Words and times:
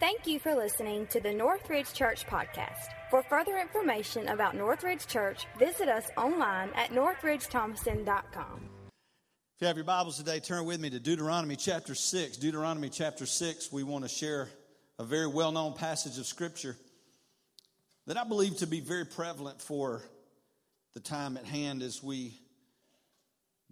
Thank 0.00 0.28
you 0.28 0.38
for 0.38 0.54
listening 0.54 1.08
to 1.08 1.20
the 1.20 1.32
Northridge 1.32 1.92
Church 1.92 2.24
Podcast. 2.24 2.86
For 3.10 3.20
further 3.24 3.58
information 3.58 4.28
about 4.28 4.54
Northridge 4.54 5.08
Church, 5.08 5.44
visit 5.58 5.88
us 5.88 6.08
online 6.16 6.70
at 6.76 6.90
northridgethomaston.com. 6.90 8.60
If 9.56 9.62
you 9.62 9.66
have 9.66 9.76
your 9.76 9.84
Bibles 9.84 10.16
today, 10.16 10.38
turn 10.38 10.64
with 10.66 10.78
me 10.78 10.88
to 10.90 11.00
Deuteronomy 11.00 11.56
chapter 11.56 11.96
6. 11.96 12.36
Deuteronomy 12.36 12.90
chapter 12.90 13.26
6, 13.26 13.72
we 13.72 13.82
want 13.82 14.04
to 14.04 14.08
share 14.08 14.48
a 15.00 15.04
very 15.04 15.26
well 15.26 15.50
known 15.50 15.72
passage 15.72 16.16
of 16.16 16.26
Scripture 16.26 16.76
that 18.06 18.16
I 18.16 18.22
believe 18.22 18.58
to 18.58 18.68
be 18.68 18.78
very 18.78 19.04
prevalent 19.04 19.60
for 19.60 20.00
the 20.94 21.00
time 21.00 21.36
at 21.36 21.44
hand 21.44 21.82
as 21.82 22.04
we 22.04 22.38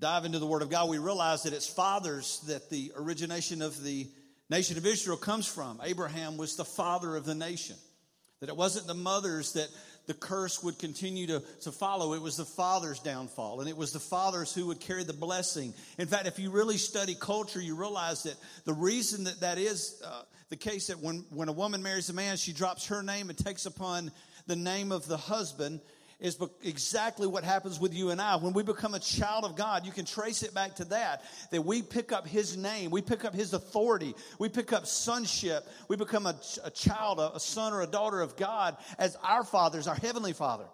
dive 0.01 0.25
into 0.25 0.41
the 0.41 0.47
Word 0.47 0.63
of 0.63 0.71
God. 0.71 0.89
We 0.89 0.99
realize 0.99 1.45
that 1.45 1.53
it's 1.53 1.69
fathers 1.69 2.41
that 2.49 2.69
the 2.69 2.91
origination 2.97 3.63
of 3.63 3.81
the 3.85 4.09
nation 4.51 4.77
of 4.77 4.87
Israel 4.87 5.17
comes 5.17 5.47
from. 5.47 5.81
Abraham 5.85 6.37
was 6.37 6.57
the 6.57 6.65
father 6.65 7.17
of 7.17 7.25
the 7.25 7.35
nation. 7.35 7.77
That 8.41 8.49
it 8.49 8.57
wasn't 8.57 8.87
the 8.87 8.95
mothers 8.95 9.55
that 9.55 9.69
the 10.07 10.15
curse 10.15 10.63
would 10.63 10.79
continue 10.79 11.27
to, 11.27 11.43
to 11.63 11.73
follow. 11.73 12.15
It 12.15 12.23
was 12.23 12.37
the 12.37 12.45
father's 12.45 13.01
downfall, 13.01 13.61
and 13.61 13.69
it 13.69 13.77
was 13.77 13.93
the 13.93 14.01
fathers 14.01 14.55
who 14.55 14.67
would 14.67 14.81
carry 14.81 15.05
the 15.05 15.13
blessing. 15.13 15.75
In 15.99 16.07
fact, 16.07 16.27
if 16.27 16.39
you 16.39 16.51
really 16.51 16.77
study 16.77 17.17
culture, 17.19 17.61
you 17.61 17.75
realize 17.75 18.23
that 18.25 18.37
the 18.65 18.75
reason 18.75 19.25
that 19.25 19.41
that 19.41 19.59
is 19.59 20.01
uh, 20.05 20.23
the 20.49 20.57
case 20.57 20.89
that 20.89 21.01
when, 21.01 21.25
when 21.31 21.49
a 21.49 21.53
woman 21.53 21.83
marries 21.83 22.09
a 22.09 22.13
man, 22.13 22.37
she 22.37 22.53
drops 22.53 22.87
her 22.87 23.03
name 23.03 23.31
and 23.31 23.39
takes 23.39 23.67
upon 23.67 24.13
the 24.47 24.57
name 24.57 24.93
of 24.93 25.07
the 25.07 25.17
husband 25.17 25.81
is 26.19 26.39
exactly 26.63 27.27
what 27.27 27.45
happens 27.45 27.79
with 27.79 27.93
you 27.93 28.11
and 28.11 28.21
I. 28.21 28.37
When 28.37 28.55
we 28.55 28.63
become 28.63 28.95
a 28.95 28.99
child 28.99 29.45
of 29.45 29.55
God, 29.55 29.85
you 29.85 29.93
can 29.93 30.07
trace 30.07 30.43
it 30.43 30.55
back 30.55 30.77
to 30.77 30.85
that, 30.87 31.23
that 31.51 31.63
we 31.63 31.83
pick 31.83 32.11
up 32.11 32.27
His 32.27 32.57
name, 32.57 32.91
we 32.91 33.03
pick 33.03 33.25
up 33.25 33.35
His 33.35 33.53
authority, 33.53 34.15
we 34.39 34.49
pick 34.49 34.73
up 34.73 34.87
sonship, 34.87 35.67
we 35.89 35.97
become 35.97 36.27
a, 36.27 36.35
a 36.65 36.71
child, 36.71 37.21
a, 37.21 37.35
a 37.35 37.41
son 37.41 37.75
or 37.75 37.83
a 37.83 37.87
daughter 37.87 38.21
of 38.23 38.37
God 38.37 38.77
as 38.99 39.17
our 39.23 39.45
fathers, 39.45 39.87
our 39.87 39.95
Heavenly 39.95 40.33
Father. 40.33 40.65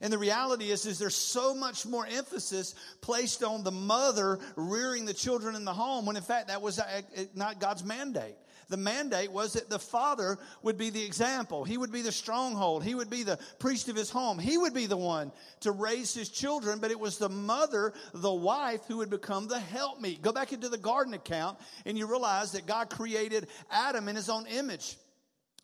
And 0.00 0.12
the 0.12 0.18
reality 0.18 0.70
is, 0.70 0.86
is 0.86 0.98
there's 0.98 1.14
so 1.14 1.54
much 1.54 1.84
more 1.84 2.06
emphasis 2.06 2.74
placed 3.02 3.44
on 3.44 3.62
the 3.62 3.70
mother 3.70 4.38
rearing 4.56 5.04
the 5.04 5.14
children 5.14 5.54
in 5.54 5.64
the 5.64 5.74
home 5.74 6.06
when 6.06 6.16
in 6.16 6.22
fact 6.22 6.48
that 6.48 6.62
was 6.62 6.78
uh, 6.78 7.02
not 7.34 7.60
God's 7.60 7.84
mandate 7.84 8.34
the 8.70 8.76
mandate 8.76 9.30
was 9.30 9.52
that 9.52 9.68
the 9.68 9.78
father 9.78 10.38
would 10.62 10.78
be 10.78 10.90
the 10.90 11.04
example. 11.04 11.64
He 11.64 11.76
would 11.76 11.92
be 11.92 12.02
the 12.02 12.12
stronghold. 12.12 12.84
He 12.84 12.94
would 12.94 13.10
be 13.10 13.24
the 13.24 13.38
priest 13.58 13.88
of 13.88 13.96
his 13.96 14.10
home. 14.10 14.38
He 14.38 14.56
would 14.56 14.72
be 14.72 14.86
the 14.86 14.96
one 14.96 15.32
to 15.60 15.72
raise 15.72 16.14
his 16.14 16.28
children, 16.28 16.78
but 16.78 16.90
it 16.90 16.98
was 16.98 17.18
the 17.18 17.28
mother, 17.28 17.92
the 18.14 18.32
wife, 18.32 18.80
who 18.86 18.98
would 18.98 19.10
become 19.10 19.48
the 19.48 19.58
helpmeet. 19.58 20.22
Go 20.22 20.32
back 20.32 20.52
into 20.52 20.68
the 20.68 20.78
garden 20.78 21.12
account 21.14 21.58
and 21.84 21.98
you 21.98 22.06
realize 22.06 22.52
that 22.52 22.66
God 22.66 22.88
created 22.88 23.48
Adam 23.70 24.08
in 24.08 24.16
his 24.16 24.30
own 24.30 24.46
image 24.46 24.96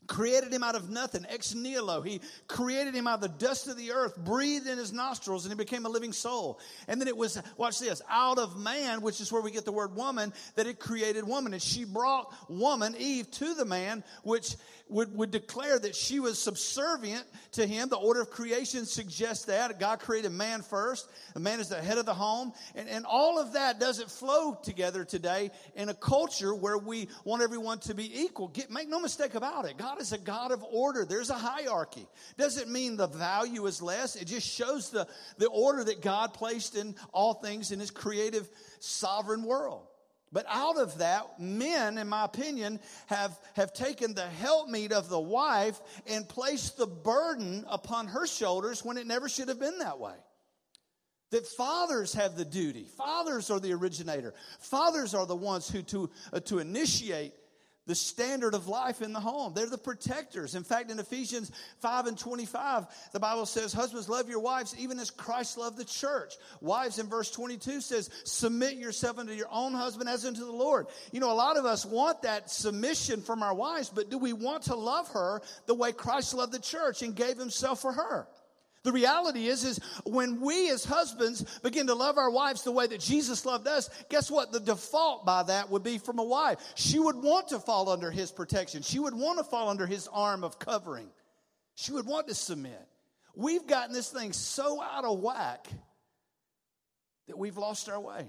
created 0.06 0.52
him 0.52 0.62
out 0.62 0.74
of 0.74 0.90
nothing, 0.90 1.26
ex 1.28 1.54
nihilo. 1.54 2.02
He 2.02 2.20
created 2.48 2.94
him 2.94 3.06
out 3.06 3.16
of 3.16 3.20
the 3.20 3.46
dust 3.46 3.68
of 3.68 3.76
the 3.76 3.92
earth, 3.92 4.16
breathed 4.16 4.66
in 4.66 4.78
his 4.78 4.92
nostrils, 4.92 5.44
and 5.44 5.52
he 5.52 5.56
became 5.56 5.86
a 5.86 5.88
living 5.88 6.12
soul. 6.12 6.58
And 6.88 7.00
then 7.00 7.08
it 7.08 7.16
was, 7.16 7.40
watch 7.56 7.78
this, 7.78 8.02
out 8.08 8.38
of 8.38 8.58
man, 8.58 9.00
which 9.00 9.20
is 9.20 9.32
where 9.32 9.42
we 9.42 9.50
get 9.50 9.64
the 9.64 9.72
word 9.72 9.94
woman, 9.94 10.32
that 10.54 10.66
it 10.66 10.78
created 10.78 11.26
woman. 11.26 11.52
And 11.52 11.62
she 11.62 11.84
brought 11.84 12.32
woman, 12.48 12.94
Eve, 12.98 13.30
to 13.32 13.54
the 13.54 13.64
man, 13.64 14.04
which 14.22 14.56
would, 14.88 15.16
would 15.16 15.30
declare 15.30 15.78
that 15.78 15.96
she 15.96 16.20
was 16.20 16.38
subservient 16.40 17.24
to 17.52 17.66
him. 17.66 17.88
The 17.88 17.96
order 17.96 18.20
of 18.20 18.30
creation 18.30 18.86
suggests 18.86 19.46
that. 19.46 19.78
God 19.80 19.98
created 19.98 20.30
man 20.32 20.62
first. 20.62 21.08
The 21.34 21.40
man 21.40 21.60
is 21.60 21.68
the 21.68 21.80
head 21.80 21.98
of 21.98 22.06
the 22.06 22.14
home. 22.14 22.52
And, 22.74 22.88
and 22.88 23.04
all 23.04 23.40
of 23.40 23.54
that 23.54 23.80
doesn't 23.80 24.10
flow 24.10 24.54
together 24.62 25.04
today 25.04 25.50
in 25.74 25.88
a 25.88 25.94
culture 25.94 26.54
where 26.54 26.78
we 26.78 27.08
want 27.24 27.42
everyone 27.42 27.80
to 27.80 27.94
be 27.94 28.22
equal. 28.22 28.48
Get, 28.48 28.70
make 28.70 28.88
no 28.88 29.00
mistake 29.00 29.34
about 29.34 29.64
it. 29.64 29.76
God 29.76 30.00
is 30.00 30.12
a 30.12 30.18
God 30.18 30.52
of 30.52 30.62
order. 30.62 31.04
There's 31.04 31.30
a 31.30 31.34
hierarchy. 31.34 32.06
Doesn't 32.36 32.70
mean 32.70 32.96
the 32.96 33.08
value 33.08 33.66
is 33.66 33.82
less. 33.82 34.14
It 34.16 34.26
just 34.26 34.48
shows 34.48 34.90
the, 34.90 35.08
the 35.38 35.48
order 35.48 35.82
that 35.84 36.00
God 36.00 36.32
placed 36.32 36.76
in 36.76 36.94
all 37.12 37.34
things 37.34 37.72
in 37.72 37.80
his 37.80 37.90
creative 37.90 38.48
sovereign 38.78 39.42
world. 39.42 39.86
But 40.32 40.46
out 40.48 40.78
of 40.78 40.98
that, 40.98 41.40
men, 41.40 41.98
in 41.98 42.08
my 42.08 42.24
opinion, 42.24 42.80
have, 43.06 43.38
have 43.54 43.72
taken 43.72 44.14
the 44.14 44.26
helpmeet 44.26 44.92
of 44.92 45.08
the 45.08 45.20
wife 45.20 45.80
and 46.06 46.28
placed 46.28 46.76
the 46.76 46.86
burden 46.86 47.64
upon 47.68 48.08
her 48.08 48.26
shoulders 48.26 48.84
when 48.84 48.96
it 48.96 49.06
never 49.06 49.28
should 49.28 49.48
have 49.48 49.60
been 49.60 49.78
that 49.78 49.98
way. 49.98 50.14
That 51.30 51.46
fathers 51.46 52.12
have 52.14 52.36
the 52.36 52.44
duty. 52.44 52.84
Fathers 52.96 53.50
are 53.50 53.60
the 53.60 53.72
originator. 53.72 54.34
Fathers 54.60 55.14
are 55.14 55.26
the 55.26 55.36
ones 55.36 55.68
who 55.68 55.82
to, 55.82 56.10
uh, 56.32 56.40
to 56.40 56.58
initiate 56.58 57.34
the 57.86 57.94
standard 57.94 58.54
of 58.54 58.68
life 58.68 59.00
in 59.00 59.12
the 59.12 59.20
home. 59.20 59.52
They're 59.54 59.66
the 59.66 59.78
protectors. 59.78 60.54
In 60.54 60.64
fact, 60.64 60.90
in 60.90 60.98
Ephesians 60.98 61.50
5 61.80 62.06
and 62.06 62.18
25, 62.18 62.86
the 63.12 63.20
Bible 63.20 63.46
says, 63.46 63.72
Husbands, 63.72 64.08
love 64.08 64.28
your 64.28 64.40
wives 64.40 64.74
even 64.78 64.98
as 64.98 65.10
Christ 65.10 65.56
loved 65.56 65.78
the 65.78 65.84
church. 65.84 66.34
Wives, 66.60 66.98
in 66.98 67.06
verse 67.06 67.30
22, 67.30 67.80
says, 67.80 68.10
Submit 68.24 68.74
yourself 68.74 69.18
unto 69.18 69.32
your 69.32 69.48
own 69.50 69.72
husband 69.72 70.08
as 70.08 70.24
unto 70.24 70.44
the 70.44 70.52
Lord. 70.52 70.86
You 71.12 71.20
know, 71.20 71.32
a 71.32 71.34
lot 71.34 71.56
of 71.56 71.64
us 71.64 71.86
want 71.86 72.22
that 72.22 72.50
submission 72.50 73.22
from 73.22 73.42
our 73.42 73.54
wives, 73.54 73.88
but 73.88 74.10
do 74.10 74.18
we 74.18 74.32
want 74.32 74.64
to 74.64 74.74
love 74.74 75.08
her 75.10 75.40
the 75.66 75.74
way 75.74 75.92
Christ 75.92 76.34
loved 76.34 76.52
the 76.52 76.58
church 76.58 77.02
and 77.02 77.14
gave 77.14 77.38
himself 77.38 77.80
for 77.80 77.92
her? 77.92 78.26
The 78.86 78.92
reality 78.92 79.48
is, 79.48 79.64
is 79.64 79.80
when 80.04 80.40
we 80.40 80.70
as 80.70 80.84
husbands 80.84 81.42
begin 81.64 81.88
to 81.88 81.94
love 81.94 82.18
our 82.18 82.30
wives 82.30 82.62
the 82.62 82.70
way 82.70 82.86
that 82.86 83.00
Jesus 83.00 83.44
loved 83.44 83.66
us, 83.66 83.90
guess 84.08 84.30
what? 84.30 84.52
The 84.52 84.60
default 84.60 85.26
by 85.26 85.42
that 85.42 85.70
would 85.70 85.82
be 85.82 85.98
from 85.98 86.20
a 86.20 86.24
wife. 86.24 86.60
She 86.76 87.00
would 87.00 87.16
want 87.16 87.48
to 87.48 87.58
fall 87.58 87.88
under 87.88 88.12
his 88.12 88.30
protection. 88.30 88.82
She 88.82 89.00
would 89.00 89.12
want 89.12 89.38
to 89.38 89.44
fall 89.44 89.70
under 89.70 89.88
his 89.88 90.06
arm 90.12 90.44
of 90.44 90.60
covering. 90.60 91.08
She 91.74 91.90
would 91.90 92.06
want 92.06 92.28
to 92.28 92.34
submit. 92.36 92.80
We've 93.34 93.66
gotten 93.66 93.92
this 93.92 94.08
thing 94.08 94.32
so 94.32 94.80
out 94.80 95.04
of 95.04 95.18
whack 95.18 95.66
that 97.26 97.36
we've 97.36 97.56
lost 97.56 97.88
our 97.88 97.98
way. 97.98 98.28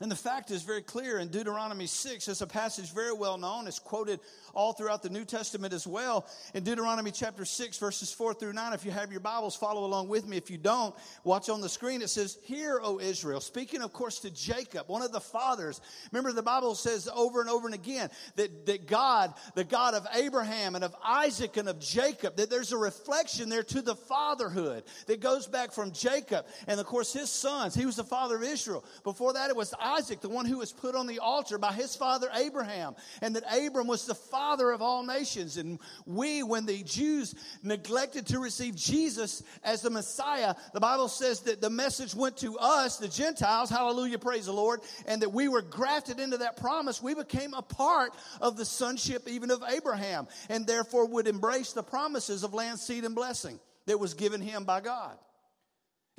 And 0.00 0.10
the 0.10 0.16
fact 0.16 0.50
is 0.50 0.62
very 0.62 0.80
clear 0.80 1.18
in 1.18 1.28
Deuteronomy 1.28 1.86
6. 1.86 2.26
It's 2.26 2.40
a 2.40 2.46
passage 2.46 2.90
very 2.90 3.12
well 3.12 3.36
known. 3.36 3.66
It's 3.66 3.78
quoted 3.78 4.20
all 4.54 4.72
throughout 4.72 5.02
the 5.02 5.10
New 5.10 5.26
Testament 5.26 5.74
as 5.74 5.86
well. 5.86 6.26
In 6.54 6.64
Deuteronomy 6.64 7.10
chapter 7.10 7.44
6, 7.44 7.76
verses 7.76 8.10
4 8.10 8.32
through 8.32 8.54
9, 8.54 8.72
if 8.72 8.86
you 8.86 8.92
have 8.92 9.10
your 9.10 9.20
Bibles, 9.20 9.56
follow 9.56 9.84
along 9.84 10.08
with 10.08 10.26
me. 10.26 10.38
If 10.38 10.50
you 10.50 10.56
don't, 10.56 10.94
watch 11.22 11.50
on 11.50 11.60
the 11.60 11.68
screen. 11.68 12.00
It 12.00 12.08
says, 12.08 12.38
Hear, 12.44 12.80
O 12.82 12.98
Israel. 12.98 13.40
Speaking, 13.40 13.82
of 13.82 13.92
course, 13.92 14.20
to 14.20 14.30
Jacob, 14.30 14.88
one 14.88 15.02
of 15.02 15.12
the 15.12 15.20
fathers. 15.20 15.82
Remember, 16.12 16.32
the 16.32 16.42
Bible 16.42 16.74
says 16.74 17.06
over 17.14 17.42
and 17.42 17.50
over 17.50 17.66
and 17.66 17.74
again 17.74 18.08
that, 18.36 18.64
that 18.66 18.86
God, 18.86 19.34
the 19.54 19.64
God 19.64 19.92
of 19.92 20.06
Abraham 20.14 20.76
and 20.76 20.84
of 20.84 20.96
Isaac 21.04 21.58
and 21.58 21.68
of 21.68 21.78
Jacob, 21.78 22.36
that 22.36 22.48
there's 22.48 22.72
a 22.72 22.78
reflection 22.78 23.50
there 23.50 23.64
to 23.64 23.82
the 23.82 23.96
fatherhood 23.96 24.84
that 25.08 25.20
goes 25.20 25.46
back 25.46 25.72
from 25.72 25.92
Jacob 25.92 26.46
and, 26.66 26.80
of 26.80 26.86
course, 26.86 27.12
his 27.12 27.28
sons. 27.28 27.74
He 27.74 27.84
was 27.84 27.96
the 27.96 28.04
father 28.04 28.36
of 28.36 28.42
Israel. 28.42 28.82
Before 29.04 29.34
that, 29.34 29.50
it 29.50 29.56
was 29.56 29.74
the 30.20 30.28
one 30.28 30.46
who 30.46 30.58
was 30.58 30.72
put 30.72 30.94
on 30.94 31.06
the 31.06 31.18
altar 31.18 31.58
by 31.58 31.72
his 31.72 31.94
father 31.94 32.28
Abraham, 32.34 32.94
and 33.22 33.36
that 33.36 33.44
Abram 33.50 33.86
was 33.86 34.06
the 34.06 34.14
father 34.14 34.70
of 34.70 34.82
all 34.82 35.04
nations. 35.04 35.56
And 35.56 35.78
we, 36.06 36.42
when 36.42 36.66
the 36.66 36.82
Jews 36.82 37.34
neglected 37.62 38.26
to 38.28 38.38
receive 38.38 38.76
Jesus 38.76 39.42
as 39.62 39.82
the 39.82 39.90
Messiah, 39.90 40.54
the 40.72 40.80
Bible 40.80 41.08
says 41.08 41.40
that 41.40 41.60
the 41.60 41.70
message 41.70 42.14
went 42.14 42.36
to 42.38 42.56
us, 42.58 42.96
the 42.96 43.08
Gentiles, 43.08 43.70
hallelujah, 43.70 44.18
praise 44.18 44.46
the 44.46 44.52
Lord, 44.52 44.80
and 45.06 45.22
that 45.22 45.32
we 45.32 45.48
were 45.48 45.62
grafted 45.62 46.20
into 46.20 46.38
that 46.38 46.56
promise. 46.56 47.02
We 47.02 47.14
became 47.14 47.54
a 47.54 47.62
part 47.62 48.14
of 48.40 48.56
the 48.56 48.64
sonship 48.64 49.28
even 49.28 49.50
of 49.50 49.62
Abraham, 49.68 50.28
and 50.48 50.66
therefore 50.66 51.06
would 51.06 51.26
embrace 51.26 51.72
the 51.72 51.82
promises 51.82 52.44
of 52.44 52.54
land, 52.54 52.78
seed, 52.78 53.04
and 53.04 53.14
blessing 53.14 53.58
that 53.86 53.98
was 53.98 54.14
given 54.14 54.40
him 54.40 54.64
by 54.64 54.80
God. 54.80 55.16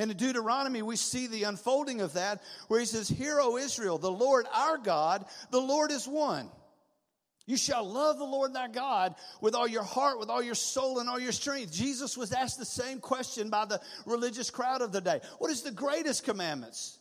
And 0.01 0.09
in 0.09 0.17
Deuteronomy, 0.17 0.81
we 0.81 0.95
see 0.95 1.27
the 1.27 1.43
unfolding 1.43 2.01
of 2.01 2.13
that 2.13 2.41
where 2.69 2.79
he 2.79 2.87
says, 2.87 3.07
Hear, 3.07 3.39
O 3.39 3.57
Israel, 3.57 3.99
the 3.99 4.09
Lord 4.09 4.47
our 4.51 4.79
God, 4.79 5.23
the 5.51 5.61
Lord 5.61 5.91
is 5.91 6.07
one. 6.07 6.49
You 7.45 7.55
shall 7.55 7.87
love 7.87 8.17
the 8.17 8.25
Lord 8.25 8.51
thy 8.51 8.67
God 8.67 9.13
with 9.41 9.53
all 9.53 9.67
your 9.67 9.83
heart, 9.83 10.17
with 10.17 10.31
all 10.31 10.41
your 10.41 10.55
soul, 10.55 10.97
and 10.97 11.07
all 11.07 11.19
your 11.19 11.31
strength. 11.31 11.71
Jesus 11.71 12.17
was 12.17 12.33
asked 12.33 12.57
the 12.57 12.65
same 12.65 12.99
question 12.99 13.51
by 13.51 13.65
the 13.65 13.79
religious 14.07 14.49
crowd 14.49 14.81
of 14.81 14.91
the 14.91 15.01
day. 15.01 15.21
What 15.37 15.51
is 15.51 15.61
the 15.61 15.69
greatest 15.69 16.23
commandments? 16.23 16.97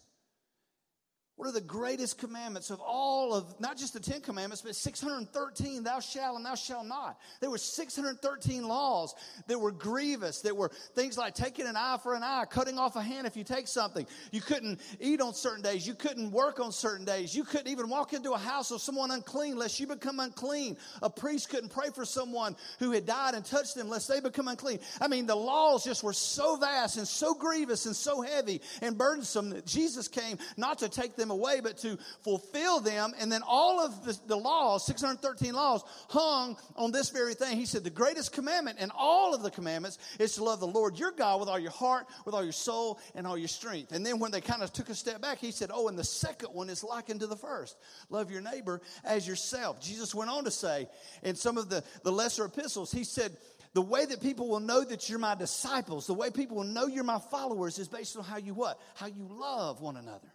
What 1.40 1.48
are 1.48 1.52
the 1.52 1.62
greatest 1.62 2.18
commandments 2.18 2.68
of 2.68 2.80
all 2.80 3.32
of, 3.32 3.58
not 3.58 3.78
just 3.78 3.94
the 3.94 3.98
Ten 3.98 4.20
Commandments, 4.20 4.60
but 4.60 4.76
613, 4.76 5.82
thou 5.82 5.98
shalt 5.98 6.36
and 6.36 6.44
thou 6.44 6.54
shalt 6.54 6.86
not. 6.86 7.18
There 7.40 7.48
were 7.48 7.56
613 7.56 8.68
laws 8.68 9.14
that 9.46 9.58
were 9.58 9.72
grievous, 9.72 10.42
that 10.42 10.54
were 10.54 10.70
things 10.94 11.16
like 11.16 11.34
taking 11.34 11.66
an 11.66 11.76
eye 11.76 11.96
for 12.02 12.14
an 12.14 12.22
eye, 12.22 12.44
cutting 12.44 12.78
off 12.78 12.94
a 12.94 13.00
hand 13.00 13.26
if 13.26 13.38
you 13.38 13.44
take 13.44 13.68
something. 13.68 14.06
You 14.32 14.42
couldn't 14.42 14.82
eat 15.00 15.22
on 15.22 15.32
certain 15.32 15.62
days. 15.62 15.86
You 15.86 15.94
couldn't 15.94 16.30
work 16.30 16.60
on 16.60 16.72
certain 16.72 17.06
days. 17.06 17.34
You 17.34 17.44
couldn't 17.44 17.68
even 17.68 17.88
walk 17.88 18.12
into 18.12 18.32
a 18.32 18.38
house 18.38 18.70
of 18.70 18.82
someone 18.82 19.10
unclean 19.10 19.56
lest 19.56 19.80
you 19.80 19.86
become 19.86 20.20
unclean. 20.20 20.76
A 21.00 21.08
priest 21.08 21.48
couldn't 21.48 21.70
pray 21.70 21.88
for 21.94 22.04
someone 22.04 22.54
who 22.80 22.90
had 22.90 23.06
died 23.06 23.32
and 23.32 23.46
touched 23.46 23.76
them 23.76 23.88
lest 23.88 24.08
they 24.08 24.20
become 24.20 24.46
unclean. 24.46 24.80
I 25.00 25.08
mean, 25.08 25.24
the 25.24 25.36
laws 25.36 25.84
just 25.84 26.02
were 26.02 26.12
so 26.12 26.56
vast 26.56 26.98
and 26.98 27.08
so 27.08 27.32
grievous 27.32 27.86
and 27.86 27.96
so 27.96 28.20
heavy 28.20 28.60
and 28.82 28.98
burdensome 28.98 29.48
that 29.48 29.64
Jesus 29.64 30.06
came 30.06 30.36
not 30.58 30.80
to 30.80 30.90
take 30.90 31.16
them 31.16 31.29
away, 31.30 31.60
but 31.60 31.78
to 31.78 31.98
fulfill 32.22 32.80
them. 32.80 33.12
And 33.18 33.30
then 33.30 33.42
all 33.46 33.80
of 33.80 34.04
the, 34.04 34.18
the 34.26 34.36
laws, 34.36 34.84
613 34.86 35.54
laws, 35.54 35.82
hung 36.08 36.56
on 36.76 36.92
this 36.92 37.10
very 37.10 37.34
thing. 37.34 37.56
He 37.56 37.66
said, 37.66 37.84
the 37.84 37.90
greatest 37.90 38.32
commandment 38.32 38.78
in 38.78 38.90
all 38.96 39.34
of 39.34 39.42
the 39.42 39.50
commandments 39.50 39.98
is 40.18 40.34
to 40.34 40.44
love 40.44 40.60
the 40.60 40.66
Lord 40.66 40.98
your 40.98 41.12
God 41.12 41.40
with 41.40 41.48
all 41.48 41.58
your 41.58 41.70
heart, 41.70 42.06
with 42.24 42.34
all 42.34 42.44
your 42.44 42.52
soul, 42.52 42.98
and 43.14 43.26
all 43.26 43.38
your 43.38 43.48
strength. 43.48 43.92
And 43.92 44.04
then 44.04 44.18
when 44.18 44.30
they 44.30 44.40
kind 44.40 44.62
of 44.62 44.72
took 44.72 44.88
a 44.88 44.94
step 44.94 45.20
back, 45.20 45.38
he 45.38 45.52
said, 45.52 45.70
oh, 45.72 45.88
and 45.88 45.98
the 45.98 46.04
second 46.04 46.50
one 46.52 46.68
is 46.68 46.84
likened 46.84 47.20
to 47.20 47.26
the 47.26 47.36
first. 47.36 47.76
Love 48.08 48.30
your 48.30 48.40
neighbor 48.42 48.80
as 49.04 49.26
yourself. 49.26 49.80
Jesus 49.80 50.14
went 50.14 50.30
on 50.30 50.44
to 50.44 50.50
say 50.50 50.88
in 51.22 51.36
some 51.36 51.56
of 51.56 51.68
the, 51.68 51.82
the 52.02 52.12
lesser 52.12 52.44
epistles, 52.44 52.92
he 52.92 53.04
said, 53.04 53.36
the 53.72 53.82
way 53.82 54.04
that 54.04 54.20
people 54.20 54.48
will 54.48 54.60
know 54.60 54.84
that 54.84 55.08
you're 55.08 55.18
my 55.18 55.34
disciples, 55.34 56.06
the 56.06 56.14
way 56.14 56.30
people 56.30 56.56
will 56.56 56.64
know 56.64 56.86
you're 56.86 57.04
my 57.04 57.20
followers 57.20 57.78
is 57.78 57.88
based 57.88 58.16
on 58.16 58.24
how 58.24 58.36
you 58.36 58.52
what? 58.52 58.80
How 58.96 59.06
you 59.06 59.28
love 59.30 59.80
one 59.80 59.96
another. 59.96 60.26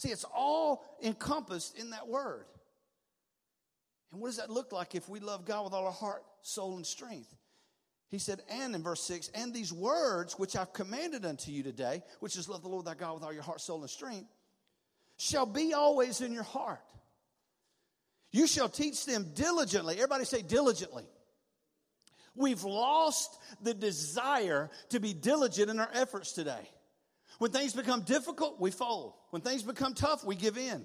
See, 0.00 0.08
it's 0.08 0.24
all 0.34 0.82
encompassed 1.02 1.78
in 1.78 1.90
that 1.90 2.08
word. 2.08 2.46
And 4.10 4.18
what 4.18 4.28
does 4.28 4.38
that 4.38 4.48
look 4.48 4.72
like 4.72 4.94
if 4.94 5.10
we 5.10 5.20
love 5.20 5.44
God 5.44 5.64
with 5.64 5.74
all 5.74 5.84
our 5.84 5.92
heart, 5.92 6.22
soul, 6.40 6.76
and 6.76 6.86
strength? 6.86 7.28
He 8.08 8.18
said, 8.18 8.40
and 8.50 8.74
in 8.74 8.82
verse 8.82 9.02
6, 9.02 9.30
and 9.34 9.52
these 9.52 9.74
words 9.74 10.38
which 10.38 10.56
I've 10.56 10.72
commanded 10.72 11.26
unto 11.26 11.52
you 11.52 11.62
today, 11.62 12.02
which 12.20 12.36
is 12.36 12.48
love 12.48 12.62
the 12.62 12.68
Lord 12.70 12.86
thy 12.86 12.94
God 12.94 13.12
with 13.12 13.24
all 13.24 13.32
your 13.32 13.42
heart, 13.42 13.60
soul, 13.60 13.82
and 13.82 13.90
strength, 13.90 14.30
shall 15.18 15.44
be 15.44 15.74
always 15.74 16.22
in 16.22 16.32
your 16.32 16.44
heart. 16.44 16.80
You 18.32 18.46
shall 18.46 18.70
teach 18.70 19.04
them 19.04 19.32
diligently. 19.34 19.96
Everybody 19.96 20.24
say 20.24 20.40
diligently. 20.40 21.04
We've 22.34 22.64
lost 22.64 23.38
the 23.60 23.74
desire 23.74 24.70
to 24.88 24.98
be 24.98 25.12
diligent 25.12 25.68
in 25.68 25.78
our 25.78 25.90
efforts 25.92 26.32
today. 26.32 26.70
When 27.40 27.50
things 27.50 27.72
become 27.72 28.02
difficult, 28.02 28.60
we 28.60 28.70
fold. 28.70 29.14
When 29.30 29.40
things 29.40 29.62
become 29.62 29.94
tough, 29.94 30.22
we 30.26 30.36
give 30.36 30.58
in. 30.58 30.84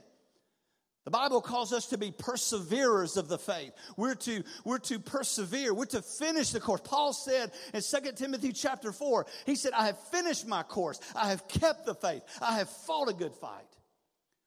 The 1.03 1.11
Bible 1.11 1.41
calls 1.41 1.73
us 1.73 1.87
to 1.87 1.97
be 1.97 2.11
perseverers 2.11 3.17
of 3.17 3.27
the 3.27 3.37
faith. 3.37 3.73
We're 3.97 4.15
to, 4.15 4.41
we're 4.63 4.77
to 4.79 4.99
persevere. 4.99 5.73
We're 5.73 5.85
to 5.87 6.01
finish 6.01 6.51
the 6.51 6.61
course. 6.61 6.79
Paul 6.81 7.11
said 7.11 7.51
in 7.73 7.81
2 7.81 8.11
Timothy 8.13 8.53
chapter 8.53 8.93
4, 8.93 9.25
he 9.45 9.55
said, 9.55 9.73
I 9.73 9.87
have 9.87 9.99
finished 10.11 10.47
my 10.47 10.63
course. 10.63 11.01
I 11.13 11.27
have 11.27 11.45
kept 11.49 11.85
the 11.85 11.93
faith. 11.93 12.23
I 12.41 12.57
have 12.59 12.69
fought 12.69 13.09
a 13.09 13.13
good 13.13 13.33
fight. 13.33 13.67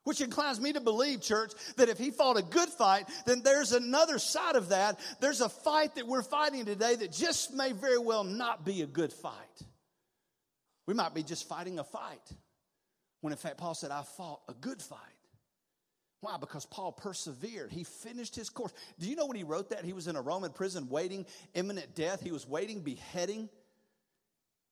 Which 0.04 0.22
inclines 0.22 0.62
me 0.62 0.72
to 0.72 0.80
believe, 0.80 1.20
church, 1.20 1.52
that 1.76 1.90
if 1.90 1.98
he 1.98 2.10
fought 2.10 2.38
a 2.38 2.42
good 2.42 2.70
fight, 2.70 3.04
then 3.26 3.42
there's 3.42 3.72
another 3.72 4.18
side 4.18 4.56
of 4.56 4.70
that. 4.70 4.98
There's 5.20 5.42
a 5.42 5.50
fight 5.50 5.96
that 5.96 6.06
we're 6.06 6.22
fighting 6.22 6.64
today 6.64 6.96
that 6.96 7.12
just 7.12 7.52
may 7.52 7.72
very 7.72 7.98
well 7.98 8.24
not 8.24 8.64
be 8.64 8.80
a 8.80 8.86
good 8.86 9.12
fight. 9.12 9.34
We 10.88 10.94
might 10.94 11.12
be 11.12 11.22
just 11.22 11.46
fighting 11.46 11.78
a 11.78 11.84
fight. 11.84 12.32
When 13.20 13.30
in 13.30 13.36
fact, 13.36 13.58
Paul 13.58 13.74
said, 13.74 13.90
I 13.90 14.00
fought 14.00 14.40
a 14.48 14.54
good 14.54 14.80
fight. 14.80 14.98
Why? 16.22 16.38
Because 16.40 16.64
Paul 16.64 16.92
persevered. 16.92 17.70
He 17.70 17.84
finished 17.84 18.34
his 18.34 18.48
course. 18.48 18.72
Do 18.98 19.06
you 19.06 19.14
know 19.14 19.26
when 19.26 19.36
he 19.36 19.44
wrote 19.44 19.68
that? 19.68 19.84
He 19.84 19.92
was 19.92 20.08
in 20.08 20.16
a 20.16 20.22
Roman 20.22 20.50
prison 20.50 20.88
waiting 20.88 21.26
imminent 21.52 21.94
death. 21.94 22.22
He 22.22 22.32
was 22.32 22.48
waiting 22.48 22.80
beheading. 22.80 23.50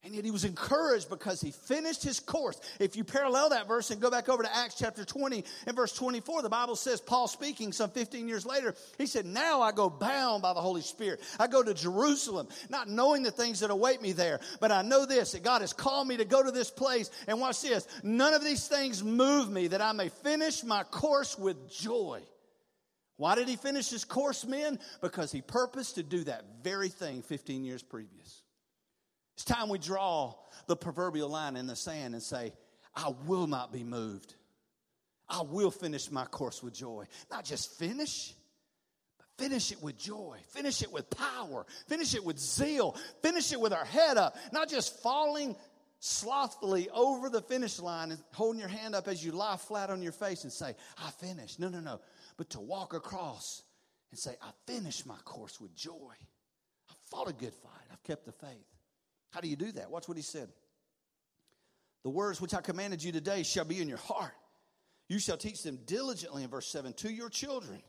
And 0.03 0.13
yet 0.15 0.23
he 0.23 0.31
was 0.31 0.45
encouraged 0.45 1.09
because 1.09 1.41
he 1.41 1.51
finished 1.51 2.03
his 2.03 2.19
course. 2.19 2.61
If 2.79 2.95
you 2.95 3.03
parallel 3.03 3.49
that 3.49 3.67
verse 3.67 3.89
and 3.89 3.99
go 3.99 4.11
back 4.11 4.29
over 4.29 4.43
to 4.43 4.55
Acts 4.55 4.75
chapter 4.77 5.03
20 5.03 5.43
and 5.65 5.75
verse 5.75 5.91
24, 5.93 6.43
the 6.43 6.49
Bible 6.49 6.75
says, 6.75 7.01
Paul 7.01 7.27
speaking 7.27 7.73
some 7.73 7.89
15 7.89 8.27
years 8.27 8.45
later, 8.45 8.75
he 8.97 9.07
said, 9.07 9.25
Now 9.25 9.61
I 9.61 9.71
go 9.71 9.89
bound 9.89 10.43
by 10.43 10.53
the 10.53 10.61
Holy 10.61 10.81
Spirit. 10.81 11.21
I 11.39 11.47
go 11.47 11.63
to 11.63 11.73
Jerusalem, 11.73 12.47
not 12.69 12.87
knowing 12.87 13.23
the 13.23 13.31
things 13.31 13.59
that 13.59 13.71
await 13.71 14.01
me 14.01 14.11
there. 14.11 14.39
But 14.61 14.71
I 14.71 14.81
know 14.83 15.05
this, 15.05 15.31
that 15.31 15.43
God 15.43 15.61
has 15.61 15.73
called 15.73 16.07
me 16.07 16.17
to 16.17 16.25
go 16.25 16.43
to 16.43 16.51
this 16.51 16.69
place. 16.69 17.09
And 17.27 17.41
watch 17.41 17.61
this 17.61 17.87
none 18.03 18.33
of 18.33 18.43
these 18.43 18.67
things 18.67 19.03
move 19.03 19.49
me 19.49 19.67
that 19.67 19.81
I 19.81 19.91
may 19.93 20.09
finish 20.09 20.63
my 20.63 20.83
course 20.83 21.37
with 21.37 21.69
joy. 21.69 22.21
Why 23.17 23.33
did 23.33 23.49
he 23.49 23.55
finish 23.55 23.89
his 23.89 24.05
course, 24.05 24.45
men? 24.45 24.79
Because 25.01 25.31
he 25.31 25.41
purposed 25.41 25.95
to 25.95 26.03
do 26.03 26.23
that 26.25 26.45
very 26.63 26.89
thing 26.89 27.23
15 27.23 27.65
years 27.65 27.81
previous. 27.81 28.43
It's 29.37 29.45
time 29.45 29.69
we 29.69 29.77
draw 29.77 30.33
the 30.65 30.75
proverbial 30.75 31.29
line 31.29 31.57
in 31.57 31.67
the 31.67 31.75
sand 31.75 32.15
and 32.15 32.23
say, 32.23 32.53
I 32.95 33.13
will 33.27 33.45
not 33.45 33.71
be 33.71 33.83
moved. 33.83 34.33
I 35.29 35.43
will 35.43 35.69
finish 35.69 36.09
my 36.09 36.25
course 36.25 36.63
with 36.63 36.73
joy. 36.73 37.05
Not 37.29 37.45
just 37.45 37.77
finish, 37.77 38.33
but 39.19 39.27
finish 39.37 39.71
it 39.71 39.83
with 39.83 39.95
joy. 39.95 40.39
Finish 40.47 40.81
it 40.81 40.91
with 40.91 41.07
power. 41.11 41.67
Finish 41.87 42.15
it 42.15 42.25
with 42.25 42.39
zeal. 42.39 42.95
Finish 43.21 43.53
it 43.53 43.61
with 43.61 43.73
our 43.73 43.85
head 43.85 44.17
up. 44.17 44.35
Not 44.51 44.69
just 44.69 45.03
falling 45.03 45.55
slothfully 45.99 46.89
over 46.89 47.29
the 47.29 47.43
finish 47.43 47.77
line 47.77 48.09
and 48.09 48.19
holding 48.33 48.59
your 48.59 48.69
hand 48.69 48.95
up 48.95 49.07
as 49.07 49.23
you 49.23 49.33
lie 49.33 49.57
flat 49.57 49.91
on 49.91 50.01
your 50.01 50.13
face 50.13 50.45
and 50.45 50.51
say, 50.51 50.73
I 50.97 51.11
finished. 51.11 51.59
No, 51.59 51.69
no, 51.69 51.79
no. 51.79 51.99
But 52.37 52.49
to 52.51 52.59
walk 52.59 52.95
across 52.95 53.61
and 54.09 54.17
say, 54.17 54.35
I 54.41 54.49
finished 54.65 55.05
my 55.05 55.17
course 55.25 55.61
with 55.61 55.75
joy. 55.75 56.15
I 56.89 56.93
fought 57.11 57.29
a 57.29 57.33
good 57.33 57.53
fight. 57.53 57.85
I've 57.91 58.01
kept 58.01 58.25
the 58.25 58.31
faith. 58.31 58.76
How 59.31 59.41
do 59.41 59.47
you 59.47 59.55
do 59.55 59.71
that? 59.73 59.91
Watch 59.91 60.07
what 60.07 60.17
he 60.17 60.23
said. 60.23 60.49
The 62.03 62.09
words 62.09 62.39
which 62.39 62.53
I 62.53 62.61
commanded 62.61 63.03
you 63.03 63.11
today 63.11 63.43
shall 63.43 63.65
be 63.65 63.81
in 63.81 63.89
your 63.89 63.97
heart. 63.97 64.33
You 65.09 65.19
shall 65.19 65.37
teach 65.37 65.63
them 65.63 65.79
diligently, 65.85 66.43
in 66.43 66.49
verse 66.49 66.67
7, 66.67 66.93
to 66.93 67.11
your 67.11 67.29
children. 67.29 67.81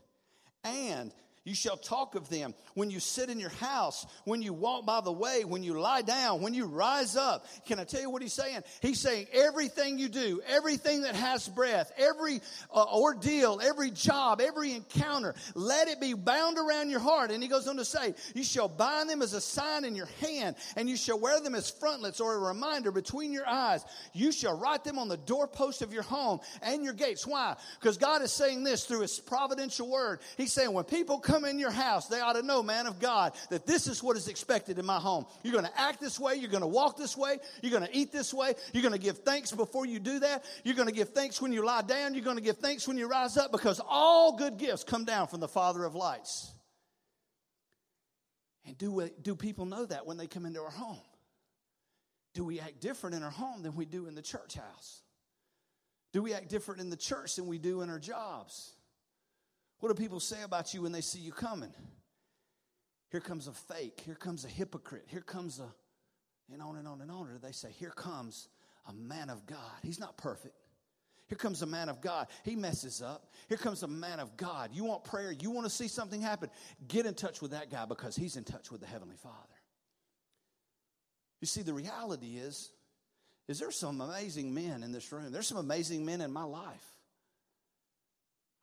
And 0.63 1.13
you 1.43 1.55
shall 1.55 1.77
talk 1.77 2.15
of 2.15 2.29
them 2.29 2.53
when 2.73 2.91
you 2.91 2.99
sit 2.99 3.29
in 3.29 3.39
your 3.39 3.49
house, 3.49 4.05
when 4.25 4.41
you 4.41 4.53
walk 4.53 4.85
by 4.85 5.01
the 5.01 5.11
way, 5.11 5.43
when 5.45 5.63
you 5.63 5.79
lie 5.79 6.01
down, 6.01 6.41
when 6.41 6.53
you 6.53 6.65
rise 6.65 7.15
up. 7.15 7.45
Can 7.65 7.79
I 7.79 7.83
tell 7.83 8.01
you 8.01 8.09
what 8.09 8.21
he's 8.21 8.33
saying? 8.33 8.61
He's 8.81 8.99
saying 8.99 9.27
everything 9.33 9.97
you 9.97 10.09
do, 10.09 10.41
everything 10.47 11.01
that 11.01 11.15
has 11.15 11.47
breath, 11.47 11.91
every 11.97 12.41
uh, 12.73 12.85
ordeal, 12.93 13.61
every 13.63 13.91
job, 13.91 14.41
every 14.41 14.73
encounter, 14.73 15.33
let 15.55 15.87
it 15.87 15.99
be 15.99 16.13
bound 16.13 16.57
around 16.57 16.89
your 16.89 16.99
heart. 16.99 17.31
And 17.31 17.41
he 17.41 17.49
goes 17.49 17.67
on 17.67 17.77
to 17.77 17.85
say, 17.85 18.15
You 18.35 18.43
shall 18.43 18.67
bind 18.67 19.09
them 19.09 19.21
as 19.21 19.33
a 19.33 19.41
sign 19.41 19.85
in 19.85 19.95
your 19.95 20.09
hand, 20.21 20.55
and 20.75 20.89
you 20.89 20.97
shall 20.97 21.19
wear 21.19 21.39
them 21.41 21.55
as 21.55 21.69
frontlets 21.69 22.19
or 22.19 22.35
a 22.35 22.39
reminder 22.39 22.91
between 22.91 23.31
your 23.31 23.47
eyes. 23.47 23.83
You 24.13 24.31
shall 24.31 24.57
write 24.57 24.83
them 24.83 24.99
on 24.99 25.07
the 25.07 25.17
doorpost 25.17 25.81
of 25.81 25.93
your 25.93 26.03
home 26.03 26.39
and 26.61 26.83
your 26.83 26.93
gates. 26.93 27.25
Why? 27.25 27.55
Because 27.79 27.97
God 27.97 28.21
is 28.21 28.31
saying 28.31 28.63
this 28.63 28.85
through 28.85 29.01
his 29.01 29.19
providential 29.19 29.89
word. 29.89 30.19
He's 30.37 30.53
saying, 30.53 30.73
When 30.73 30.83
people 30.83 31.19
come 31.19 31.38
in 31.45 31.59
your 31.59 31.71
house, 31.71 32.07
they 32.07 32.19
ought 32.19 32.33
to 32.33 32.41
know, 32.41 32.63
man 32.63 32.87
of 32.87 32.99
God, 32.99 33.33
that 33.49 33.65
this 33.65 33.87
is 33.87 34.01
what 34.03 34.17
is 34.17 34.27
expected 34.27 34.79
in 34.79 34.85
my 34.85 34.99
home. 34.99 35.25
You're 35.43 35.53
going 35.53 35.65
to 35.65 35.79
act 35.79 35.99
this 35.99 36.19
way. 36.19 36.35
You're 36.35 36.49
going 36.49 36.61
to 36.61 36.67
walk 36.67 36.97
this 36.97 37.15
way. 37.17 37.37
You're 37.61 37.71
going 37.71 37.85
to 37.85 37.97
eat 37.97 38.11
this 38.11 38.33
way. 38.33 38.53
You're 38.73 38.83
going 38.83 38.93
to 38.93 38.99
give 38.99 39.19
thanks 39.19 39.51
before 39.51 39.85
you 39.85 39.99
do 39.99 40.19
that. 40.19 40.45
You're 40.63 40.75
going 40.75 40.87
to 40.87 40.93
give 40.93 41.09
thanks 41.09 41.41
when 41.41 41.51
you 41.51 41.65
lie 41.65 41.81
down. 41.81 42.13
You're 42.13 42.23
going 42.23 42.37
to 42.37 42.43
give 42.43 42.57
thanks 42.57 42.87
when 42.87 42.97
you 42.97 43.07
rise 43.07 43.37
up 43.37 43.51
because 43.51 43.81
all 43.87 44.37
good 44.37 44.57
gifts 44.57 44.83
come 44.83 45.05
down 45.05 45.27
from 45.27 45.39
the 45.39 45.47
Father 45.47 45.83
of 45.83 45.95
lights. 45.95 46.51
And 48.65 48.77
do, 48.77 49.09
do 49.21 49.35
people 49.35 49.65
know 49.65 49.85
that 49.85 50.05
when 50.05 50.17
they 50.17 50.27
come 50.27 50.45
into 50.45 50.61
our 50.61 50.69
home? 50.69 50.99
Do 52.33 52.43
we 52.43 52.59
act 52.59 52.79
different 52.79 53.15
in 53.15 53.23
our 53.23 53.31
home 53.31 53.63
than 53.63 53.75
we 53.75 53.85
do 53.85 54.07
in 54.07 54.15
the 54.15 54.21
church 54.21 54.55
house? 54.55 55.01
Do 56.13 56.21
we 56.21 56.33
act 56.33 56.49
different 56.49 56.81
in 56.81 56.89
the 56.89 56.97
church 56.97 57.35
than 57.35 57.47
we 57.47 57.57
do 57.57 57.81
in 57.81 57.89
our 57.89 57.99
jobs? 57.99 58.73
What 59.79 59.95
do 59.95 60.01
people 60.01 60.19
say 60.19 60.41
about 60.43 60.73
you 60.73 60.81
when 60.81 60.91
they 60.91 61.01
see 61.01 61.19
you 61.19 61.31
coming? 61.31 61.73
Here 63.11 63.21
comes 63.21 63.47
a 63.47 63.53
fake. 63.53 64.01
Here 64.05 64.15
comes 64.15 64.45
a 64.45 64.49
hypocrite. 64.49 65.05
Here 65.07 65.21
comes 65.21 65.59
a, 65.59 65.73
and 66.53 66.61
on 66.61 66.77
and 66.77 66.87
on 66.87 67.01
and 67.01 67.09
on. 67.09 67.27
Or 67.27 67.39
they 67.41 67.51
say, 67.51 67.69
Here 67.79 67.91
comes 67.91 68.49
a 68.87 68.93
man 68.93 69.29
of 69.29 69.45
God. 69.45 69.71
He's 69.81 69.99
not 69.99 70.17
perfect. 70.17 70.55
Here 71.27 71.37
comes 71.37 71.61
a 71.61 71.67
man 71.67 71.89
of 71.89 72.01
God. 72.01 72.27
He 72.43 72.55
messes 72.55 73.03
up. 73.03 73.31
Here 73.47 73.57
comes 73.57 73.83
a 73.83 73.87
man 73.87 74.19
of 74.19 74.35
God. 74.35 74.71
You 74.73 74.83
want 74.83 75.03
prayer? 75.03 75.31
You 75.31 75.51
want 75.51 75.65
to 75.65 75.69
see 75.69 75.87
something 75.87 76.21
happen? 76.21 76.49
Get 76.87 77.05
in 77.05 77.13
touch 77.13 77.39
with 77.39 77.51
that 77.51 77.69
guy 77.69 77.85
because 77.85 78.15
he's 78.15 78.35
in 78.35 78.43
touch 78.43 78.71
with 78.71 78.81
the 78.81 78.87
Heavenly 78.87 79.15
Father. 79.15 79.35
You 81.39 81.45
see, 81.45 81.61
the 81.61 81.73
reality 81.73 82.37
is, 82.37 82.71
is 83.47 83.59
there 83.59 83.69
some 83.71 84.01
amazing 84.01 84.53
men 84.53 84.81
in 84.81 84.91
this 84.91 85.11
room. 85.11 85.31
There's 85.31 85.47
some 85.47 85.57
amazing 85.57 86.03
men 86.03 86.21
in 86.21 86.31
my 86.31 86.43
life. 86.43 86.98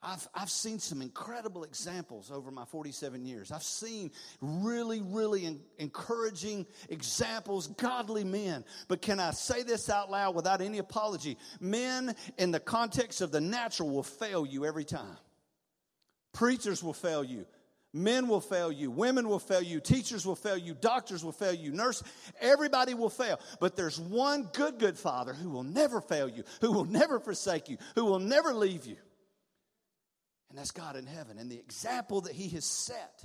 I've, 0.06 0.28
I've 0.36 0.50
seen 0.50 0.78
some 0.78 1.02
incredible 1.02 1.64
examples 1.64 2.30
over 2.30 2.52
my 2.52 2.64
47 2.64 3.26
years. 3.26 3.50
I've 3.50 3.64
seen 3.64 4.12
really, 4.40 5.02
really 5.02 5.58
encouraging 5.78 6.64
examples, 6.88 7.66
godly 7.66 8.22
men. 8.22 8.64
But 8.86 9.02
can 9.02 9.18
I 9.18 9.32
say 9.32 9.64
this 9.64 9.90
out 9.90 10.08
loud 10.08 10.36
without 10.36 10.60
any 10.60 10.78
apology? 10.78 11.36
Men, 11.58 12.14
in 12.38 12.52
the 12.52 12.60
context 12.60 13.20
of 13.20 13.32
the 13.32 13.40
natural, 13.40 13.90
will 13.90 14.04
fail 14.04 14.46
you 14.46 14.64
every 14.64 14.84
time. 14.84 15.16
Preachers 16.32 16.84
will 16.84 16.94
fail 16.94 17.25
you. 17.25 17.44
Men 17.92 18.28
will 18.28 18.40
fail 18.40 18.70
you. 18.70 18.92
Women 18.92 19.28
will 19.28 19.40
fail 19.40 19.62
you. 19.62 19.80
Teachers 19.80 20.25
will 20.25 20.36
fail 20.36 20.56
you. 20.56 20.75
Doctors 20.75 21.25
will 21.25 21.32
fail 21.32 21.54
you. 21.54 21.72
Nurse, 21.72 22.04
everybody 22.40 22.94
will 22.94 23.10
fail. 23.10 23.40
But 23.58 23.75
there's 23.75 23.98
one 23.98 24.50
good, 24.52 24.78
good 24.78 24.96
father 24.96 25.32
who 25.32 25.50
will 25.50 25.64
never 25.64 26.00
fail 26.00 26.28
you, 26.28 26.44
who 26.60 26.70
will 26.70 26.84
never 26.84 27.18
forsake 27.18 27.68
you, 27.68 27.78
who 27.96 28.04
will 28.04 28.20
never 28.20 28.54
leave 28.54 28.86
you. 28.86 28.98
And 30.48 30.58
that's 30.58 30.70
God 30.70 30.96
in 30.96 31.06
heaven. 31.06 31.38
And 31.38 31.50
the 31.50 31.58
example 31.58 32.22
that 32.22 32.32
He 32.32 32.48
has 32.50 32.64
set 32.64 33.24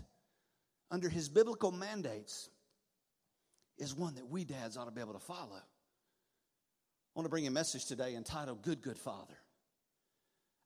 under 0.89 1.09
His 1.09 1.29
biblical 1.29 1.71
mandates 1.71 2.49
is 3.77 3.95
one 3.95 4.15
that 4.15 4.27
we 4.29 4.43
dads 4.43 4.77
ought 4.77 4.85
to 4.85 4.91
be 4.91 5.01
able 5.01 5.13
to 5.13 5.19
follow. 5.19 5.55
I 5.55 7.19
want 7.19 7.25
to 7.25 7.29
bring 7.29 7.47
a 7.47 7.51
message 7.51 7.85
today 7.85 8.15
entitled 8.15 8.61
Good, 8.61 8.81
Good 8.81 8.97
Father. 8.97 9.37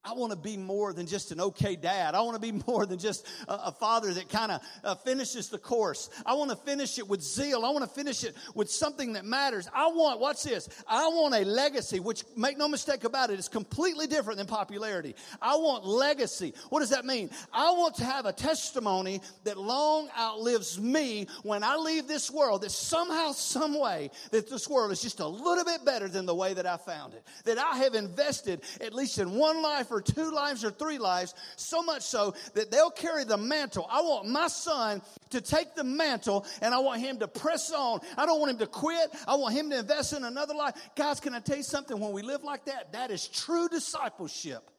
I 0.05 0.13
want 0.13 0.31
to 0.31 0.38
be 0.38 0.55
more 0.55 0.93
than 0.93 1.07
just 1.07 1.31
an 1.31 1.41
okay 1.41 1.75
dad. 1.75 2.13
I 2.13 2.21
want 2.21 2.35
to 2.35 2.41
be 2.41 2.51
more 2.67 2.85
than 2.85 3.00
just 3.00 3.27
a, 3.47 3.67
a 3.67 3.71
father 3.71 4.13
that 4.13 4.29
kind 4.29 4.51
of 4.51 4.62
uh, 4.83 4.95
finishes 4.95 5.50
the 5.50 5.57
course. 5.57 6.09
I 6.25 6.35
want 6.35 6.51
to 6.51 6.55
finish 6.55 7.00
it 7.00 7.07
with 7.07 7.21
zeal. 7.21 7.65
I 7.65 7.69
want 7.71 7.83
to 7.83 7.89
finish 7.89 8.24
it 8.24 8.35
with 8.53 8.69
something 8.69 9.13
that 9.13 9.25
matters. 9.25 9.67
I 9.74 9.88
want, 9.88 10.19
what's 10.19 10.43
this? 10.43 10.69
I 10.88 11.07
want 11.07 11.33
a 11.33 11.43
legacy, 11.43 12.00
which 12.00 12.24
make 12.38 12.57
no 12.57 12.67
mistake 12.67 13.03
about 13.03 13.31
it, 13.31 13.39
is 13.39 13.50
completely 13.50 14.05
different 14.05 14.38
than 14.38 14.47
popularity. 14.47 15.15
I 15.41 15.55
want 15.55 15.85
legacy. 15.85 16.53
What 16.69 16.81
does 16.81 16.91
that 16.91 17.05
mean? 17.05 17.31
I 17.51 17.71
want 17.71 17.95
to 17.95 18.05
have 18.05 18.25
a 18.25 18.33
testimony 18.33 19.21
that 19.43 19.57
long 19.57 20.09
outlives 20.17 20.79
me 20.79 21.27
when 21.43 21.63
I 21.63 21.77
leave 21.77 22.07
this 22.07 22.29
world, 22.29 22.62
that 22.62 22.71
somehow, 22.71 23.31
some 23.31 23.79
way, 23.79 24.12
that 24.31 24.50
this 24.50 24.69
world 24.69 24.91
is 24.91 25.01
just 25.01 25.19
a 25.19 25.27
little 25.27 25.65
bit 25.65 25.83
better 25.83 26.07
than 26.07 26.25
the 26.25 26.35
way 26.35 26.53
that 26.53 26.67
I 26.67 26.77
found 26.77 27.13
it. 27.15 27.24
That 27.45 27.57
I 27.57 27.77
have 27.77 27.95
invested 27.95 28.62
at 28.81 28.93
least 28.93 29.17
in 29.17 29.31
one 29.31 29.63
life 29.63 29.91
or 29.95 30.01
two 30.01 30.31
lives 30.31 30.63
or 30.63 30.71
three 30.71 30.97
lives, 30.97 31.33
so 31.55 31.81
much 31.81 32.03
so 32.03 32.33
that 32.53 32.71
they'll 32.71 32.91
carry 32.91 33.23
the 33.23 33.37
mantle. 33.37 33.87
I 33.89 34.01
want 34.01 34.27
my 34.27 34.47
son 34.47 35.01
to 35.31 35.41
take 35.41 35.75
the 35.75 35.83
mantle 35.83 36.45
and 36.61 36.73
I 36.73 36.79
want 36.79 37.01
him 37.01 37.19
to 37.19 37.27
press 37.27 37.71
on. 37.71 38.01
I 38.17 38.25
don't 38.25 38.39
want 38.39 38.51
him 38.51 38.57
to 38.59 38.67
quit. 38.67 39.09
I 39.27 39.35
want 39.35 39.55
him 39.55 39.69
to 39.69 39.79
invest 39.79 40.13
in 40.13 40.23
another 40.23 40.53
life. 40.53 40.75
Guys, 40.95 41.19
can 41.19 41.33
I 41.33 41.39
tell 41.39 41.57
you 41.57 41.63
something? 41.63 41.99
When 41.99 42.11
we 42.11 42.21
live 42.21 42.43
like 42.43 42.65
that, 42.65 42.93
that 42.93 43.11
is 43.11 43.27
true 43.27 43.67
discipleship. 43.69 44.69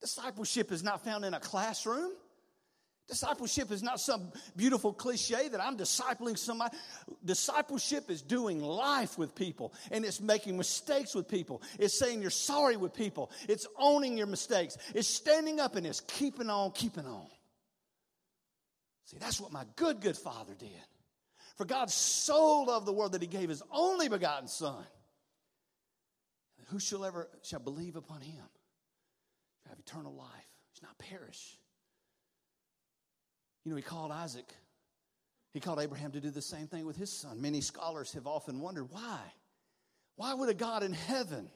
Discipleship 0.00 0.70
is 0.70 0.84
not 0.84 1.04
found 1.04 1.24
in 1.24 1.34
a 1.34 1.40
classroom. 1.40 2.12
Discipleship 3.08 3.72
is 3.72 3.82
not 3.82 4.00
some 4.00 4.30
beautiful 4.54 4.92
cliche 4.92 5.48
that 5.48 5.62
I'm 5.62 5.78
discipling 5.78 6.36
somebody. 6.36 6.76
Discipleship 7.24 8.10
is 8.10 8.20
doing 8.20 8.60
life 8.60 9.16
with 9.16 9.34
people 9.34 9.72
and 9.90 10.04
it's 10.04 10.20
making 10.20 10.58
mistakes 10.58 11.14
with 11.14 11.26
people. 11.26 11.62
It's 11.78 11.98
saying 11.98 12.20
you're 12.20 12.30
sorry 12.30 12.76
with 12.76 12.92
people. 12.92 13.30
It's 13.48 13.66
owning 13.78 14.18
your 14.18 14.26
mistakes. 14.26 14.76
It's 14.94 15.08
standing 15.08 15.58
up 15.58 15.74
and 15.74 15.86
it's 15.86 16.00
keeping 16.00 16.50
on, 16.50 16.72
keeping 16.72 17.06
on. 17.06 17.26
See, 19.06 19.16
that's 19.18 19.40
what 19.40 19.52
my 19.52 19.64
good, 19.76 20.02
good 20.02 20.16
father 20.16 20.52
did. 20.58 20.68
For 21.56 21.64
God 21.64 21.90
so 21.90 22.60
loved 22.60 22.84
the 22.84 22.92
world 22.92 23.12
that 23.12 23.22
he 23.22 23.28
gave 23.28 23.48
his 23.48 23.62
only 23.72 24.10
begotten 24.10 24.48
son. 24.48 24.84
Who 26.66 26.78
shall 26.78 27.06
ever 27.06 27.30
shall 27.42 27.60
believe 27.60 27.96
upon 27.96 28.20
him 28.20 28.34
shall 29.62 29.70
have 29.70 29.78
eternal 29.78 30.12
life, 30.12 30.46
shall 30.74 30.90
not 30.90 30.98
perish 30.98 31.56
you 33.68 33.74
know, 33.74 33.76
he 33.76 33.82
called 33.82 34.10
Isaac, 34.10 34.50
he 35.52 35.60
called 35.60 35.78
Abraham 35.78 36.10
to 36.12 36.20
do 36.22 36.30
the 36.30 36.40
same 36.40 36.68
thing 36.68 36.86
with 36.86 36.96
his 36.96 37.12
son. 37.12 37.42
Many 37.42 37.60
scholars 37.60 38.14
have 38.14 38.26
often 38.26 38.60
wondered 38.60 38.90
why. 38.90 39.18
Why 40.16 40.32
would 40.32 40.48
a 40.48 40.54
God 40.54 40.82
in 40.82 40.94
heaven, 40.94 41.50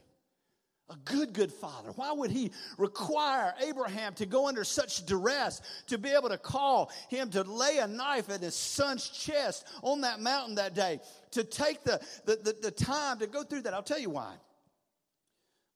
a 0.90 0.96
good, 1.06 1.32
good 1.32 1.50
father, 1.50 1.90
why 1.92 2.12
would 2.12 2.30
he 2.30 2.52
require 2.76 3.54
Abraham 3.66 4.12
to 4.16 4.26
go 4.26 4.46
under 4.46 4.62
such 4.62 5.06
duress 5.06 5.62
to 5.86 5.96
be 5.96 6.10
able 6.10 6.28
to 6.28 6.36
call 6.36 6.92
him 7.08 7.30
to 7.30 7.44
lay 7.44 7.78
a 7.78 7.86
knife 7.86 8.28
at 8.28 8.42
his 8.42 8.54
son's 8.54 9.08
chest 9.08 9.66
on 9.82 10.02
that 10.02 10.20
mountain 10.20 10.56
that 10.56 10.74
day, 10.74 11.00
to 11.30 11.44
take 11.44 11.82
the, 11.82 11.98
the, 12.26 12.36
the, 12.36 12.56
the 12.64 12.70
time 12.70 13.20
to 13.20 13.26
go 13.26 13.42
through 13.42 13.62
that? 13.62 13.72
I'll 13.72 13.82
tell 13.82 13.98
you 13.98 14.10
why. 14.10 14.34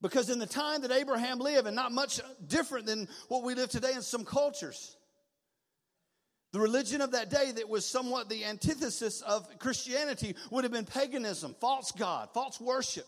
Because 0.02 0.28
in 0.28 0.38
the 0.38 0.45
time 0.45 0.83
that 0.83 0.93
Abraham 0.93 1.38
lived, 1.38 1.66
and 1.66 1.75
not 1.75 1.93
much 1.93 2.21
different 2.47 2.85
than 2.85 3.09
what 3.28 3.43
we 3.43 3.55
live 3.55 3.71
today 3.71 3.95
in 3.95 4.02
some 4.02 4.26
cultures, 4.26 4.96
the 6.53 6.61
religion 6.61 7.00
of 7.00 7.12
that 7.12 7.31
day 7.31 7.53
that 7.53 7.69
was 7.69 7.85
somewhat 7.85 8.29
the 8.29 8.45
antithesis 8.45 9.21
of 9.23 9.59
Christianity 9.59 10.35
would 10.50 10.65
have 10.65 10.73
been 10.73 10.85
paganism, 10.85 11.55
false 11.61 11.93
God, 11.93 12.29
false 12.33 12.61
worship. 12.61 13.07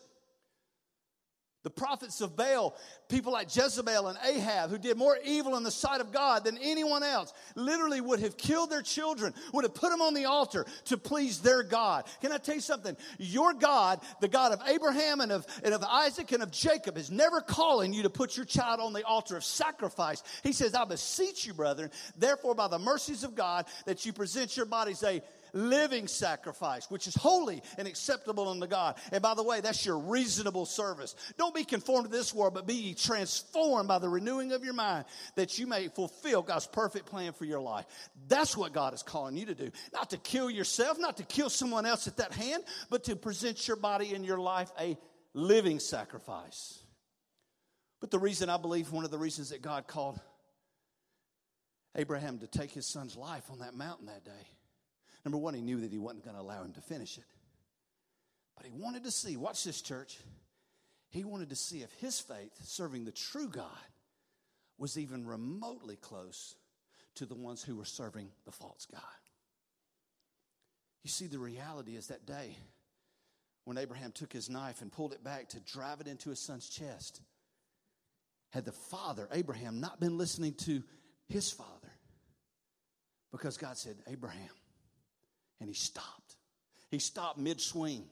The 1.64 1.70
prophets 1.70 2.20
of 2.20 2.36
Baal, 2.36 2.76
people 3.08 3.32
like 3.32 3.54
Jezebel 3.54 4.06
and 4.06 4.18
Ahab, 4.24 4.70
who 4.70 4.78
did 4.78 4.96
more 4.96 5.18
evil 5.24 5.56
in 5.56 5.64
the 5.64 5.72
sight 5.72 6.00
of 6.00 6.12
God 6.12 6.44
than 6.44 6.56
anyone 6.58 7.02
else, 7.02 7.32
literally 7.56 8.00
would 8.00 8.20
have 8.20 8.36
killed 8.36 8.70
their 8.70 8.80
children, 8.80 9.34
would 9.52 9.64
have 9.64 9.74
put 9.74 9.90
them 9.90 10.00
on 10.00 10.14
the 10.14 10.26
altar 10.26 10.66
to 10.84 10.96
please 10.96 11.40
their 11.40 11.64
God. 11.64 12.04
Can 12.20 12.30
I 12.30 12.38
tell 12.38 12.54
you 12.54 12.60
something? 12.60 12.96
Your 13.18 13.54
God, 13.54 14.00
the 14.20 14.28
God 14.28 14.52
of 14.52 14.62
Abraham 14.68 15.20
and 15.20 15.32
of, 15.32 15.46
and 15.64 15.74
of 15.74 15.82
Isaac 15.82 16.30
and 16.30 16.44
of 16.44 16.52
Jacob, 16.52 16.96
is 16.96 17.10
never 17.10 17.40
calling 17.40 17.92
you 17.92 18.04
to 18.04 18.10
put 18.10 18.36
your 18.36 18.46
child 18.46 18.78
on 18.78 18.92
the 18.92 19.04
altar 19.04 19.36
of 19.36 19.42
sacrifice. 19.42 20.22
He 20.44 20.52
says, 20.52 20.74
I 20.74 20.84
beseech 20.84 21.44
you, 21.44 21.54
brethren, 21.54 21.90
therefore, 22.16 22.54
by 22.54 22.68
the 22.68 22.78
mercies 22.78 23.24
of 23.24 23.34
God, 23.34 23.66
that 23.84 24.06
you 24.06 24.12
present 24.12 24.56
your 24.56 24.66
bodies 24.66 25.02
a 25.02 25.20
living 25.52 26.06
sacrifice, 26.06 26.90
which 26.90 27.06
is 27.06 27.14
holy 27.14 27.62
and 27.76 27.88
acceptable 27.88 28.48
unto 28.48 28.66
God. 28.66 28.96
And 29.12 29.22
by 29.22 29.34
the 29.34 29.42
way, 29.42 29.60
that's 29.60 29.84
your 29.84 29.98
reasonable 29.98 30.66
service. 30.66 31.14
Don't 31.36 31.54
be 31.54 31.64
conformed 31.64 32.06
to 32.06 32.10
this 32.10 32.34
world, 32.34 32.54
but 32.54 32.66
be 32.66 32.94
transformed 32.94 33.88
by 33.88 33.98
the 33.98 34.08
renewing 34.08 34.52
of 34.52 34.64
your 34.64 34.74
mind 34.74 35.04
that 35.36 35.58
you 35.58 35.66
may 35.66 35.88
fulfill 35.88 36.42
God's 36.42 36.66
perfect 36.66 37.06
plan 37.06 37.32
for 37.32 37.44
your 37.44 37.60
life. 37.60 37.86
That's 38.28 38.56
what 38.56 38.72
God 38.72 38.94
is 38.94 39.02
calling 39.02 39.36
you 39.36 39.46
to 39.46 39.54
do. 39.54 39.70
Not 39.92 40.10
to 40.10 40.18
kill 40.18 40.50
yourself, 40.50 40.98
not 40.98 41.16
to 41.18 41.24
kill 41.24 41.50
someone 41.50 41.86
else 41.86 42.06
at 42.06 42.18
that 42.18 42.32
hand, 42.32 42.62
but 42.90 43.04
to 43.04 43.16
present 43.16 43.66
your 43.66 43.76
body 43.76 44.14
and 44.14 44.24
your 44.24 44.38
life 44.38 44.70
a 44.78 44.96
living 45.34 45.80
sacrifice. 45.80 46.78
But 48.00 48.10
the 48.10 48.18
reason 48.18 48.48
I 48.48 48.56
believe 48.56 48.92
one 48.92 49.04
of 49.04 49.10
the 49.10 49.18
reasons 49.18 49.50
that 49.50 49.62
God 49.62 49.86
called 49.86 50.20
Abraham 51.96 52.38
to 52.38 52.46
take 52.46 52.70
his 52.70 52.86
son's 52.86 53.16
life 53.16 53.50
on 53.50 53.58
that 53.60 53.74
mountain 53.74 54.06
that 54.06 54.24
day 54.24 54.57
Number 55.24 55.38
one, 55.38 55.54
he 55.54 55.60
knew 55.60 55.80
that 55.80 55.92
he 55.92 55.98
wasn't 55.98 56.24
going 56.24 56.36
to 56.36 56.42
allow 56.42 56.62
him 56.62 56.72
to 56.72 56.80
finish 56.80 57.18
it. 57.18 57.24
But 58.56 58.66
he 58.66 58.72
wanted 58.72 59.04
to 59.04 59.10
see, 59.10 59.36
watch 59.36 59.64
this, 59.64 59.80
church. 59.82 60.18
He 61.10 61.24
wanted 61.24 61.50
to 61.50 61.56
see 61.56 61.82
if 61.82 61.92
his 61.94 62.20
faith, 62.20 62.52
serving 62.62 63.04
the 63.04 63.12
true 63.12 63.48
God, 63.48 63.66
was 64.78 64.98
even 64.98 65.26
remotely 65.26 65.96
close 65.96 66.54
to 67.16 67.26
the 67.26 67.34
ones 67.34 67.62
who 67.62 67.76
were 67.76 67.84
serving 67.84 68.30
the 68.44 68.52
false 68.52 68.86
God. 68.90 69.00
You 71.02 71.10
see, 71.10 71.26
the 71.26 71.38
reality 71.38 71.96
is 71.96 72.08
that 72.08 72.26
day 72.26 72.56
when 73.64 73.78
Abraham 73.78 74.12
took 74.12 74.32
his 74.32 74.48
knife 74.48 74.82
and 74.82 74.90
pulled 74.90 75.12
it 75.12 75.22
back 75.22 75.50
to 75.50 75.60
drive 75.60 76.00
it 76.00 76.06
into 76.06 76.30
his 76.30 76.40
son's 76.40 76.68
chest, 76.68 77.20
had 78.50 78.64
the 78.64 78.72
father, 78.72 79.28
Abraham, 79.32 79.80
not 79.80 80.00
been 80.00 80.16
listening 80.16 80.54
to 80.54 80.82
his 81.28 81.50
father, 81.50 81.92
because 83.30 83.58
God 83.58 83.76
said, 83.76 83.96
Abraham, 84.06 84.48
and 85.60 85.68
he 85.68 85.74
stopped. 85.74 86.36
He 86.90 86.98
stopped 86.98 87.38
mid 87.38 87.60
swing. 87.60 88.04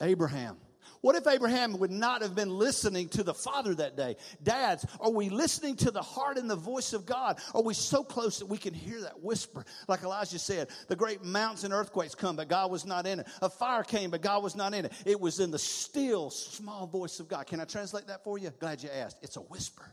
Abraham. 0.00 0.56
What 1.02 1.16
if 1.16 1.26
Abraham 1.26 1.78
would 1.78 1.90
not 1.90 2.22
have 2.22 2.34
been 2.34 2.50
listening 2.50 3.08
to 3.10 3.22
the 3.22 3.32
Father 3.32 3.74
that 3.76 3.96
day? 3.96 4.16
Dads, 4.42 4.84
are 4.98 5.10
we 5.10 5.28
listening 5.28 5.76
to 5.76 5.90
the 5.90 6.02
heart 6.02 6.36
and 6.36 6.48
the 6.48 6.56
voice 6.56 6.92
of 6.92 7.06
God? 7.06 7.38
Are 7.54 7.62
we 7.62 7.74
so 7.74 8.02
close 8.02 8.38
that 8.38 8.46
we 8.46 8.58
can 8.58 8.74
hear 8.74 9.00
that 9.02 9.22
whisper? 9.22 9.64
Like 9.88 10.02
Elijah 10.02 10.38
said, 10.38 10.68
the 10.88 10.96
great 10.96 11.22
mountains 11.22 11.64
and 11.64 11.72
earthquakes 11.72 12.14
come, 12.14 12.36
but 12.36 12.48
God 12.48 12.70
was 12.70 12.84
not 12.84 13.06
in 13.06 13.20
it. 13.20 13.26
A 13.40 13.48
fire 13.48 13.82
came, 13.82 14.10
but 14.10 14.20
God 14.20 14.42
was 14.42 14.56
not 14.56 14.74
in 14.74 14.84
it. 14.86 14.92
It 15.06 15.18
was 15.18 15.40
in 15.40 15.50
the 15.50 15.58
still, 15.58 16.30
small 16.30 16.86
voice 16.86 17.20
of 17.20 17.28
God. 17.28 17.46
Can 17.46 17.60
I 17.60 17.64
translate 17.64 18.06
that 18.08 18.24
for 18.24 18.38
you? 18.38 18.50
Glad 18.58 18.82
you 18.82 18.90
asked. 18.90 19.18
It's 19.22 19.36
a 19.36 19.42
whisper. 19.42 19.86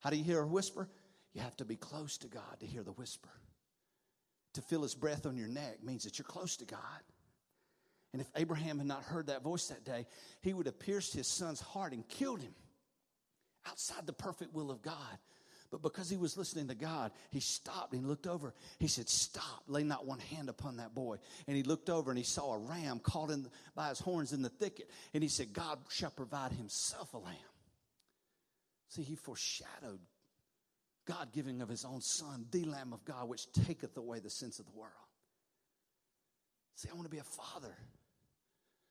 How 0.00 0.10
do 0.10 0.16
you 0.16 0.24
hear 0.24 0.40
a 0.40 0.46
whisper? 0.46 0.88
You 1.32 1.42
have 1.42 1.56
to 1.58 1.64
be 1.64 1.76
close 1.76 2.18
to 2.18 2.28
God 2.28 2.60
to 2.60 2.66
hear 2.66 2.82
the 2.82 2.92
whisper 2.92 3.30
to 4.54 4.62
feel 4.62 4.82
his 4.82 4.94
breath 4.94 5.26
on 5.26 5.36
your 5.36 5.48
neck 5.48 5.82
means 5.82 6.04
that 6.04 6.18
you're 6.18 6.26
close 6.26 6.56
to 6.56 6.64
God. 6.64 6.80
And 8.12 8.20
if 8.20 8.28
Abraham 8.36 8.78
had 8.78 8.86
not 8.86 9.02
heard 9.02 9.28
that 9.28 9.42
voice 9.42 9.68
that 9.68 9.84
day, 9.84 10.06
he 10.42 10.52
would 10.52 10.66
have 10.66 10.78
pierced 10.78 11.14
his 11.14 11.26
son's 11.26 11.60
heart 11.60 11.92
and 11.92 12.06
killed 12.08 12.42
him 12.42 12.54
outside 13.66 14.06
the 14.06 14.12
perfect 14.12 14.54
will 14.54 14.70
of 14.70 14.82
God. 14.82 15.18
But 15.70 15.80
because 15.80 16.10
he 16.10 16.18
was 16.18 16.36
listening 16.36 16.68
to 16.68 16.74
God, 16.74 17.12
he 17.30 17.40
stopped 17.40 17.94
and 17.94 18.06
looked 18.06 18.26
over. 18.26 18.52
He 18.78 18.88
said, 18.88 19.08
Stop, 19.08 19.62
lay 19.66 19.82
not 19.82 20.06
one 20.06 20.18
hand 20.18 20.50
upon 20.50 20.76
that 20.76 20.94
boy. 20.94 21.16
And 21.48 21.56
he 21.56 21.62
looked 21.62 21.88
over 21.88 22.10
and 22.10 22.18
he 22.18 22.24
saw 22.24 22.52
a 22.52 22.58
ram 22.58 22.98
caught 22.98 23.30
in, 23.30 23.46
by 23.74 23.88
his 23.88 23.98
horns 23.98 24.34
in 24.34 24.42
the 24.42 24.50
thicket. 24.50 24.90
And 25.14 25.22
he 25.22 25.30
said, 25.30 25.54
God 25.54 25.78
shall 25.88 26.10
provide 26.10 26.52
himself 26.52 27.14
a 27.14 27.18
lamb. 27.18 27.34
See, 28.88 29.02
he 29.02 29.14
foreshadowed 29.14 30.00
God 31.06 31.32
giving 31.32 31.62
of 31.62 31.68
his 31.68 31.84
own 31.84 32.00
son, 32.00 32.46
the 32.50 32.64
Lamb 32.64 32.92
of 32.92 33.04
God, 33.04 33.28
which 33.28 33.50
taketh 33.52 33.96
away 33.96 34.20
the 34.20 34.30
sins 34.30 34.58
of 34.58 34.66
the 34.66 34.72
world. 34.72 34.92
See, 36.76 36.88
I 36.90 36.94
want 36.94 37.04
to 37.04 37.10
be 37.10 37.18
a 37.18 37.24
father 37.24 37.76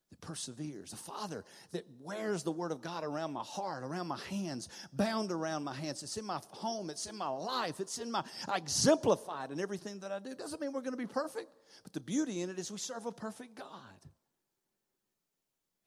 that 0.09 0.21
perseveres, 0.21 0.91
a 0.91 0.97
father 0.97 1.45
that 1.71 1.85
wears 2.01 2.43
the 2.43 2.51
word 2.51 2.71
of 2.71 2.81
God 2.81 3.03
around 3.03 3.31
my 3.31 3.43
heart, 3.43 3.83
around 3.83 4.07
my 4.07 4.19
hands, 4.29 4.67
bound 4.91 5.31
around 5.31 5.63
my 5.63 5.73
hands. 5.73 6.03
It's 6.03 6.17
in 6.17 6.25
my 6.25 6.41
home, 6.49 6.89
it's 6.89 7.05
in 7.05 7.15
my 7.15 7.29
life, 7.29 7.79
it's 7.79 7.97
in 7.97 8.11
my, 8.11 8.23
I 8.47 8.57
exemplify 8.57 9.45
it 9.45 9.51
in 9.51 9.59
everything 9.59 9.99
that 9.99 10.11
I 10.11 10.19
do. 10.19 10.35
Doesn't 10.35 10.59
mean 10.61 10.73
we're 10.73 10.81
going 10.81 10.93
to 10.93 10.97
be 10.97 11.07
perfect, 11.07 11.49
but 11.83 11.93
the 11.93 12.01
beauty 12.01 12.41
in 12.41 12.49
it 12.49 12.59
is 12.59 12.69
we 12.69 12.77
serve 12.77 13.05
a 13.05 13.11
perfect 13.11 13.55
God. 13.55 13.67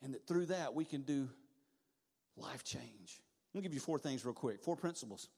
And 0.03 0.15
that 0.15 0.27
through 0.27 0.47
that 0.47 0.75
we 0.75 0.85
can 0.85 1.03
do 1.03 1.29
life 2.37 2.65
change. 2.65 3.21
Let 3.53 3.61
me 3.61 3.63
give 3.63 3.75
you 3.75 3.81
four 3.81 3.99
things 3.99 4.25
real 4.25 4.35
quick, 4.35 4.63
four 4.63 4.77
principles 4.77 5.29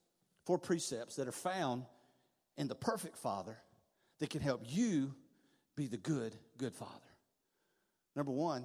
four 0.47 0.59
precepts 0.59 1.17
that 1.17 1.29
are 1.29 1.33
found 1.33 1.85
in 2.57 2.69
the 2.69 2.75
perfect 2.75 3.19
father 3.19 3.59
that 4.21 4.31
can 4.31 4.41
help 4.41 4.63
you 4.65 5.13
be 5.77 5.89
the 5.89 5.97
good, 5.97 6.35
good 6.57 6.73
father. 6.73 6.93
Number 8.15 8.33
one, 8.33 8.65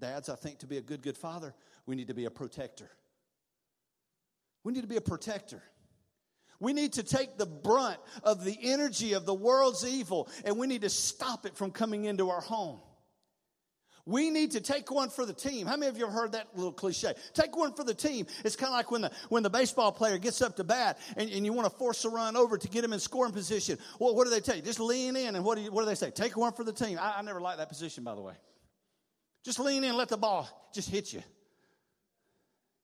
dads, 0.00 0.28
I 0.28 0.34
think 0.34 0.58
to 0.60 0.66
be 0.66 0.78
a 0.78 0.80
good, 0.80 1.02
good 1.02 1.16
father, 1.16 1.54
we 1.86 1.94
need 1.94 2.08
to 2.08 2.14
be 2.14 2.24
a 2.24 2.30
protector. 2.30 2.90
We 4.64 4.72
need 4.72 4.80
to 4.80 4.88
be 4.88 4.96
a 4.96 5.02
protector. 5.02 5.62
We 6.58 6.72
need 6.72 6.94
to 6.94 7.02
take 7.02 7.38
the 7.38 7.46
brunt 7.46 7.98
of 8.22 8.44
the 8.44 8.58
energy 8.62 9.12
of 9.12 9.26
the 9.26 9.34
world's 9.34 9.86
evil 9.86 10.28
and 10.44 10.58
we 10.58 10.66
need 10.66 10.82
to 10.82 10.90
stop 10.90 11.46
it 11.46 11.56
from 11.56 11.70
coming 11.70 12.06
into 12.06 12.30
our 12.30 12.40
home. 12.40 12.80
We 14.06 14.30
need 14.30 14.52
to 14.52 14.60
take 14.60 14.90
one 14.90 15.10
for 15.10 15.26
the 15.26 15.32
team. 15.32 15.66
How 15.66 15.76
many 15.76 15.88
of 15.88 15.98
you 15.98 16.04
have 16.04 16.14
heard 16.14 16.32
that 16.32 16.48
little 16.54 16.72
cliche? 16.72 17.12
Take 17.34 17.56
one 17.56 17.72
for 17.74 17.84
the 17.84 17.94
team. 17.94 18.26
It's 18.44 18.56
kind 18.56 18.68
of 18.68 18.74
like 18.74 18.90
when 18.90 19.02
the, 19.02 19.10
when 19.28 19.42
the 19.42 19.50
baseball 19.50 19.92
player 19.92 20.18
gets 20.18 20.40
up 20.40 20.56
to 20.56 20.64
bat 20.64 20.98
and, 21.16 21.30
and 21.30 21.44
you 21.44 21.52
want 21.52 21.70
to 21.70 21.76
force 21.76 22.04
a 22.04 22.08
run 22.08 22.36
over 22.36 22.56
to 22.56 22.68
get 22.68 22.82
him 22.82 22.92
in 22.92 23.00
scoring 23.00 23.32
position. 23.32 23.78
Well, 23.98 24.14
what 24.14 24.24
do 24.24 24.30
they 24.30 24.40
tell 24.40 24.56
you? 24.56 24.62
Just 24.62 24.80
lean 24.80 25.16
in 25.16 25.36
and 25.36 25.44
what 25.44 25.56
do, 25.56 25.62
you, 25.62 25.70
what 25.70 25.82
do 25.82 25.86
they 25.86 25.94
say? 25.94 26.10
Take 26.10 26.36
one 26.36 26.52
for 26.52 26.64
the 26.64 26.72
team. 26.72 26.98
I, 27.00 27.18
I 27.18 27.22
never 27.22 27.40
liked 27.40 27.58
that 27.58 27.68
position, 27.68 28.02
by 28.02 28.14
the 28.14 28.22
way. 28.22 28.34
Just 29.44 29.58
lean 29.58 29.84
in, 29.84 29.96
let 29.96 30.08
the 30.08 30.18
ball 30.18 30.48
just 30.74 30.90
hit 30.90 31.12
you. 31.12 31.22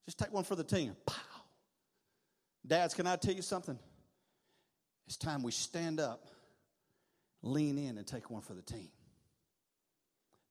Just 0.06 0.18
take 0.18 0.32
one 0.32 0.44
for 0.44 0.54
the 0.54 0.64
team. 0.64 0.96
Pow. 1.06 1.14
Dads, 2.66 2.94
can 2.94 3.06
I 3.06 3.16
tell 3.16 3.34
you 3.34 3.42
something? 3.42 3.78
It's 5.06 5.16
time 5.16 5.42
we 5.42 5.52
stand 5.52 6.00
up, 6.00 6.26
lean 7.42 7.78
in, 7.78 7.96
and 7.96 8.06
take 8.06 8.30
one 8.30 8.42
for 8.42 8.54
the 8.54 8.62
team. 8.62 8.88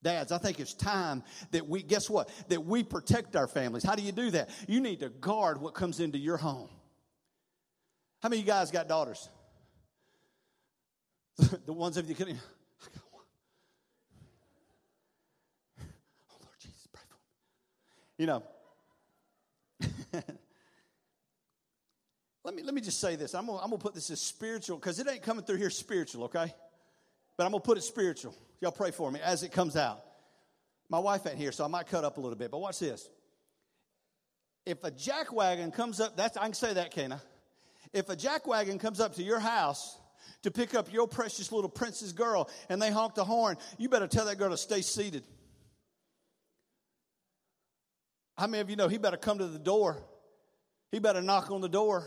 Dads, 0.03 0.31
I 0.31 0.37
think 0.37 0.59
it's 0.59 0.73
time 0.73 1.23
that 1.51 1.67
we, 1.67 1.81
guess 1.81 2.09
what? 2.09 2.29
That 2.49 2.63
we 2.63 2.83
protect 2.83 3.35
our 3.35 3.47
families. 3.47 3.83
How 3.83 3.95
do 3.95 4.03
you 4.03 4.11
do 4.11 4.29
that? 4.31 4.49
You 4.67 4.79
need 4.79 4.99
to 4.99 5.09
guard 5.09 5.59
what 5.59 5.73
comes 5.73 5.99
into 5.99 6.17
your 6.17 6.37
home. 6.37 6.69
How 8.21 8.29
many 8.29 8.41
of 8.41 8.47
you 8.47 8.51
guys 8.51 8.71
got 8.71 8.87
daughters? 8.87 9.29
the 11.65 11.73
ones 11.73 11.97
of 11.97 12.07
you 12.07 12.15
can. 12.15 12.27
I 12.29 12.31
got 12.31 12.41
one. 13.11 13.23
Oh, 16.31 16.37
Lord 16.41 16.55
Jesus, 16.59 16.87
pray 16.91 17.03
for 17.07 17.15
me. 17.15 17.19
You 18.17 18.25
know, 18.27 18.43
let 22.43 22.55
me, 22.55 22.63
let 22.63 22.73
me 22.73 22.81
just 22.81 22.99
say 22.99 23.15
this. 23.15 23.35
I'm 23.35 23.47
going 23.47 23.59
I'm 23.61 23.71
to 23.71 23.77
put 23.77 23.93
this 23.93 24.09
as 24.11 24.21
spiritual 24.21 24.77
because 24.77 24.99
it 24.99 25.07
ain't 25.09 25.21
coming 25.23 25.43
through 25.43 25.57
here 25.57 25.69
spiritual, 25.69 26.25
okay? 26.25 26.53
But 27.37 27.45
I'm 27.45 27.51
going 27.51 27.61
to 27.61 27.65
put 27.65 27.77
it 27.77 27.81
spiritual. 27.81 28.33
Y'all 28.65 28.71
pray 28.71 28.89
for 28.89 29.11
me 29.11 29.19
as 29.23 29.43
it 29.43 29.51
comes 29.51 29.75
out. 29.75 30.03
My 30.89 30.97
wife 30.97 31.27
ain't 31.27 31.37
here, 31.37 31.51
so 31.51 31.63
I 31.63 31.67
might 31.67 31.85
cut 31.85 32.03
up 32.03 32.17
a 32.17 32.19
little 32.19 32.35
bit, 32.35 32.49
but 32.49 32.57
watch 32.57 32.79
this. 32.79 33.07
If 34.65 34.83
a 34.83 34.89
jackwagon 34.89 35.71
comes 35.71 35.99
up, 35.99 36.17
that's, 36.17 36.35
I 36.35 36.45
can 36.45 36.55
say 36.55 36.73
that, 36.73 36.89
can 36.89 37.13
I? 37.13 37.19
If 37.93 38.09
a 38.09 38.15
jackwagon 38.15 38.79
comes 38.79 38.99
up 38.99 39.17
to 39.17 39.23
your 39.23 39.37
house 39.37 39.95
to 40.41 40.49
pick 40.49 40.73
up 40.73 40.91
your 40.91 41.07
precious 41.07 41.51
little 41.51 41.69
princess 41.69 42.11
girl 42.11 42.49
and 42.67 42.81
they 42.81 42.89
honk 42.89 43.13
the 43.13 43.23
horn, 43.23 43.57
you 43.77 43.87
better 43.87 44.07
tell 44.07 44.25
that 44.25 44.39
girl 44.39 44.49
to 44.49 44.57
stay 44.57 44.81
seated. 44.81 45.21
How 48.35 48.47
many 48.47 48.61
of 48.61 48.69
you 48.71 48.77
know 48.77 48.87
he 48.87 48.97
better 48.97 49.17
come 49.17 49.37
to 49.37 49.47
the 49.47 49.59
door? 49.59 49.95
He 50.91 50.97
better 50.97 51.21
knock 51.21 51.51
on 51.51 51.61
the 51.61 51.69
door. 51.69 52.03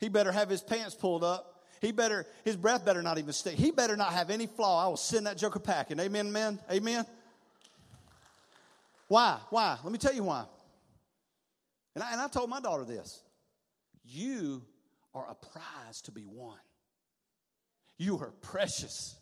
He 0.00 0.08
better 0.08 0.32
have 0.32 0.50
his 0.50 0.62
pants 0.62 0.96
pulled 0.96 1.22
up. 1.22 1.55
He 1.80 1.92
better, 1.92 2.26
his 2.44 2.56
breath 2.56 2.84
better 2.84 3.02
not 3.02 3.18
even 3.18 3.32
stay. 3.32 3.54
He 3.54 3.70
better 3.70 3.96
not 3.96 4.12
have 4.12 4.30
any 4.30 4.46
flaw. 4.46 4.84
I 4.84 4.88
will 4.88 4.96
send 4.96 5.26
that 5.26 5.36
joker 5.36 5.58
packing. 5.58 6.00
Amen, 6.00 6.32
man? 6.32 6.58
Amen? 6.70 7.04
Why? 9.08 9.38
Why? 9.50 9.78
Let 9.82 9.92
me 9.92 9.98
tell 9.98 10.14
you 10.14 10.24
why. 10.24 10.44
And 11.94 12.02
I, 12.02 12.12
and 12.12 12.20
I 12.20 12.28
told 12.28 12.50
my 12.50 12.60
daughter 12.60 12.84
this 12.84 13.22
You 14.04 14.62
are 15.14 15.26
a 15.30 15.34
prize 15.34 16.02
to 16.02 16.12
be 16.12 16.24
won. 16.26 16.58
You 17.98 18.18
are 18.18 18.32
precious. 18.42 19.16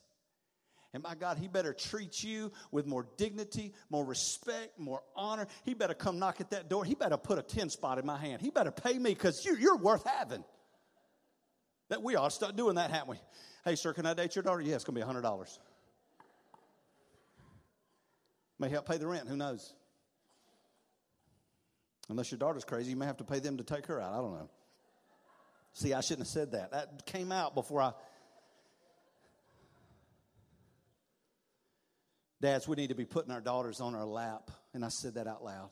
And 0.92 1.02
my 1.02 1.16
God, 1.16 1.38
he 1.38 1.48
better 1.48 1.72
treat 1.72 2.22
you 2.22 2.52
with 2.70 2.86
more 2.86 3.08
dignity, 3.16 3.74
more 3.90 4.04
respect, 4.04 4.78
more 4.78 5.02
honor. 5.16 5.48
He 5.64 5.74
better 5.74 5.92
come 5.92 6.20
knock 6.20 6.40
at 6.40 6.50
that 6.50 6.68
door. 6.68 6.84
He 6.84 6.94
better 6.94 7.16
put 7.16 7.36
a 7.36 7.42
10 7.42 7.68
spot 7.70 7.98
in 7.98 8.06
my 8.06 8.16
hand. 8.16 8.40
He 8.40 8.50
better 8.50 8.70
pay 8.70 8.96
me 8.96 9.10
because 9.10 9.44
you, 9.44 9.56
you're 9.56 9.76
worth 9.76 10.06
having. 10.06 10.44
That 11.88 12.02
we 12.02 12.16
ought 12.16 12.30
to 12.30 12.34
start 12.34 12.56
doing 12.56 12.76
that, 12.76 12.90
haven't 12.90 13.08
we? 13.08 13.16
Hey, 13.64 13.76
sir, 13.76 13.92
can 13.92 14.06
I 14.06 14.14
date 14.14 14.34
your 14.36 14.42
daughter? 14.42 14.60
Yeah, 14.62 14.74
it's 14.74 14.84
going 14.84 14.98
to 14.98 15.06
be 15.06 15.12
$100. 15.12 15.58
May 18.58 18.68
help 18.68 18.88
pay 18.88 18.98
the 18.98 19.06
rent. 19.06 19.28
Who 19.28 19.36
knows? 19.36 19.74
Unless 22.08 22.30
your 22.30 22.38
daughter's 22.38 22.64
crazy, 22.64 22.90
you 22.90 22.96
may 22.96 23.06
have 23.06 23.16
to 23.18 23.24
pay 23.24 23.38
them 23.38 23.56
to 23.56 23.64
take 23.64 23.86
her 23.86 24.00
out. 24.00 24.12
I 24.12 24.16
don't 24.16 24.32
know. 24.32 24.50
See, 25.72 25.92
I 25.92 26.00
shouldn't 26.00 26.26
have 26.26 26.32
said 26.32 26.52
that. 26.52 26.72
That 26.72 27.06
came 27.06 27.32
out 27.32 27.54
before 27.54 27.80
I. 27.80 27.92
Dads, 32.40 32.68
we 32.68 32.76
need 32.76 32.88
to 32.88 32.94
be 32.94 33.06
putting 33.06 33.32
our 33.32 33.40
daughters 33.40 33.80
on 33.80 33.94
our 33.94 34.04
lap. 34.04 34.50
And 34.72 34.84
I 34.84 34.88
said 34.88 35.14
that 35.14 35.26
out 35.26 35.42
loud. 35.42 35.70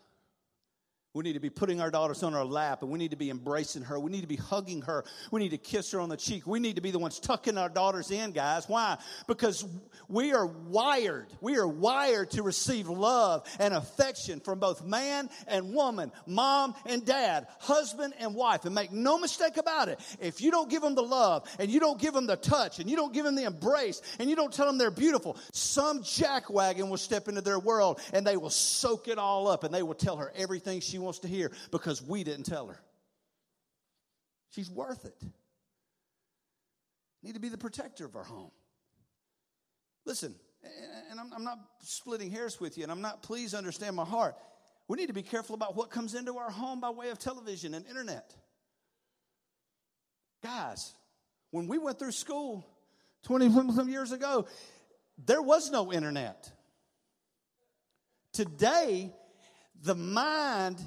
We 1.14 1.24
need 1.24 1.34
to 1.34 1.40
be 1.40 1.50
putting 1.50 1.82
our 1.82 1.90
daughters 1.90 2.22
on 2.22 2.32
our 2.32 2.44
lap 2.44 2.80
and 2.80 2.90
we 2.90 2.98
need 2.98 3.10
to 3.10 3.18
be 3.18 3.28
embracing 3.28 3.82
her. 3.82 4.00
We 4.00 4.10
need 4.10 4.22
to 4.22 4.26
be 4.26 4.36
hugging 4.36 4.80
her. 4.82 5.04
We 5.30 5.40
need 5.40 5.50
to 5.50 5.58
kiss 5.58 5.90
her 5.90 6.00
on 6.00 6.08
the 6.08 6.16
cheek. 6.16 6.46
We 6.46 6.58
need 6.58 6.76
to 6.76 6.80
be 6.80 6.90
the 6.90 6.98
ones 6.98 7.20
tucking 7.20 7.58
our 7.58 7.68
daughters 7.68 8.10
in, 8.10 8.32
guys. 8.32 8.66
Why? 8.66 8.96
Because 9.26 9.62
we 10.08 10.32
are 10.32 10.46
wired. 10.46 11.26
We 11.42 11.56
are 11.58 11.68
wired 11.68 12.30
to 12.30 12.42
receive 12.42 12.88
love 12.88 13.46
and 13.60 13.74
affection 13.74 14.40
from 14.40 14.58
both 14.58 14.86
man 14.86 15.28
and 15.48 15.74
woman, 15.74 16.12
mom 16.26 16.74
and 16.86 17.04
dad, 17.04 17.46
husband 17.58 18.14
and 18.18 18.34
wife. 18.34 18.64
And 18.64 18.74
make 18.74 18.90
no 18.90 19.18
mistake 19.18 19.58
about 19.58 19.88
it. 19.88 20.00
If 20.18 20.40
you 20.40 20.50
don't 20.50 20.70
give 20.70 20.80
them 20.80 20.94
the 20.94 21.02
love 21.02 21.46
and 21.58 21.70
you 21.70 21.78
don't 21.78 22.00
give 22.00 22.14
them 22.14 22.24
the 22.24 22.36
touch 22.36 22.78
and 22.78 22.88
you 22.88 22.96
don't 22.96 23.12
give 23.12 23.26
them 23.26 23.34
the 23.34 23.44
embrace 23.44 24.00
and 24.18 24.30
you 24.30 24.36
don't 24.36 24.50
tell 24.50 24.64
them 24.64 24.78
they're 24.78 24.90
beautiful, 24.90 25.36
some 25.52 26.02
jackwagon 26.02 26.88
will 26.88 26.96
step 26.96 27.28
into 27.28 27.42
their 27.42 27.58
world 27.58 28.00
and 28.14 28.26
they 28.26 28.38
will 28.38 28.48
soak 28.48 29.08
it 29.08 29.18
all 29.18 29.46
up 29.46 29.62
and 29.62 29.74
they 29.74 29.82
will 29.82 29.92
tell 29.92 30.16
her 30.16 30.32
everything 30.34 30.80
she 30.80 31.01
wants 31.02 31.20
to 31.20 31.28
hear 31.28 31.52
because 31.70 32.02
we 32.02 32.24
didn't 32.24 32.44
tell 32.44 32.68
her. 32.68 32.80
She's 34.50 34.70
worth 34.70 35.04
it. 35.04 35.22
Need 37.22 37.34
to 37.34 37.40
be 37.40 37.48
the 37.48 37.58
protector 37.58 38.04
of 38.04 38.16
our 38.16 38.24
home. 38.24 38.50
Listen, 40.04 40.34
and 41.10 41.20
I'm, 41.20 41.44
not 41.44 41.58
splitting 41.80 42.30
hairs 42.30 42.60
with 42.60 42.76
you, 42.76 42.82
and 42.82 42.92
I'm 42.92 43.00
not, 43.00 43.22
please 43.22 43.54
understand 43.54 43.96
my 43.96 44.04
heart. 44.04 44.34
We 44.88 44.96
need 44.96 45.06
to 45.06 45.12
be 45.12 45.22
careful 45.22 45.54
about 45.54 45.76
what 45.76 45.90
comes 45.90 46.14
into 46.14 46.38
our 46.38 46.50
home 46.50 46.80
by 46.80 46.90
way 46.90 47.10
of 47.10 47.18
television 47.18 47.74
and 47.74 47.86
internet. 47.86 48.34
Guys, 50.42 50.92
when 51.50 51.68
we 51.68 51.78
went 51.78 51.98
through 51.98 52.12
school 52.12 52.66
20 53.24 53.50
some 53.74 53.88
years 53.88 54.10
ago, 54.10 54.46
there 55.24 55.42
was 55.42 55.70
no 55.70 55.92
internet. 55.92 56.50
Today, 58.32 59.12
the 59.82 59.94
mind 59.94 60.78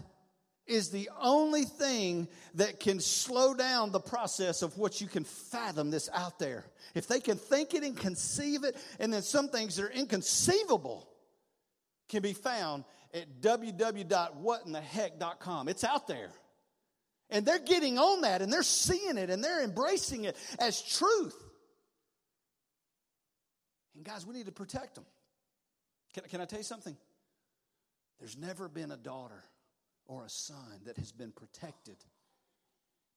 is 0.66 0.90
the 0.90 1.12
only 1.22 1.64
thing 1.64 2.28
that 2.56 2.80
can 2.80 3.00
slow 3.00 3.54
down 3.54 3.92
the 3.92 4.00
process 4.00 4.64
of 4.64 4.76
what 4.78 5.00
you 5.00 5.08
can 5.08 5.24
fathom 5.24 5.92
this 5.92 6.10
out 6.14 6.40
there. 6.40 6.66
If 6.96 7.08
they 7.08 7.20
can 7.20 7.38
think 7.38 7.76
it 7.76 7.84
and 7.84 7.96
conceive 7.96 8.64
it, 8.64 8.76
and 9.00 9.14
then 9.14 9.22
some 9.22 9.50
things 9.50 9.76
that 9.76 9.86
are 9.86 9.92
inconceivable 9.92 11.08
can 12.10 12.24
be 12.24 12.34
found 12.34 12.84
at 13.14 13.42
www.whatintheheck.com. 13.42 15.68
It's 15.68 15.84
out 15.84 16.08
there. 16.08 16.32
And 17.30 17.46
they're 17.46 17.60
getting 17.60 17.98
on 17.98 18.22
that 18.22 18.42
and 18.42 18.52
they're 18.52 18.64
seeing 18.64 19.18
it 19.18 19.30
and 19.30 19.44
they're 19.44 19.64
embracing 19.64 20.24
it 20.26 20.36
as 20.60 20.82
truth. 20.82 21.36
And 23.96 24.04
guys, 24.04 24.26
we 24.26 24.34
need 24.34 24.48
to 24.48 24.52
protect 24.52 24.96
them. 24.96 25.06
Can, 26.14 26.24
can 26.30 26.42
I 26.42 26.46
tell 26.46 26.60
you 26.60 26.64
something? 26.64 26.98
There's 28.20 28.38
never 28.38 28.70
been 28.70 28.92
a 28.92 28.98
daughter 28.98 29.44
or 30.06 30.26
a 30.26 30.30
son 30.30 30.82
that 30.86 30.98
has 30.98 31.12
been 31.12 31.32
protected. 31.32 31.98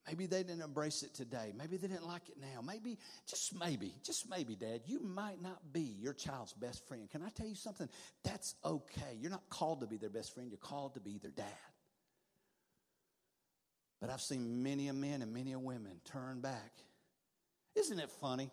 Maybe 0.06 0.26
they 0.26 0.42
didn't 0.42 0.62
embrace 0.62 1.02
it 1.02 1.14
today. 1.14 1.52
Maybe 1.54 1.76
they 1.76 1.86
didn't 1.86 2.06
like 2.06 2.30
it 2.30 2.36
now. 2.40 2.62
Maybe, 2.62 2.98
just 3.26 3.54
maybe, 3.54 3.94
just 4.02 4.28
maybe, 4.30 4.56
Dad, 4.56 4.80
you 4.86 5.00
might 5.00 5.42
not 5.42 5.70
be 5.70 5.96
your 6.00 6.14
child's 6.14 6.54
best 6.54 6.86
friend. 6.88 7.10
Can 7.10 7.22
I 7.22 7.28
tell 7.28 7.46
you 7.46 7.54
something? 7.54 7.88
That's 8.24 8.54
okay. 8.64 9.18
You're 9.20 9.30
not 9.30 9.48
called 9.50 9.82
to 9.82 9.86
be 9.86 9.98
their 9.98 10.08
best 10.08 10.32
friend, 10.34 10.50
you're 10.50 10.56
called 10.56 10.94
to 10.94 11.00
be 11.00 11.18
their 11.18 11.30
dad. 11.30 11.44
But 14.00 14.08
I've 14.10 14.22
seen 14.22 14.62
many 14.62 14.88
a 14.88 14.94
men 14.94 15.20
and 15.20 15.34
many 15.34 15.52
a 15.52 15.58
women 15.58 16.00
turn 16.04 16.40
back. 16.40 16.72
Isn't 17.74 17.98
it 17.98 18.10
funny 18.20 18.50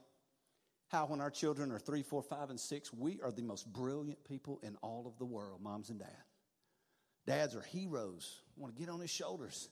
how, 0.90 1.06
when 1.06 1.22
our 1.22 1.32
children 1.32 1.72
are 1.72 1.80
three, 1.80 2.04
four, 2.04 2.22
five, 2.22 2.50
and 2.50 2.60
six, 2.60 2.92
we 2.94 3.22
are 3.22 3.32
the 3.32 3.44
most 3.44 3.72
brilliant 3.72 4.24
people 4.26 4.60
in 4.62 4.76
all 4.82 5.08
of 5.08 5.18
the 5.20 5.26
world, 5.26 5.62
moms 5.62 5.90
and 5.90 6.00
dads? 6.00 6.35
Dads 7.26 7.56
are 7.56 7.62
heroes. 7.62 8.42
want 8.56 8.76
to 8.76 8.80
get 8.80 8.90
on 8.90 9.00
his 9.00 9.10
shoulders. 9.10 9.70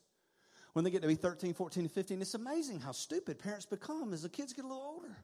When 0.73 0.83
they 0.83 0.89
get 0.91 1.03
to 1.03 1.07
be 1.07 1.15
13, 1.15 1.53
14, 1.53 1.83
and 1.83 1.91
15, 1.91 2.21
it's 2.21 2.33
amazing 2.33 2.79
how 2.79 2.91
stupid 2.91 3.37
parents 3.37 3.65
become 3.65 4.11
as 4.11 4.23
the 4.23 4.29
kids 4.29 4.53
get 4.53 4.65
a 4.65 4.67
little 4.67 4.81
older. 4.81 5.15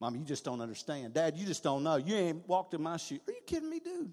Mom, 0.00 0.16
you 0.16 0.24
just 0.24 0.44
don't 0.44 0.60
understand. 0.60 1.14
Dad, 1.14 1.36
you 1.36 1.46
just 1.46 1.62
don't 1.62 1.82
know. 1.82 1.96
You 1.96 2.14
ain't 2.14 2.48
walked 2.48 2.74
in 2.74 2.82
my 2.82 2.98
shoes. 2.98 3.20
Are 3.26 3.32
you 3.32 3.40
kidding 3.46 3.68
me, 3.70 3.80
dude? 3.80 4.12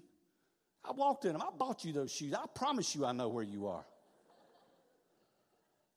I 0.84 0.92
walked 0.92 1.26
in 1.26 1.32
them. 1.32 1.42
I 1.42 1.50
bought 1.56 1.84
you 1.84 1.92
those 1.92 2.12
shoes. 2.12 2.32
I 2.32 2.44
promise 2.54 2.94
you 2.94 3.04
I 3.04 3.12
know 3.12 3.28
where 3.28 3.44
you 3.44 3.66
are. 3.66 3.84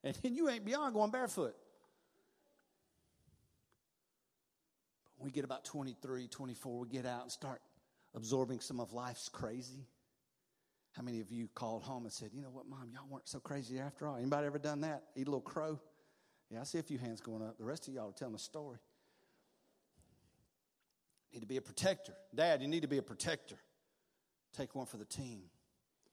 And 0.03 0.17
then 0.21 0.35
you 0.35 0.49
ain't 0.49 0.65
beyond 0.65 0.93
going 0.93 1.11
barefoot. 1.11 1.55
But 5.05 5.13
when 5.17 5.25
we 5.27 5.31
get 5.31 5.45
about 5.45 5.63
23, 5.63 6.27
24, 6.27 6.79
we 6.79 6.87
get 6.87 7.05
out 7.05 7.23
and 7.23 7.31
start 7.31 7.61
absorbing 8.15 8.59
some 8.59 8.79
of 8.79 8.91
life's 8.93 9.29
crazy 9.29 9.85
How 10.93 11.04
many 11.04 11.21
of 11.21 11.32
you 11.32 11.47
called 11.54 11.84
home 11.84 12.04
and 12.04 12.12
said, 12.12 12.32
you 12.34 12.41
know 12.41 12.49
what, 12.49 12.67
mom, 12.67 12.89
y'all 12.93 13.08
weren't 13.10 13.27
so 13.27 13.39
crazy 13.39 13.80
after 13.80 14.08
all? 14.08 14.17
Anybody 14.17 14.47
ever 14.47 14.60
done 14.60 14.82
that? 14.82 15.04
Eat 15.15 15.27
a 15.27 15.30
little 15.30 15.41
crow? 15.41 15.80
Yeah, 16.49 16.60
I 16.60 16.63
see 16.63 16.80
a 16.80 16.84
few 16.84 16.97
hands 16.97 17.21
going 17.21 17.41
up. 17.41 17.58
The 17.58 17.63
rest 17.63 17.88
of 17.88 17.93
y'all 17.93 18.10
are 18.10 18.13
telling 18.13 18.36
a 18.36 18.39
story. 18.39 18.80
Need 21.34 21.39
to 21.39 21.45
be 21.45 21.56
a 21.56 21.62
protector. 21.62 22.13
Dad, 22.36 22.62
you 22.62 22.67
need 22.67 22.82
to 22.82 22.89
be 22.89 22.97
a 22.97 23.01
protector. 23.01 23.56
Take 24.58 24.75
one 24.75 24.86
for 24.86 24.97
the 24.97 25.06
team. 25.06 25.43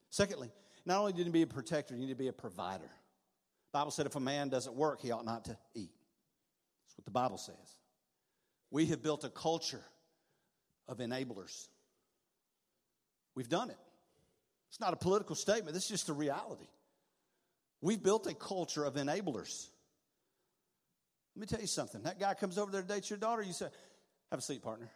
Secondly, 0.09 0.49
not 0.85 0.99
only 0.99 1.11
do 1.11 1.17
you 1.17 1.25
need 1.25 1.31
to 1.31 1.33
be 1.33 1.41
a 1.41 1.47
protector, 1.47 1.93
you 1.93 1.99
need 1.99 2.09
to 2.09 2.15
be 2.15 2.29
a 2.29 2.33
provider. 2.33 2.83
The 2.83 3.73
Bible 3.73 3.91
said 3.91 4.05
if 4.05 4.15
a 4.15 4.21
man 4.21 4.47
doesn't 4.47 4.75
work, 4.75 5.01
he 5.01 5.11
ought 5.11 5.25
not 5.25 5.43
to 5.45 5.57
eat. 5.75 5.91
That's 6.85 6.97
what 6.97 7.03
the 7.03 7.11
Bible 7.11 7.37
says. 7.37 7.77
We 8.71 8.85
have 8.87 9.03
built 9.03 9.25
a 9.25 9.29
culture 9.29 9.83
of 10.87 10.99
enablers. 10.99 11.67
We've 13.35 13.49
done 13.49 13.71
it. 13.71 13.77
It's 14.69 14.79
not 14.79 14.93
a 14.93 14.97
political 14.97 15.35
statement, 15.35 15.73
this 15.73 15.83
is 15.83 15.89
just 15.89 16.09
a 16.09 16.13
reality. 16.13 16.67
We've 17.81 18.01
built 18.01 18.27
a 18.27 18.33
culture 18.33 18.83
of 18.83 18.95
enablers. 18.95 19.67
Let 21.35 21.41
me 21.41 21.47
tell 21.47 21.61
you 21.61 21.67
something. 21.67 22.03
That 22.03 22.19
guy 22.19 22.33
comes 22.33 22.57
over 22.57 22.71
there 22.71 22.81
to 22.81 22.87
date 22.87 23.09
your 23.09 23.19
daughter, 23.19 23.41
you 23.41 23.53
say, 23.53 23.67
Have 24.31 24.39
a 24.39 24.41
seat, 24.41 24.61
partner. 24.61 24.89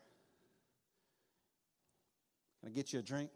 Can 2.59 2.69
I 2.69 2.75
get 2.75 2.93
you 2.93 2.99
a 2.99 3.01
drink? 3.01 3.29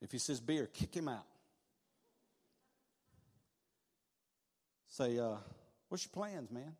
If 0.00 0.12
he 0.12 0.18
says 0.18 0.40
beer, 0.40 0.66
kick 0.66 0.94
him 0.94 1.08
out. 1.08 1.26
Say, 4.88 5.18
uh, 5.18 5.36
what's 5.88 6.04
your 6.04 6.12
plans, 6.12 6.50
man? 6.50 6.74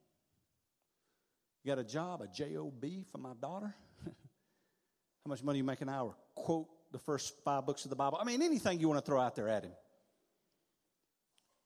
You 1.63 1.69
got 1.71 1.79
a 1.79 1.85
job, 1.85 2.23
a 2.23 2.27
job 2.27 2.73
for 3.11 3.19
my 3.19 3.33
daughter? 3.41 3.75
How 4.05 5.29
much 5.29 5.43
money 5.43 5.59
you 5.59 5.65
make 5.65 5.81
an 5.81 5.89
hour? 5.89 6.15
Quote 6.35 6.69
the 6.93 6.99
first 6.99 7.35
five 7.45 7.67
books 7.67 7.85
of 7.85 7.91
the 7.91 7.97
Bible. 7.97 8.19
I 8.21 8.25
mean, 8.25 8.43
anything 8.43 8.81
you 8.81 8.89
want 8.89 9.05
to 9.05 9.07
throw 9.07 9.21
out 9.21 9.37
there 9.37 9.49
at 9.49 9.65
him. 9.65 9.73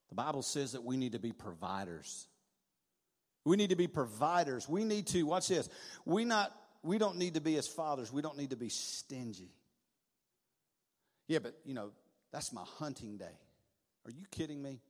The 0.09 0.17
Bible 0.17 0.43
says 0.43 0.73
that 0.73 0.85
we 0.85 0.97
need 0.97 1.13
to 1.13 1.19
be 1.19 1.33
providers. 1.33 2.27
We 3.45 3.57
need 3.57 3.71
to 3.71 3.77
be 3.77 3.87
providers. 3.87 4.69
We 4.69 4.85
need 4.85 5.07
to, 5.09 5.23
watch 5.23 5.49
this. 5.49 5.69
We 6.05 6.25
not 6.25 6.53
we 6.83 6.99
don't 6.99 7.17
need 7.17 7.35
to 7.35 7.41
be 7.41 7.57
as 7.57 7.69
fathers, 7.69 8.13
we 8.13 8.23
don't 8.23 8.37
need 8.37 8.51
to 8.51 8.57
be 8.57 8.69
stingy. 8.69 9.53
Yeah, 11.29 11.39
but 11.39 11.55
you 11.65 11.75
know, 11.75 11.91
that's 12.33 12.53
my 12.53 12.65
hunting 12.79 13.17
day. 13.17 13.39
Are 14.05 14.11
you 14.11 14.25
kidding 14.31 14.61
me? 14.61 14.81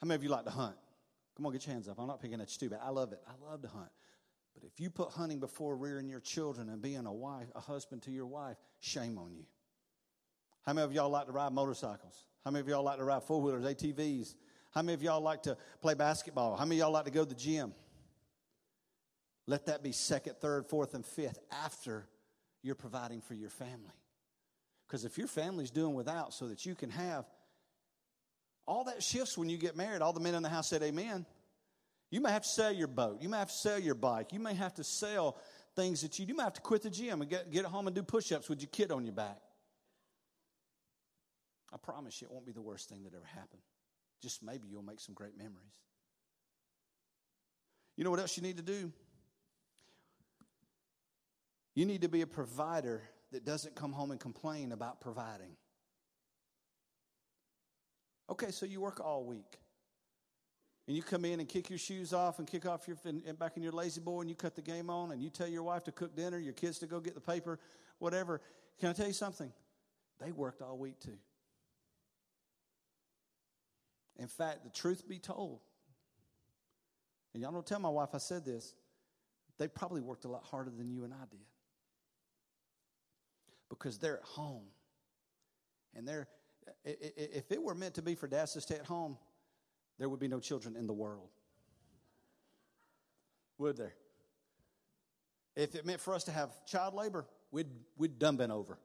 How 0.00 0.06
many 0.06 0.16
of 0.16 0.22
you 0.22 0.28
like 0.28 0.44
to 0.44 0.50
hunt? 0.50 0.76
Come 1.36 1.46
on, 1.46 1.52
get 1.52 1.66
your 1.66 1.72
hands 1.72 1.88
up. 1.88 1.98
I'm 1.98 2.06
not 2.06 2.20
picking 2.20 2.40
at 2.40 2.50
you 2.52 2.58
too 2.58 2.70
bad. 2.70 2.80
I 2.84 2.90
love 2.90 3.12
it. 3.12 3.20
I 3.26 3.50
love 3.50 3.62
to 3.62 3.68
hunt. 3.68 3.88
But 4.60 4.68
if 4.72 4.80
you 4.80 4.90
put 4.90 5.10
hunting 5.10 5.40
before 5.40 5.76
rearing 5.76 6.08
your 6.08 6.20
children 6.20 6.68
and 6.68 6.82
being 6.82 7.06
a 7.06 7.12
wife, 7.12 7.46
a 7.54 7.60
husband 7.60 8.02
to 8.02 8.10
your 8.10 8.26
wife, 8.26 8.56
shame 8.80 9.18
on 9.18 9.32
you. 9.32 9.44
How 10.62 10.74
many 10.74 10.84
of 10.84 10.92
y'all 10.92 11.08
like 11.08 11.26
to 11.26 11.32
ride 11.32 11.52
motorcycles? 11.52 12.26
How 12.44 12.50
many 12.50 12.60
of 12.60 12.68
y'all 12.68 12.82
like 12.82 12.98
to 12.98 13.04
ride 13.04 13.22
four 13.22 13.40
wheelers, 13.40 13.64
ATVs? 13.64 14.34
How 14.72 14.82
many 14.82 14.94
of 14.94 15.02
y'all 15.02 15.20
like 15.20 15.42
to 15.44 15.56
play 15.80 15.94
basketball? 15.94 16.56
How 16.56 16.64
many 16.64 16.76
of 16.76 16.86
y'all 16.86 16.92
like 16.92 17.06
to 17.06 17.10
go 17.10 17.24
to 17.24 17.28
the 17.28 17.34
gym? 17.34 17.72
Let 19.46 19.66
that 19.66 19.82
be 19.82 19.92
second, 19.92 20.36
third, 20.36 20.66
fourth, 20.66 20.94
and 20.94 21.04
fifth 21.04 21.38
after 21.50 22.06
you're 22.62 22.74
providing 22.74 23.20
for 23.20 23.34
your 23.34 23.50
family. 23.50 23.94
Because 24.86 25.04
if 25.04 25.16
your 25.18 25.26
family's 25.26 25.70
doing 25.70 25.94
without 25.94 26.34
so 26.34 26.48
that 26.48 26.66
you 26.66 26.74
can 26.74 26.90
have, 26.90 27.24
all 28.66 28.84
that 28.84 29.02
shifts 29.02 29.36
when 29.36 29.48
you 29.48 29.56
get 29.56 29.76
married. 29.76 30.02
All 30.02 30.12
the 30.12 30.20
men 30.20 30.34
in 30.34 30.42
the 30.42 30.48
house 30.48 30.68
said 30.68 30.82
amen. 30.82 31.26
You 32.10 32.20
may 32.20 32.30
have 32.30 32.42
to 32.42 32.48
sell 32.48 32.72
your 32.72 32.88
boat. 32.88 33.22
You 33.22 33.28
may 33.28 33.38
have 33.38 33.48
to 33.48 33.54
sell 33.54 33.78
your 33.78 33.94
bike. 33.94 34.32
You 34.32 34.40
may 34.40 34.54
have 34.54 34.74
to 34.74 34.84
sell 34.84 35.38
things 35.76 36.02
that 36.02 36.18
you, 36.18 36.26
you 36.26 36.34
might 36.34 36.44
have 36.44 36.54
to 36.54 36.60
quit 36.60 36.82
the 36.82 36.90
gym 36.90 37.20
and 37.20 37.30
get, 37.30 37.50
get 37.50 37.64
home 37.64 37.86
and 37.86 37.94
do 37.94 38.02
push 38.02 38.32
ups 38.32 38.48
with 38.48 38.60
your 38.60 38.68
kid 38.70 38.90
on 38.90 39.04
your 39.04 39.14
back. 39.14 39.38
I 41.72 41.76
promise 41.76 42.20
you 42.20 42.26
it 42.26 42.32
won't 42.32 42.46
be 42.46 42.52
the 42.52 42.60
worst 42.60 42.88
thing 42.88 43.04
that 43.04 43.14
ever 43.14 43.24
happened. 43.24 43.62
Just 44.20 44.42
maybe 44.42 44.66
you'll 44.68 44.82
make 44.82 45.00
some 45.00 45.14
great 45.14 45.38
memories. 45.38 45.78
You 47.96 48.04
know 48.04 48.10
what 48.10 48.18
else 48.18 48.36
you 48.36 48.42
need 48.42 48.56
to 48.56 48.62
do? 48.62 48.92
You 51.74 51.86
need 51.86 52.02
to 52.02 52.08
be 52.08 52.22
a 52.22 52.26
provider 52.26 53.02
that 53.30 53.44
doesn't 53.44 53.76
come 53.76 53.92
home 53.92 54.10
and 54.10 54.18
complain 54.18 54.72
about 54.72 55.00
providing. 55.00 55.56
Okay, 58.28 58.50
so 58.50 58.66
you 58.66 58.80
work 58.80 59.00
all 59.00 59.24
week. 59.24 59.58
And 60.86 60.96
you 60.96 61.02
come 61.02 61.24
in 61.24 61.38
and 61.38 61.48
kick 61.48 61.70
your 61.70 61.78
shoes 61.78 62.12
off 62.12 62.38
and 62.38 62.48
kick 62.48 62.66
off 62.66 62.88
your 62.88 62.96
back 63.38 63.56
in 63.56 63.62
your 63.62 63.72
La-Z-Boy 63.72 64.22
and 64.22 64.30
you 64.30 64.34
cut 64.34 64.56
the 64.56 64.62
game 64.62 64.90
on 64.90 65.12
and 65.12 65.22
you 65.22 65.30
tell 65.30 65.46
your 65.46 65.62
wife 65.62 65.84
to 65.84 65.92
cook 65.92 66.16
dinner, 66.16 66.38
your 66.38 66.52
kids 66.52 66.78
to 66.80 66.86
go 66.86 66.98
get 66.98 67.14
the 67.14 67.20
paper, 67.20 67.60
whatever. 67.98 68.40
Can 68.80 68.88
I 68.88 68.92
tell 68.92 69.06
you 69.06 69.12
something? 69.12 69.52
They 70.20 70.32
worked 70.32 70.62
all 70.62 70.76
week 70.76 70.98
too. 70.98 71.18
In 74.18 74.26
fact, 74.26 74.64
the 74.64 74.70
truth 74.70 75.08
be 75.08 75.18
told, 75.18 75.60
and 77.32 77.42
y'all 77.42 77.52
don't 77.52 77.66
tell 77.66 77.78
my 77.78 77.88
wife 77.88 78.10
I 78.12 78.18
said 78.18 78.44
this, 78.44 78.74
they 79.58 79.68
probably 79.68 80.00
worked 80.00 80.24
a 80.24 80.28
lot 80.28 80.44
harder 80.44 80.70
than 80.70 80.90
you 80.90 81.04
and 81.04 81.14
I 81.14 81.24
did 81.30 81.40
because 83.68 83.98
they're 83.98 84.18
at 84.18 84.24
home. 84.24 84.64
And 85.94 86.06
they're, 86.06 86.28
if 86.84 87.50
it 87.50 87.62
were 87.62 87.74
meant 87.74 87.94
to 87.94 88.02
be 88.02 88.14
for 88.14 88.26
dads 88.26 88.52
to 88.54 88.60
stay 88.60 88.74
at 88.74 88.84
home, 88.84 89.16
there 90.00 90.08
would 90.08 90.18
be 90.18 90.28
no 90.28 90.40
children 90.40 90.76
in 90.76 90.86
the 90.86 90.94
world. 90.94 91.28
Would 93.58 93.76
there? 93.76 93.94
If 95.54 95.74
it 95.74 95.84
meant 95.84 96.00
for 96.00 96.14
us 96.14 96.24
to 96.24 96.32
have 96.32 96.50
child 96.64 96.94
labor, 96.94 97.26
we'd, 97.52 97.68
we'd 97.98 98.18
done 98.18 98.36
been 98.36 98.50
over. 98.50 98.78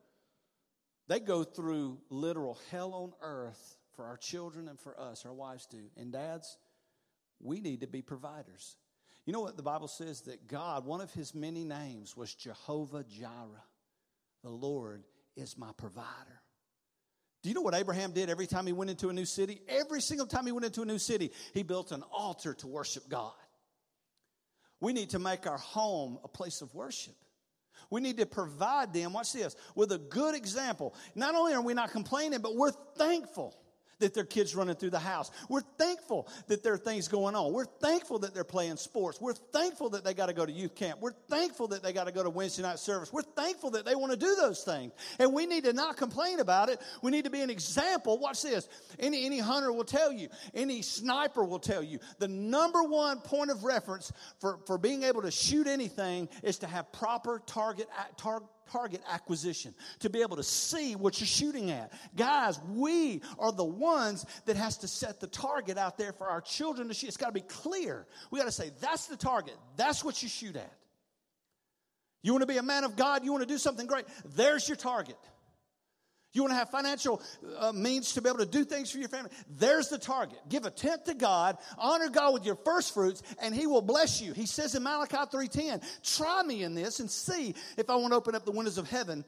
They 1.08 1.22
go 1.22 1.46
through 1.46 2.00
literal 2.10 2.60
hell 2.70 2.94
on 2.94 3.14
earth 3.22 3.78
for 3.96 4.06
our 4.06 4.18
children 4.18 4.68
and 4.68 4.78
for 4.78 5.00
us, 5.00 5.26
our 5.26 5.34
wives 5.34 5.66
do. 5.68 5.86
And 5.96 6.12
dads, 6.12 6.58
we 7.40 7.62
need 7.62 7.80
to 7.80 7.88
be 7.88 8.02
providers. 8.02 8.76
You 9.26 9.32
know 9.32 9.40
what 9.40 9.56
the 9.56 9.64
Bible 9.64 9.88
says? 9.88 10.22
That 10.22 10.48
God, 10.50 10.86
one 10.86 11.00
of 11.00 11.14
his 11.14 11.34
many 11.34 11.64
names 11.64 12.18
was 12.18 12.34
Jehovah 12.34 13.06
Jireh. 13.06 13.64
The 14.44 14.50
Lord 14.50 15.04
is 15.38 15.58
my 15.58 15.72
provider. 15.78 16.42
Do 17.46 17.50
you 17.50 17.54
know 17.54 17.62
what 17.62 17.76
Abraham 17.76 18.12
did 18.12 18.32
every 18.32 18.48
time 18.48 18.66
he 18.66 18.74
went 18.74 18.90
into 18.90 19.10
a 19.10 19.14
new 19.14 19.24
city? 19.24 19.62
Every 19.68 20.02
single 20.02 20.26
time 20.26 20.48
he 20.48 20.52
went 20.52 20.66
into 20.66 20.82
a 20.82 20.86
new 20.86 20.98
city, 20.98 21.32
he 21.54 21.62
built 21.62 21.92
an 21.92 22.02
altar 22.12 22.56
to 22.56 22.66
worship 22.66 23.08
God. 23.08 23.34
We 24.82 24.94
need 24.94 25.12
to 25.12 25.20
make 25.20 25.46
our 25.46 25.60
home 25.60 26.18
a 26.24 26.28
place 26.28 26.64
of 26.64 26.74
worship. 26.74 27.14
We 27.92 28.02
need 28.02 28.18
to 28.18 28.26
provide 28.26 28.94
them, 28.94 29.14
watch 29.14 29.32
this, 29.34 29.56
with 29.76 29.92
a 29.92 30.00
good 30.00 30.34
example. 30.34 30.96
Not 31.14 31.36
only 31.36 31.54
are 31.54 31.62
we 31.62 31.76
not 31.76 31.92
complaining, 31.92 32.40
but 32.42 32.56
we're 32.56 32.72
thankful 32.98 33.56
that 34.00 34.14
their 34.14 34.26
kids 34.26 34.56
running 34.56 34.76
through 34.76 34.90
the 34.90 35.00
house. 35.00 35.32
We're 35.50 35.62
thankful 35.78 36.28
that 36.48 36.64
there 36.64 36.74
are 36.74 36.78
things 36.78 37.08
going 37.08 37.36
on. 37.36 37.54
We're 37.54 37.66
thankful 37.66 38.20
that 38.20 38.34
they're 38.34 38.44
playing 38.44 38.78
sports. 38.78 39.20
We're 39.22 39.34
thankful 39.34 39.92
that 39.92 40.04
they 40.04 40.14
got 40.14 40.28
to 40.28 40.34
go 40.34 40.46
to 40.46 40.52
youth 40.52 40.76
camp. 40.76 41.00
We're 41.02 41.14
thankful 41.30 41.70
that 41.70 41.84
they 41.84 41.94
got 41.94 42.06
to 42.06 42.12
go 42.12 42.24
to 42.24 42.30
Wednesday 42.30 42.64
night 42.64 42.80
service. 42.80 43.12
We're 43.12 43.22
thankful 43.22 43.72
that 43.72 43.86
they 43.86 43.96
want 43.96 44.12
to 44.12 44.18
do 44.18 44.36
those 44.36 44.64
things. 44.64 44.94
And 45.20 45.34
we 45.34 45.46
need 45.46 45.64
to 45.66 45.74
not 45.74 45.98
complain 45.98 46.40
about 46.40 46.70
it. 46.70 46.82
We 47.02 47.12
need 47.12 47.26
to 47.26 47.30
be 47.30 47.42
an 47.42 47.50
example. 47.50 48.18
Watch 48.20 48.42
this. 48.42 48.68
Any, 49.00 49.26
any 49.26 49.40
hunter 49.40 49.72
will 49.72 49.84
tell 49.84 50.12
you, 50.12 50.30
any 50.54 50.82
sniper 50.82 51.44
will 51.44 51.60
tell 51.60 51.84
you, 51.84 52.00
the 52.20 52.28
number 52.28 52.84
one 52.84 53.20
point 53.20 53.52
of 53.52 53.64
reference 53.64 54.12
for, 54.40 54.60
for 54.66 54.78
being 54.78 55.04
able 55.04 55.22
to 55.22 55.32
shoot 55.32 55.68
anything 55.68 56.30
is 56.44 56.60
to 56.60 56.68
have 56.68 56.92
proper 56.92 57.42
target, 57.46 57.88
target 58.18 58.50
target 58.72 59.02
acquisition, 59.10 59.74
to 60.00 60.10
be 60.10 60.22
able 60.22 60.38
to 60.38 60.44
see 60.44 60.96
what 60.96 61.20
you're 61.20 61.28
shooting 61.28 61.72
at. 61.72 61.94
Guys, 62.16 62.60
we 62.70 63.22
are 63.40 63.52
the 63.52 63.64
ones 63.64 64.26
that 64.46 64.56
has 64.56 64.78
to 64.80 64.88
set 64.88 65.20
the 65.20 65.28
target 65.28 65.78
out 65.78 65.98
there 65.98 66.14
for 66.14 66.28
our 66.28 66.42
children 66.42 66.88
to 66.88 66.94
shoot. 66.94 67.08
It's 67.08 67.18
got 67.18 67.28
to 67.28 67.32
be 67.34 67.42
clear. 67.42 68.06
We 68.32 68.40
got 68.40 68.46
to 68.46 68.52
say, 68.52 68.72
that's 68.82 69.08
the 69.08 69.18
target. 69.18 69.56
That's 69.78 70.04
what 70.04 70.22
you 70.22 70.30
shoot 70.30 70.56
at. 70.56 70.74
You 72.22 72.32
want 72.32 72.42
to 72.42 72.48
be 72.48 72.58
a 72.58 72.64
man 72.64 72.84
of 72.84 72.96
God? 72.96 73.24
You 73.24 73.32
want 73.32 73.44
to 73.44 73.54
do 73.54 73.60
something 73.60 73.86
great? 73.86 74.06
There's 74.36 74.68
your 74.68 74.78
target. 74.78 75.18
You 76.36 76.44
want 76.44 76.52
to 76.52 76.58
have 76.58 76.70
financial 76.70 77.22
uh, 77.58 77.72
means 77.72 78.14
to 78.14 78.22
be 78.22 78.28
able 78.28 78.40
to 78.40 78.46
do 78.46 78.66
things 78.66 78.92
for 78.92 78.98
your 78.98 79.08
family? 79.08 79.32
There's 79.58 79.88
the 79.88 79.98
target. 79.98 80.38
Give 80.50 80.66
a 80.66 80.70
tenth 80.70 81.06
to 81.06 81.14
God, 81.14 81.58
honor 81.78 82.10
God 82.10 82.34
with 82.34 82.46
your 82.46 82.58
first 82.58 82.94
fruits, 82.94 83.24
and 83.42 83.56
He 83.56 83.68
will 83.68 83.82
bless 83.82 84.22
you. 84.22 84.34
He 84.34 84.46
says 84.46 84.76
in 84.76 84.84
Malachi 84.84 85.16
3:10, 85.16 85.82
"Try 86.04 86.44
me 86.44 86.64
in 86.64 86.76
this 86.76 87.00
and 87.00 87.10
see 87.10 87.56
if 87.78 87.90
I 87.90 87.96
won't 87.96 88.14
open 88.14 88.36
up 88.36 88.44
the 88.44 88.52
windows 88.52 88.78
of 88.78 88.90
heaven 88.90 89.24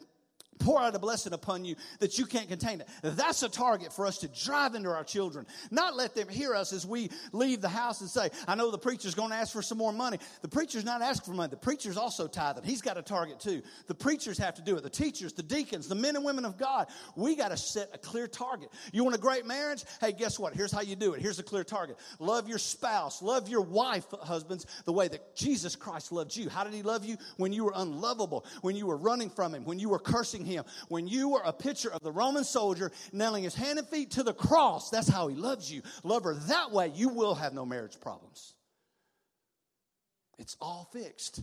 pour 0.59 0.79
out 0.81 0.95
a 0.95 0.99
blessing 0.99 1.33
upon 1.33 1.65
you 1.65 1.75
that 1.99 2.17
you 2.17 2.25
can't 2.25 2.47
contain 2.47 2.81
it. 2.81 2.87
That's 3.01 3.43
a 3.43 3.49
target 3.49 3.93
for 3.93 4.05
us 4.05 4.17
to 4.19 4.27
drive 4.27 4.75
into 4.75 4.89
our 4.89 5.03
children. 5.03 5.45
Not 5.71 5.95
let 5.95 6.15
them 6.15 6.27
hear 6.27 6.55
us 6.55 6.73
as 6.73 6.85
we 6.85 7.09
leave 7.31 7.61
the 7.61 7.69
house 7.69 8.01
and 8.01 8.09
say, 8.09 8.29
I 8.47 8.55
know 8.55 8.71
the 8.71 8.77
preacher's 8.77 9.15
going 9.15 9.29
to 9.29 9.35
ask 9.35 9.53
for 9.53 9.61
some 9.61 9.77
more 9.77 9.93
money. 9.93 10.19
The 10.41 10.47
preacher's 10.47 10.85
not 10.85 11.01
asking 11.01 11.33
for 11.33 11.37
money. 11.37 11.49
The 11.49 11.57
preacher's 11.57 11.97
also 11.97 12.27
tithing. 12.27 12.63
He's 12.63 12.81
got 12.81 12.97
a 12.97 13.01
target 13.01 13.39
too. 13.39 13.61
The 13.87 13.95
preachers 13.95 14.37
have 14.37 14.55
to 14.55 14.61
do 14.61 14.75
it. 14.77 14.83
The 14.83 14.89
teachers, 14.89 15.33
the 15.33 15.43
deacons, 15.43 15.87
the 15.87 15.95
men 15.95 16.15
and 16.15 16.25
women 16.25 16.45
of 16.45 16.57
God. 16.57 16.87
We 17.15 17.35
got 17.35 17.49
to 17.49 17.57
set 17.57 17.89
a 17.93 17.97
clear 17.97 18.27
target. 18.27 18.69
You 18.91 19.03
want 19.03 19.15
a 19.15 19.19
great 19.19 19.45
marriage? 19.45 19.83
Hey, 20.01 20.11
guess 20.11 20.39
what? 20.39 20.53
Here's 20.53 20.71
how 20.71 20.81
you 20.81 20.95
do 20.95 21.13
it. 21.13 21.21
Here's 21.21 21.39
a 21.39 21.43
clear 21.43 21.63
target. 21.63 21.97
Love 22.19 22.47
your 22.47 22.57
spouse. 22.57 23.21
Love 23.21 23.49
your 23.49 23.61
wife, 23.61 24.05
husbands, 24.21 24.65
the 24.85 24.93
way 24.93 25.07
that 25.07 25.35
Jesus 25.35 25.75
Christ 25.75 26.11
loved 26.11 26.35
you. 26.35 26.49
How 26.49 26.63
did 26.63 26.73
he 26.73 26.81
love 26.81 27.05
you? 27.05 27.17
When 27.37 27.53
you 27.53 27.65
were 27.65 27.73
unlovable, 27.75 28.45
when 28.61 28.75
you 28.75 28.87
were 28.87 28.97
running 28.97 29.29
from 29.29 29.53
him, 29.53 29.65
when 29.65 29.79
you 29.79 29.89
were 29.89 29.99
cursing 29.99 30.45
him. 30.47 30.65
When 30.87 31.07
you 31.07 31.29
were 31.29 31.41
a 31.43 31.53
picture 31.53 31.91
of 31.91 32.01
the 32.01 32.11
Roman 32.11 32.43
soldier 32.43 32.91
nailing 33.11 33.43
his 33.43 33.55
hand 33.55 33.77
and 33.79 33.87
feet 33.87 34.11
to 34.11 34.23
the 34.23 34.33
cross, 34.33 34.89
that's 34.89 35.07
how 35.07 35.27
he 35.27 35.35
loves 35.35 35.71
you. 35.71 35.81
Love 36.03 36.23
her 36.23 36.33
that 36.33 36.71
way, 36.71 36.91
you 36.95 37.09
will 37.09 37.35
have 37.35 37.53
no 37.53 37.65
marriage 37.65 37.99
problems. 37.99 38.53
It's 40.39 40.55
all 40.61 40.89
fixed. 40.91 41.41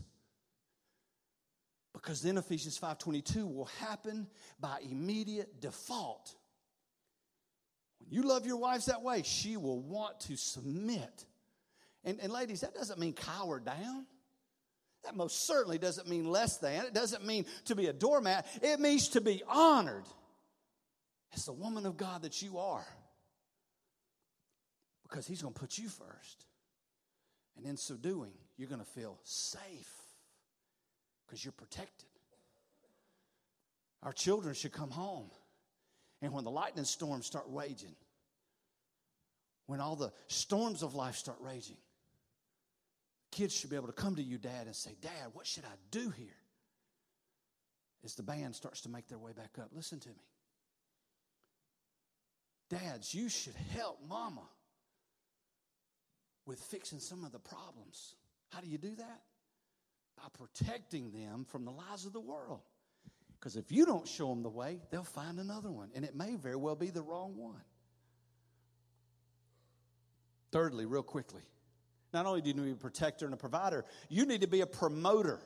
Because 1.92 2.20
then 2.20 2.38
Ephesians 2.38 2.78
5:22 2.78 3.46
will 3.46 3.66
happen 3.80 4.26
by 4.60 4.80
immediate 4.80 5.60
default. 5.60 6.34
When 7.98 8.10
you 8.10 8.22
love 8.22 8.46
your 8.46 8.56
wives 8.56 8.86
that 8.86 9.02
way, 9.02 9.22
she 9.22 9.56
will 9.56 9.80
want 9.80 10.20
to 10.20 10.36
submit. 10.36 11.24
And, 12.04 12.20
and 12.20 12.32
ladies, 12.32 12.60
that 12.60 12.74
doesn't 12.74 12.98
mean 12.98 13.14
cower 13.14 13.58
down. 13.60 14.06
That 15.04 15.16
most 15.16 15.46
certainly 15.46 15.78
doesn't 15.78 16.08
mean 16.08 16.28
less 16.28 16.56
than. 16.56 16.86
It 16.86 16.94
doesn't 16.94 17.26
mean 17.26 17.46
to 17.66 17.76
be 17.76 17.86
a 17.86 17.92
doormat. 17.92 18.46
It 18.62 18.80
means 18.80 19.08
to 19.10 19.20
be 19.20 19.42
honored 19.46 20.06
as 21.34 21.44
the 21.44 21.52
woman 21.52 21.84
of 21.86 21.96
God 21.96 22.22
that 22.22 22.40
you 22.42 22.58
are. 22.58 22.86
Because 25.02 25.26
He's 25.26 25.42
going 25.42 25.54
to 25.54 25.60
put 25.60 25.76
you 25.78 25.88
first. 25.88 26.46
And 27.56 27.66
in 27.66 27.76
so 27.76 27.94
doing, 27.94 28.32
you're 28.56 28.68
going 28.68 28.80
to 28.80 28.86
feel 28.86 29.18
safe 29.24 29.92
because 31.26 31.44
you're 31.44 31.52
protected. 31.52 32.08
Our 34.02 34.12
children 34.12 34.54
should 34.54 34.72
come 34.72 34.90
home. 34.90 35.30
And 36.22 36.32
when 36.32 36.44
the 36.44 36.50
lightning 36.50 36.84
storms 36.84 37.26
start 37.26 37.44
raging, 37.48 37.94
when 39.66 39.80
all 39.80 39.96
the 39.96 40.12
storms 40.28 40.82
of 40.82 40.94
life 40.94 41.16
start 41.16 41.38
raging, 41.40 41.76
kids 43.34 43.54
should 43.54 43.70
be 43.70 43.76
able 43.76 43.88
to 43.88 43.92
come 43.92 44.14
to 44.14 44.22
you, 44.22 44.38
Dad, 44.38 44.66
and 44.66 44.76
say, 44.76 44.92
Dad, 45.00 45.32
what 45.32 45.46
should 45.46 45.64
I 45.64 45.74
do 45.90 46.10
here? 46.10 46.36
As 48.04 48.14
the 48.14 48.22
band 48.22 48.54
starts 48.54 48.82
to 48.82 48.88
make 48.88 49.08
their 49.08 49.18
way 49.18 49.32
back 49.32 49.58
up, 49.60 49.70
listen 49.74 49.98
to 50.00 50.08
me. 50.08 50.24
Dads, 52.70 53.12
you 53.12 53.28
should 53.28 53.56
help 53.72 53.98
Mama 54.08 54.48
with 56.46 56.60
fixing 56.60 57.00
some 57.00 57.24
of 57.24 57.32
the 57.32 57.38
problems. 57.38 58.14
How 58.50 58.60
do 58.60 58.68
you 58.68 58.78
do 58.78 58.94
that? 58.96 59.20
By 60.16 60.24
protecting 60.32 61.10
them 61.10 61.44
from 61.44 61.64
the 61.64 61.72
lies 61.72 62.04
of 62.04 62.12
the 62.12 62.20
world. 62.20 62.60
Because 63.32 63.56
if 63.56 63.72
you 63.72 63.84
don't 63.84 64.06
show 64.06 64.28
them 64.28 64.42
the 64.42 64.48
way, 64.48 64.80
they'll 64.90 65.02
find 65.02 65.38
another 65.38 65.70
one, 65.70 65.90
and 65.94 66.04
it 66.04 66.14
may 66.14 66.36
very 66.36 66.56
well 66.56 66.76
be 66.76 66.90
the 66.90 67.02
wrong 67.02 67.36
one. 67.36 67.60
Thirdly, 70.52 70.86
real 70.86 71.02
quickly, 71.02 71.42
not 72.14 72.26
only 72.26 72.40
do 72.40 72.48
you 72.48 72.54
need 72.54 72.60
to 72.60 72.66
be 72.66 72.72
a 72.72 72.76
protector 72.76 73.24
and 73.24 73.34
a 73.34 73.36
provider, 73.36 73.84
you 74.08 74.24
need 74.24 74.40
to 74.40 74.46
be 74.46 74.60
a 74.62 74.66
promoter. 74.66 75.40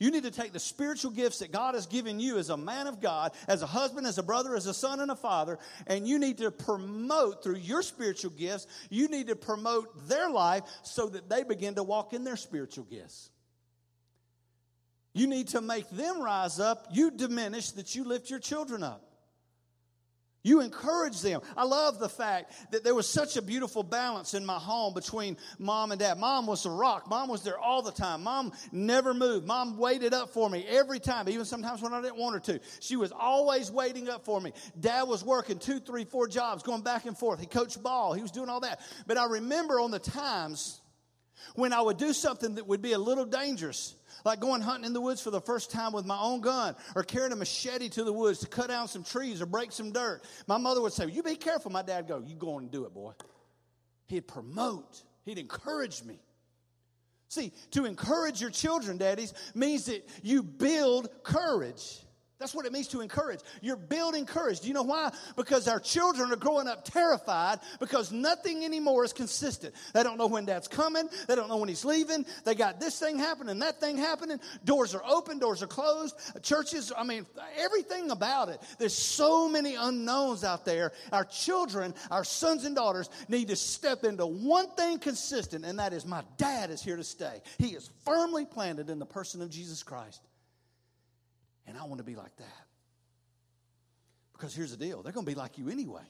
You 0.00 0.10
need 0.10 0.24
to 0.24 0.30
take 0.30 0.52
the 0.52 0.60
spiritual 0.60 1.12
gifts 1.12 1.38
that 1.38 1.52
God 1.52 1.74
has 1.74 1.86
given 1.86 2.18
you 2.18 2.36
as 2.36 2.50
a 2.50 2.56
man 2.56 2.88
of 2.88 3.00
God, 3.00 3.32
as 3.46 3.62
a 3.62 3.66
husband, 3.66 4.06
as 4.06 4.18
a 4.18 4.22
brother, 4.22 4.56
as 4.56 4.66
a 4.66 4.74
son, 4.74 5.00
and 5.00 5.10
a 5.10 5.16
father, 5.16 5.58
and 5.86 6.06
you 6.06 6.18
need 6.18 6.38
to 6.38 6.50
promote 6.50 7.42
through 7.42 7.56
your 7.56 7.80
spiritual 7.80 8.32
gifts, 8.32 8.66
you 8.90 9.08
need 9.08 9.28
to 9.28 9.36
promote 9.36 10.08
their 10.08 10.28
life 10.28 10.64
so 10.82 11.06
that 11.06 11.30
they 11.30 11.44
begin 11.44 11.76
to 11.76 11.84
walk 11.84 12.12
in 12.12 12.24
their 12.24 12.36
spiritual 12.36 12.84
gifts. 12.84 13.30
You 15.12 15.28
need 15.28 15.48
to 15.48 15.60
make 15.60 15.88
them 15.90 16.20
rise 16.20 16.58
up, 16.58 16.88
you 16.90 17.12
diminish 17.12 17.70
that 17.70 17.94
you 17.94 18.02
lift 18.02 18.28
your 18.28 18.40
children 18.40 18.82
up. 18.82 19.13
You 20.44 20.60
encourage 20.60 21.22
them. 21.22 21.40
I 21.56 21.64
love 21.64 21.98
the 21.98 22.08
fact 22.08 22.52
that 22.70 22.84
there 22.84 22.94
was 22.94 23.08
such 23.08 23.38
a 23.38 23.42
beautiful 23.42 23.82
balance 23.82 24.34
in 24.34 24.44
my 24.44 24.58
home 24.58 24.92
between 24.92 25.38
mom 25.58 25.90
and 25.90 25.98
dad. 25.98 26.18
Mom 26.18 26.46
was 26.46 26.64
the 26.64 26.70
rock. 26.70 27.08
Mom 27.08 27.30
was 27.30 27.42
there 27.42 27.58
all 27.58 27.80
the 27.80 27.90
time. 27.90 28.22
Mom 28.22 28.52
never 28.70 29.14
moved. 29.14 29.46
Mom 29.46 29.78
waited 29.78 30.12
up 30.12 30.34
for 30.34 30.50
me 30.50 30.62
every 30.68 31.00
time, 31.00 31.30
even 31.30 31.46
sometimes 31.46 31.80
when 31.80 31.94
I 31.94 32.02
didn't 32.02 32.18
want 32.18 32.34
her 32.34 32.52
to. 32.52 32.60
She 32.80 32.96
was 32.96 33.10
always 33.10 33.70
waiting 33.70 34.10
up 34.10 34.26
for 34.26 34.38
me. 34.38 34.52
Dad 34.78 35.04
was 35.04 35.24
working 35.24 35.58
two, 35.58 35.80
three, 35.80 36.04
four 36.04 36.28
jobs, 36.28 36.62
going 36.62 36.82
back 36.82 37.06
and 37.06 37.16
forth. 37.16 37.40
He 37.40 37.46
coached 37.46 37.82
ball. 37.82 38.12
He 38.12 38.20
was 38.20 38.30
doing 38.30 38.50
all 38.50 38.60
that. 38.60 38.80
But 39.06 39.16
I 39.16 39.24
remember 39.24 39.80
on 39.80 39.90
the 39.90 39.98
times 39.98 40.82
when 41.54 41.72
I 41.72 41.80
would 41.80 41.96
do 41.96 42.12
something 42.12 42.56
that 42.56 42.66
would 42.66 42.82
be 42.82 42.92
a 42.92 42.98
little 42.98 43.24
dangerous 43.24 43.94
like 44.24 44.40
going 44.40 44.62
hunting 44.62 44.86
in 44.86 44.92
the 44.92 45.00
woods 45.00 45.20
for 45.20 45.30
the 45.30 45.40
first 45.40 45.70
time 45.70 45.92
with 45.92 46.06
my 46.06 46.18
own 46.18 46.40
gun 46.40 46.74
or 46.96 47.04
carrying 47.04 47.32
a 47.32 47.36
machete 47.36 47.88
to 47.90 48.04
the 48.04 48.12
woods 48.12 48.40
to 48.40 48.46
cut 48.46 48.68
down 48.68 48.88
some 48.88 49.04
trees 49.04 49.40
or 49.40 49.46
break 49.46 49.70
some 49.70 49.92
dirt. 49.92 50.22
My 50.46 50.56
mother 50.56 50.80
would 50.80 50.92
say, 50.92 51.06
You 51.06 51.22
be 51.22 51.36
careful. 51.36 51.70
My 51.70 51.82
dad 51.82 52.08
go, 52.08 52.22
You 52.24 52.34
go 52.34 52.58
and 52.58 52.70
do 52.70 52.84
it, 52.86 52.94
boy. 52.94 53.12
He'd 54.06 54.26
promote, 54.26 55.02
he'd 55.24 55.38
encourage 55.38 56.02
me. 56.02 56.18
See, 57.28 57.52
to 57.72 57.84
encourage 57.84 58.40
your 58.40 58.50
children, 58.50 58.96
daddies, 58.96 59.34
means 59.54 59.86
that 59.86 60.08
you 60.22 60.42
build 60.42 61.08
courage. 61.22 62.03
That's 62.44 62.54
what 62.54 62.66
it 62.66 62.72
means 62.74 62.88
to 62.88 63.00
encourage. 63.00 63.40
You're 63.62 63.74
building 63.74 64.26
courage. 64.26 64.60
Do 64.60 64.68
you 64.68 64.74
know 64.74 64.82
why? 64.82 65.10
Because 65.34 65.66
our 65.66 65.80
children 65.80 66.30
are 66.30 66.36
growing 66.36 66.68
up 66.68 66.84
terrified 66.84 67.60
because 67.80 68.12
nothing 68.12 68.66
anymore 68.66 69.02
is 69.02 69.14
consistent. 69.14 69.74
They 69.94 70.02
don't 70.02 70.18
know 70.18 70.26
when 70.26 70.44
dad's 70.44 70.68
coming. 70.68 71.08
They 71.26 71.36
don't 71.36 71.48
know 71.48 71.56
when 71.56 71.70
he's 71.70 71.86
leaving. 71.86 72.26
They 72.44 72.54
got 72.54 72.80
this 72.80 72.98
thing 72.98 73.18
happening, 73.18 73.60
that 73.60 73.80
thing 73.80 73.96
happening. 73.96 74.40
Doors 74.62 74.94
are 74.94 75.00
open, 75.06 75.38
doors 75.38 75.62
are 75.62 75.66
closed. 75.66 76.16
Churches, 76.42 76.92
I 76.94 77.02
mean, 77.04 77.24
everything 77.56 78.10
about 78.10 78.50
it. 78.50 78.60
There's 78.78 78.92
so 78.92 79.48
many 79.48 79.76
unknowns 79.76 80.44
out 80.44 80.66
there. 80.66 80.92
Our 81.12 81.24
children, 81.24 81.94
our 82.10 82.24
sons 82.24 82.66
and 82.66 82.76
daughters 82.76 83.08
need 83.26 83.48
to 83.48 83.56
step 83.56 84.04
into 84.04 84.26
one 84.26 84.68
thing 84.72 84.98
consistent, 84.98 85.64
and 85.64 85.78
that 85.78 85.94
is 85.94 86.04
my 86.04 86.22
dad 86.36 86.68
is 86.68 86.82
here 86.82 86.96
to 86.96 87.04
stay. 87.04 87.40
He 87.56 87.68
is 87.68 87.88
firmly 88.04 88.44
planted 88.44 88.90
in 88.90 88.98
the 88.98 89.06
person 89.06 89.40
of 89.40 89.48
Jesus 89.48 89.82
Christ. 89.82 90.20
And 91.66 91.78
I 91.78 91.84
want 91.84 91.98
to 91.98 92.04
be 92.04 92.16
like 92.16 92.36
that. 92.36 92.66
Because 94.32 94.54
here's 94.54 94.70
the 94.70 94.76
deal 94.76 95.02
they're 95.02 95.12
going 95.12 95.26
to 95.26 95.30
be 95.30 95.38
like 95.38 95.58
you 95.58 95.68
anyway. 95.70 96.02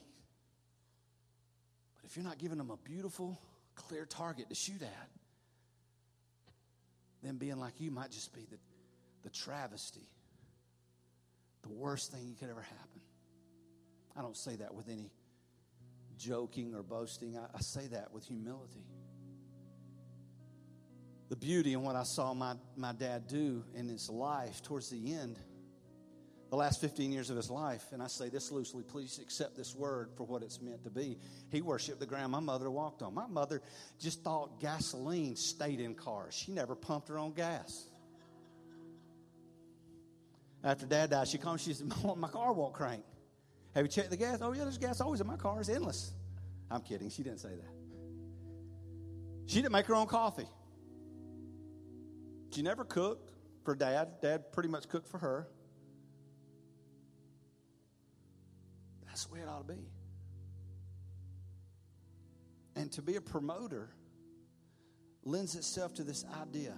But 1.95 2.09
if 2.09 2.15
you're 2.17 2.25
not 2.25 2.37
giving 2.37 2.57
them 2.57 2.71
a 2.71 2.77
beautiful, 2.77 3.39
clear 3.75 4.05
target 4.05 4.49
to 4.49 4.55
shoot 4.55 4.81
at, 4.81 5.09
then 7.23 7.37
being 7.37 7.59
like 7.59 7.73
you 7.79 7.91
might 7.91 8.11
just 8.11 8.33
be 8.33 8.45
the, 8.49 8.57
the 9.23 9.29
travesty, 9.29 10.07
the 11.63 11.69
worst 11.69 12.11
thing 12.11 12.29
that 12.29 12.39
could 12.39 12.49
ever 12.49 12.61
happen. 12.61 13.01
I 14.17 14.21
don't 14.21 14.37
say 14.37 14.55
that 14.57 14.73
with 14.73 14.89
any 14.89 15.11
joking 16.17 16.73
or 16.75 16.83
boasting, 16.83 17.37
I, 17.37 17.45
I 17.55 17.61
say 17.61 17.87
that 17.87 18.13
with 18.13 18.25
humility 18.25 18.85
the 21.29 21.35
beauty 21.35 21.73
in 21.73 21.81
what 21.81 21.95
I 21.95 22.03
saw 22.03 22.33
my, 22.33 22.55
my 22.75 22.93
dad 22.93 23.27
do 23.27 23.63
in 23.73 23.87
his 23.87 24.09
life 24.09 24.61
towards 24.61 24.89
the 24.89 25.13
end, 25.13 25.39
the 26.49 26.55
last 26.55 26.79
15 26.79 27.11
years 27.11 27.29
of 27.29 27.35
his 27.35 27.49
life, 27.49 27.83
and 27.91 28.01
I 28.01 28.07
say 28.07 28.29
this 28.29 28.51
loosely, 28.51 28.83
please 28.83 29.19
accept 29.19 29.57
this 29.57 29.75
word 29.75 30.11
for 30.15 30.23
what 30.23 30.43
it's 30.43 30.61
meant 30.61 30.83
to 30.83 30.91
be. 30.91 31.17
He 31.49 31.61
worshiped 31.61 31.99
the 31.99 32.05
ground 32.05 32.31
my 32.31 32.39
mother 32.39 32.69
walked 32.69 33.01
on. 33.01 33.13
My 33.13 33.27
mother 33.27 33.61
just 33.99 34.23
thought 34.23 34.59
gasoline 34.59 35.35
stayed 35.35 35.79
in 35.79 35.95
cars, 35.95 36.33
she 36.33 36.51
never 36.51 36.75
pumped 36.75 37.07
her 37.09 37.17
own 37.17 37.33
gas. 37.33 37.87
After 40.63 40.87
dad 40.87 41.11
died, 41.11 41.27
she 41.27 41.37
called, 41.37 41.59
she 41.59 41.73
said, 41.73 41.91
My 42.17 42.27
car 42.27 42.51
won't 42.51 42.73
crank. 42.73 43.03
Have 43.75 43.85
you 43.85 43.89
checked 43.89 44.09
the 44.09 44.17
gas? 44.17 44.39
Oh, 44.41 44.51
yeah, 44.53 44.63
there's 44.63 44.79
gas 44.79 44.99
always 44.99 45.21
in 45.21 45.27
my 45.27 45.35
car. 45.35 45.59
It's 45.59 45.69
endless. 45.69 46.11
I'm 46.71 46.81
kidding. 46.81 47.09
She 47.09 47.21
didn't 47.21 47.39
say 47.39 47.49
that. 47.49 47.71
She 49.45 49.61
didn't 49.61 49.73
make 49.73 49.85
her 49.85 49.93
own 49.93 50.07
coffee. 50.07 50.47
She 52.55 52.61
never 52.61 52.85
cooked 52.85 53.33
for 53.65 53.75
dad. 53.75 54.21
Dad 54.21 54.53
pretty 54.53 54.69
much 54.69 54.87
cooked 54.87 55.09
for 55.09 55.17
her. 55.17 55.49
That's 59.05 59.25
the 59.25 59.33
way 59.33 59.39
it 59.41 59.49
ought 59.49 59.67
to 59.67 59.73
be. 59.73 59.89
And 62.77 62.89
to 62.93 63.01
be 63.01 63.17
a 63.17 63.21
promoter 63.21 63.89
lends 65.25 65.55
itself 65.55 65.95
to 65.95 66.05
this 66.05 66.23
idea 66.41 66.73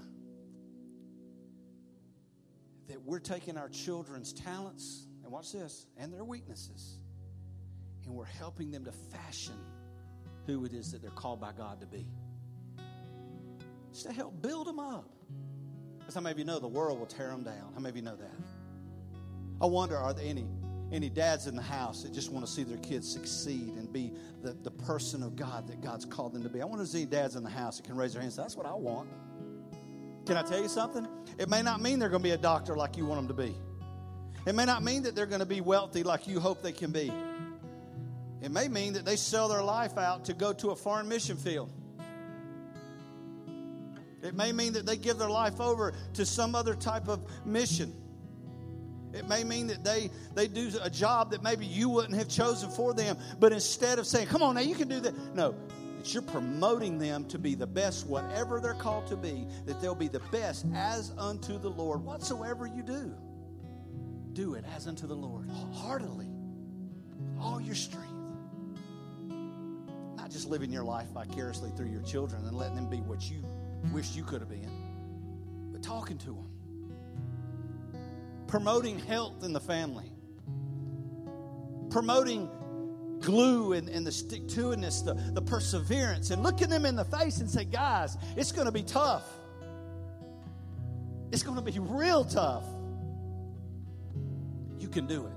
that 2.88 3.00
we're 3.04 3.20
taking 3.20 3.56
our 3.56 3.70
children's 3.70 4.34
talents, 4.34 5.06
and 5.24 5.32
watch 5.32 5.52
this, 5.52 5.86
and 5.96 6.12
their 6.12 6.24
weaknesses, 6.24 6.98
and 8.04 8.16
we're 8.16 8.26
helping 8.26 8.72
them 8.72 8.84
to 8.86 8.92
fashion 8.92 9.60
who 10.48 10.66
it 10.66 10.74
is 10.74 10.92
that 10.92 11.04
they're 11.04 11.12
called 11.12 11.40
by 11.40 11.52
God 11.52 11.82
to 11.82 11.86
be. 11.86 12.08
Just 13.92 14.08
to 14.08 14.14
help 14.14 14.42
build 14.42 14.66
them 14.66 14.80
up. 14.80 15.14
Because 16.08 16.16
how 16.16 16.22
many 16.22 16.32
of 16.32 16.40
you 16.40 16.46
know 16.46 16.58
the 16.58 16.70
world 16.70 17.00
will 17.00 17.06
tear 17.06 17.28
them 17.28 17.44
down? 17.44 17.74
How 17.74 17.82
many 17.82 17.90
of 17.90 17.98
you 17.98 18.02
know 18.02 18.16
that? 18.16 18.32
I 19.60 19.66
wonder, 19.66 19.98
are 19.98 20.14
there 20.14 20.24
any 20.26 20.48
any 20.90 21.10
dads 21.10 21.48
in 21.48 21.56
the 21.58 21.62
house 21.62 22.04
that 22.04 22.14
just 22.14 22.32
want 22.32 22.46
to 22.46 22.50
see 22.50 22.64
their 22.64 22.78
kids 22.78 23.12
succeed 23.12 23.74
and 23.76 23.92
be 23.92 24.14
the, 24.42 24.54
the 24.64 24.72
person 24.72 25.22
of 25.22 25.36
God 25.36 25.68
that 25.68 25.82
God's 25.82 26.06
called 26.06 26.32
them 26.32 26.44
to 26.44 26.50
be? 26.50 26.62
I 26.62 26.66
wonder 26.66 26.86
if 26.86 26.92
there's 26.92 27.04
any 27.04 27.12
dads 27.12 27.36
in 27.36 27.44
the 27.44 27.50
house 27.50 27.76
that 27.76 27.86
can 27.86 27.98
raise 27.98 28.14
their 28.14 28.22
hands. 28.22 28.38
That's 28.38 28.56
what 28.56 28.66
I 28.66 28.74
want. 28.74 29.10
Can 30.26 30.38
I 30.38 30.44
tell 30.44 30.62
you 30.62 30.70
something? 30.70 31.06
It 31.38 31.50
may 31.50 31.62
not 31.62 31.82
mean 31.82 32.00
they're 32.00 32.08
going 32.08 32.24
to 32.24 32.30
be 32.30 32.32
a 32.32 32.38
doctor 32.38 32.78
like 32.78 32.96
you 32.96 33.06
want 33.06 33.28
them 33.28 33.36
to 33.36 33.44
be. 33.44 33.54
It 34.46 34.56
may 34.56 34.64
not 34.64 34.84
mean 34.84 35.04
that 35.04 35.14
they're 35.14 35.26
going 35.26 35.42
to 35.42 35.46
be 35.46 35.60
wealthy 35.60 36.04
like 36.04 36.26
you 36.26 36.40
hope 36.40 36.64
they 36.64 36.72
can 36.72 36.92
be. 36.92 37.12
It 38.42 38.52
may 38.52 38.70
mean 38.70 38.94
that 38.94 39.04
they 39.04 39.18
sell 39.18 39.50
their 39.50 39.62
life 39.62 39.98
out 39.98 40.24
to 40.26 40.34
go 40.34 40.54
to 40.54 40.70
a 40.70 40.76
foreign 40.78 41.10
mission 41.10 41.36
field. 41.36 41.70
It 44.28 44.36
may 44.36 44.52
mean 44.52 44.74
that 44.74 44.86
they 44.86 44.98
give 44.98 45.18
their 45.18 45.30
life 45.30 45.62
over 45.62 45.94
to 46.14 46.26
some 46.26 46.54
other 46.54 46.76
type 46.76 47.08
of 47.08 47.22
mission. 47.46 47.94
It 49.14 49.28
may 49.28 49.46
mean 49.46 49.68
that 49.68 49.86
they, 49.86 50.12
they 50.36 50.48
do 50.48 50.70
a 50.82 50.90
job 50.90 51.32
that 51.32 51.42
maybe 51.42 51.66
you 51.66 51.88
wouldn't 51.88 52.16
have 52.16 52.28
chosen 52.28 52.70
for 52.70 52.94
them. 52.94 53.18
But 53.40 53.54
instead 53.54 54.00
of 54.00 54.06
saying, 54.06 54.28
come 54.28 54.44
on 54.44 54.56
now, 54.56 54.62
you 54.62 54.76
can 54.76 54.90
do 54.90 55.00
that. 55.00 55.14
No, 55.34 55.56
you're 56.04 56.22
promoting 56.22 57.00
them 57.00 57.26
to 57.26 57.40
be 57.40 57.56
the 57.56 57.68
best, 57.68 58.06
whatever 58.06 58.60
they're 58.60 58.74
called 58.74 59.08
to 59.08 59.16
be, 59.16 59.48
that 59.66 59.82
they'll 59.82 59.96
be 59.96 60.10
the 60.10 60.22
best 60.32 60.66
as 60.76 61.14
unto 61.18 61.58
the 61.58 61.70
Lord. 61.70 62.04
Whatsoever 62.04 62.68
you 62.68 62.84
do, 62.84 63.14
do 64.34 64.56
it 64.56 64.66
as 64.76 64.88
unto 64.88 65.08
the 65.08 65.16
Lord, 65.16 65.50
heartily, 65.74 66.28
all 67.40 67.62
your 67.62 67.76
strength. 67.76 68.12
Not 70.16 70.32
just 70.32 70.48
living 70.48 70.72
your 70.72 70.84
life 70.84 71.08
vicariously 71.14 71.72
through 71.78 71.90
your 71.90 72.02
children 72.02 72.46
and 72.46 72.56
letting 72.56 72.76
them 72.76 72.90
be 72.90 72.98
what 72.98 73.30
you 73.30 73.44
wish 73.92 74.16
you 74.16 74.24
could 74.24 74.42
have 74.42 74.50
been, 74.50 74.72
but 75.72 75.84
talking 75.84 76.18
to 76.20 76.26
them, 76.26 76.50
promoting 78.48 79.00
health 79.00 79.44
in 79.44 79.54
the 79.54 79.60
family, 79.60 80.12
promoting 81.90 82.50
glue 83.20 83.74
and, 83.74 83.90
and 83.90 84.06
the 84.06 84.12
stick 84.12 84.48
to 84.48 84.68
itness, 84.68 85.04
the, 85.04 85.14
the 85.34 85.42
perseverance, 85.42 86.32
and 86.32 86.44
looking 86.44 86.70
them 86.70 86.86
in 86.86 86.96
the 86.96 87.06
face 87.06 87.40
and 87.40 87.50
say, 87.50 87.66
guys, 87.66 88.18
it's 88.36 88.52
going 88.52 88.66
to 88.66 88.72
be 88.72 88.84
tough. 88.84 89.26
It's 91.32 91.44
going 91.44 91.58
to 91.58 91.64
be 91.64 91.78
real 91.80 92.24
tough. 92.24 92.64
You 94.80 94.88
can 94.88 95.08
do 95.08 95.26
it. 95.26 95.34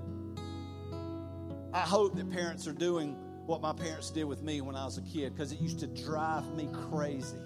I 1.73 1.81
hope 1.81 2.15
that 2.17 2.29
parents 2.31 2.67
are 2.67 2.73
doing 2.73 3.15
what 3.45 3.61
my 3.61 3.73
parents 3.73 4.09
did 4.11 4.25
with 4.25 4.41
me 4.41 4.61
when 4.61 4.75
I 4.75 4.85
was 4.85 4.97
a 4.97 5.01
kid 5.01 5.35
because 5.35 5.51
it 5.51 5.59
used 5.59 5.79
to 5.79 5.87
drive 5.87 6.45
me 6.55 6.69
crazy. 6.89 7.37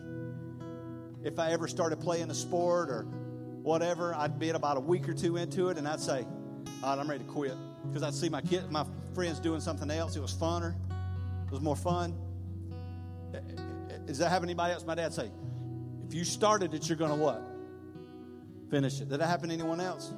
If 1.26 1.40
I 1.40 1.52
ever 1.54 1.68
started 1.68 2.00
playing 2.00 2.30
a 2.30 2.36
sport 2.36 2.92
or 2.92 3.02
whatever, 3.64 4.14
I'd 4.14 4.38
be 4.38 4.50
about 4.50 4.78
a 4.78 4.80
week 4.80 5.10
or 5.10 5.14
two 5.14 5.38
into 5.38 5.70
it 5.70 5.78
and 5.80 5.88
I'd 5.88 6.00
say, 6.00 6.24
all 6.84 6.96
right, 6.96 7.02
I'm 7.02 7.10
ready 7.10 7.24
to 7.24 7.30
quit. 7.30 7.56
Because 7.88 8.04
I'd 8.04 8.14
see 8.14 8.30
my 8.30 8.42
kid, 8.42 8.70
my 8.72 8.86
friends 9.16 9.40
doing 9.40 9.60
something 9.60 9.90
else. 9.90 10.16
It 10.16 10.22
was 10.22 10.36
funner. 10.36 10.76
It 11.48 11.52
was 11.52 11.62
more 11.62 11.76
fun. 11.76 12.16
Eh, 13.34 13.38
eh, 13.38 13.98
does 14.06 14.20
that 14.20 14.30
happen 14.30 14.44
to 14.44 14.52
anybody 14.52 14.74
else? 14.74 14.86
My 14.86 14.94
dad 14.94 15.16
say, 15.16 15.32
if 16.08 16.14
you 16.14 16.24
started 16.24 16.76
it, 16.76 16.88
you're 16.88 16.96
going 16.96 17.10
to 17.10 17.18
what? 17.18 17.42
Finish 18.70 19.02
it. 19.02 19.10
Did 19.10 19.20
that 19.20 19.28
happen 19.28 19.50
to 19.50 19.56
anyone 19.56 19.82
else? 19.82 20.14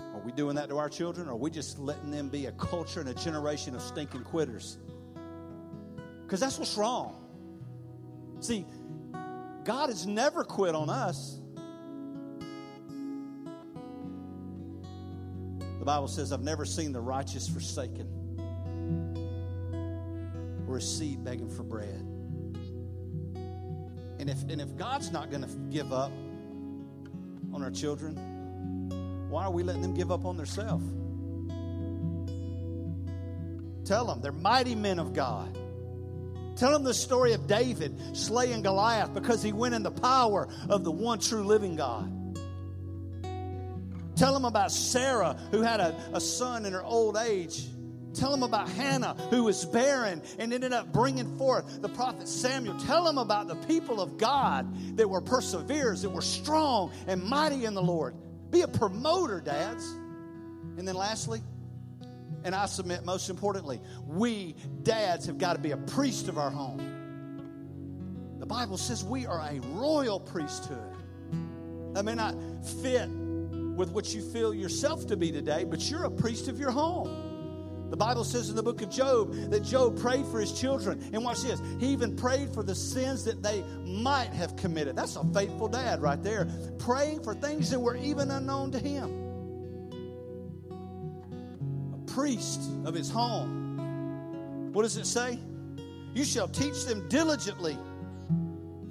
Are 0.00 0.20
we 0.24 0.32
doing 0.32 0.56
that 0.56 0.70
to 0.70 0.78
our 0.78 0.88
children? 0.88 1.28
Or 1.28 1.32
are 1.32 1.36
we 1.36 1.50
just 1.50 1.78
letting 1.78 2.10
them 2.10 2.30
be 2.30 2.46
a 2.46 2.52
culture 2.52 3.00
and 3.00 3.08
a 3.10 3.14
generation 3.14 3.74
of 3.74 3.82
stinking 3.82 4.24
quitters? 4.24 4.78
Because 6.22 6.40
that's 6.40 6.58
what's 6.58 6.78
wrong. 6.78 7.18
See, 8.40 8.64
God 9.64 9.88
has 9.88 10.06
never 10.06 10.44
quit 10.44 10.74
on 10.74 10.90
us. 10.90 11.38
The 15.78 15.84
Bible 15.84 16.08
says, 16.08 16.32
I've 16.32 16.42
never 16.42 16.64
seen 16.64 16.92
the 16.92 17.00
righteous 17.00 17.48
forsaken 17.48 18.08
or 20.68 20.76
a 20.76 20.80
seed 20.80 21.24
begging 21.24 21.50
for 21.50 21.62
bread. 21.64 22.06
And 24.18 24.30
if, 24.30 24.42
and 24.42 24.60
if 24.60 24.76
God's 24.76 25.10
not 25.10 25.30
going 25.30 25.42
to 25.42 25.50
give 25.70 25.92
up 25.92 26.12
on 27.52 27.62
our 27.62 27.70
children, 27.70 29.28
why 29.28 29.44
are 29.44 29.50
we 29.50 29.64
letting 29.64 29.82
them 29.82 29.94
give 29.94 30.12
up 30.12 30.24
on 30.24 30.36
themselves? 30.36 30.84
Tell 33.84 34.06
them 34.06 34.20
they're 34.20 34.30
mighty 34.30 34.74
men 34.76 34.98
of 34.98 35.12
God. 35.12 35.58
Tell 36.56 36.72
them 36.72 36.84
the 36.84 36.94
story 36.94 37.32
of 37.32 37.46
David 37.46 38.16
slaying 38.16 38.62
Goliath 38.62 39.14
because 39.14 39.42
he 39.42 39.52
went 39.52 39.74
in 39.74 39.82
the 39.82 39.90
power 39.90 40.48
of 40.68 40.84
the 40.84 40.90
one 40.90 41.18
true 41.18 41.44
living 41.44 41.76
God. 41.76 42.18
Tell 44.16 44.34
them 44.34 44.44
about 44.44 44.70
Sarah, 44.70 45.36
who 45.50 45.62
had 45.62 45.80
a, 45.80 45.96
a 46.12 46.20
son 46.20 46.66
in 46.66 46.72
her 46.74 46.82
old 46.84 47.16
age. 47.16 47.66
Tell 48.14 48.30
them 48.30 48.42
about 48.42 48.68
Hannah, 48.68 49.14
who 49.30 49.44
was 49.44 49.64
barren 49.64 50.22
and 50.38 50.52
ended 50.52 50.72
up 50.72 50.92
bringing 50.92 51.38
forth 51.38 51.80
the 51.80 51.88
prophet 51.88 52.28
Samuel. 52.28 52.78
Tell 52.80 53.04
them 53.04 53.16
about 53.16 53.48
the 53.48 53.56
people 53.66 54.00
of 54.00 54.18
God 54.18 54.96
that 54.96 55.08
were 55.08 55.22
perseverers, 55.22 56.02
that 56.02 56.10
were 56.10 56.20
strong 56.20 56.92
and 57.06 57.22
mighty 57.24 57.64
in 57.64 57.72
the 57.72 57.82
Lord. 57.82 58.14
Be 58.50 58.60
a 58.60 58.68
promoter, 58.68 59.40
dads. 59.40 59.84
And 60.76 60.86
then 60.86 60.94
lastly, 60.94 61.40
and 62.44 62.54
I 62.54 62.66
submit 62.66 63.04
most 63.04 63.30
importantly, 63.30 63.80
we 64.06 64.56
dads 64.82 65.26
have 65.26 65.38
got 65.38 65.54
to 65.54 65.60
be 65.60 65.70
a 65.72 65.76
priest 65.76 66.28
of 66.28 66.38
our 66.38 66.50
home. 66.50 67.02
The 68.38 68.46
Bible 68.46 68.76
says 68.76 69.04
we 69.04 69.26
are 69.26 69.40
a 69.40 69.60
royal 69.68 70.18
priesthood. 70.18 70.96
That 71.94 72.04
may 72.04 72.14
not 72.14 72.34
fit 72.82 73.08
with 73.08 73.90
what 73.90 74.14
you 74.14 74.22
feel 74.32 74.52
yourself 74.54 75.06
to 75.08 75.16
be 75.16 75.30
today, 75.30 75.64
but 75.64 75.90
you're 75.90 76.04
a 76.04 76.10
priest 76.10 76.48
of 76.48 76.58
your 76.58 76.70
home. 76.70 77.32
The 77.92 77.96
Bible 77.98 78.24
says 78.24 78.48
in 78.48 78.56
the 78.56 78.62
book 78.62 78.80
of 78.80 78.88
Job 78.88 79.34
that 79.50 79.62
Job 79.62 80.00
prayed 80.00 80.24
for 80.24 80.40
his 80.40 80.58
children. 80.58 81.10
And 81.12 81.22
watch 81.22 81.42
this. 81.42 81.60
He 81.78 81.88
even 81.88 82.16
prayed 82.16 82.48
for 82.54 82.62
the 82.62 82.74
sins 82.74 83.22
that 83.24 83.42
they 83.42 83.62
might 83.84 84.30
have 84.30 84.56
committed. 84.56 84.96
That's 84.96 85.16
a 85.16 85.24
faithful 85.34 85.68
dad 85.68 86.00
right 86.00 86.22
there. 86.22 86.48
Praying 86.78 87.22
for 87.22 87.34
things 87.34 87.68
that 87.68 87.78
were 87.78 87.96
even 87.96 88.30
unknown 88.30 88.72
to 88.72 88.78
him. 88.78 89.21
Priest 92.14 92.60
of 92.84 92.94
his 92.94 93.10
home. 93.10 94.72
What 94.72 94.82
does 94.82 94.96
it 94.96 95.06
say? 95.06 95.38
You 96.14 96.24
shall 96.24 96.48
teach 96.48 96.84
them 96.84 97.08
diligently 97.08 97.76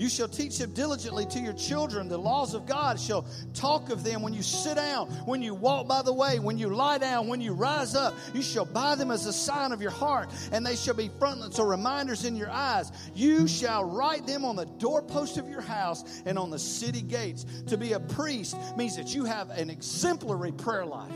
you 0.02 0.10
shall 0.10 0.28
teach 0.28 0.58
them 0.58 0.74
diligently 0.74 1.28
to 1.28 1.40
your 1.40 1.54
children 1.54 2.08
the 2.08 2.18
laws 2.18 2.56
of 2.56 2.66
God. 2.66 3.00
Shall 3.00 3.24
talk 3.54 3.92
of 3.92 4.04
them 4.04 4.24
when 4.24 4.34
you 4.34 4.42
sit 4.42 4.76
down, 4.78 5.12
when 5.28 5.44
you 5.44 5.54
walk 5.54 5.88
by 5.88 6.02
the 6.02 6.12
way, 6.12 6.40
when 6.40 6.58
you 6.58 6.70
lie 6.70 6.98
down, 6.98 7.28
when 7.28 7.40
you 7.40 7.54
rise 7.54 7.94
up. 7.94 8.16
You 8.34 8.42
shall 8.42 8.66
buy 8.66 8.96
them 8.96 9.12
as 9.12 9.28
a 9.28 9.34
sign 9.34 9.72
of 9.72 9.80
your 9.80 9.92
heart, 9.92 10.32
and 10.52 10.66
they 10.66 10.76
shall 10.76 10.96
be 10.96 11.12
frontlets 11.20 11.60
or 11.60 11.70
reminders 11.70 12.26
in 12.26 12.36
your 12.36 12.50
eyes. 12.50 12.92
You 13.14 13.48
shall 13.48 13.84
write 13.84 14.26
them 14.26 14.44
on 14.44 14.56
the 14.56 14.66
doorpost 14.66 15.38
of 15.38 15.48
your 15.48 15.62
house 15.62 16.04
and 16.26 16.40
on 16.40 16.50
the 16.50 16.58
city 16.58 17.04
gates. 17.04 17.46
To 17.68 17.78
be 17.78 17.94
a 17.94 18.00
priest 18.00 18.58
means 18.76 18.98
that 18.98 19.14
you 19.14 19.26
have 19.26 19.52
an 19.52 19.70
exemplary 19.70 20.52
prayer 20.52 20.88
life. 20.88 21.14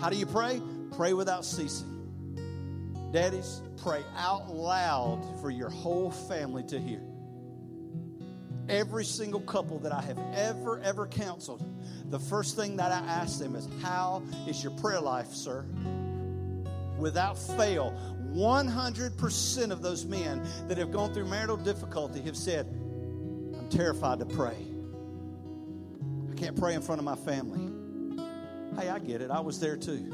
How 0.00 0.10
do 0.10 0.16
you 0.16 0.26
pray? 0.26 0.60
Pray 0.92 1.12
without 1.12 1.44
ceasing. 1.44 1.92
Daddies, 3.12 3.62
pray 3.82 4.02
out 4.16 4.54
loud 4.54 5.40
for 5.40 5.50
your 5.50 5.70
whole 5.70 6.10
family 6.10 6.64
to 6.64 6.78
hear 6.78 7.02
every 8.68 9.04
single 9.04 9.40
couple 9.40 9.78
that 9.80 9.92
I 9.92 10.02
have 10.02 10.18
ever, 10.34 10.80
ever 10.80 11.06
counseled, 11.06 11.64
the 12.10 12.18
first 12.18 12.56
thing 12.56 12.76
that 12.76 12.92
I 12.92 12.98
ask 13.06 13.38
them 13.38 13.54
is, 13.54 13.68
How 13.82 14.22
is 14.46 14.62
your 14.62 14.72
prayer 14.72 15.00
life, 15.00 15.32
sir? 15.32 15.64
Without 16.98 17.38
fail, 17.38 17.94
100% 18.32 19.70
of 19.70 19.82
those 19.82 20.04
men 20.04 20.46
that 20.68 20.78
have 20.78 20.90
gone 20.90 21.12
through 21.12 21.26
marital 21.26 21.56
difficulty 21.56 22.22
have 22.22 22.36
said, 22.36 22.66
I'm 22.66 23.68
terrified 23.68 24.18
to 24.20 24.26
pray. 24.26 24.56
I 26.30 26.34
can't 26.34 26.58
pray 26.58 26.74
in 26.74 26.82
front 26.82 26.98
of 26.98 27.04
my 27.04 27.16
family. 27.16 27.72
Hey, 28.78 28.88
I 28.88 28.98
get 28.98 29.22
it. 29.22 29.30
I 29.30 29.40
was 29.40 29.58
there 29.60 29.76
too. 29.76 30.12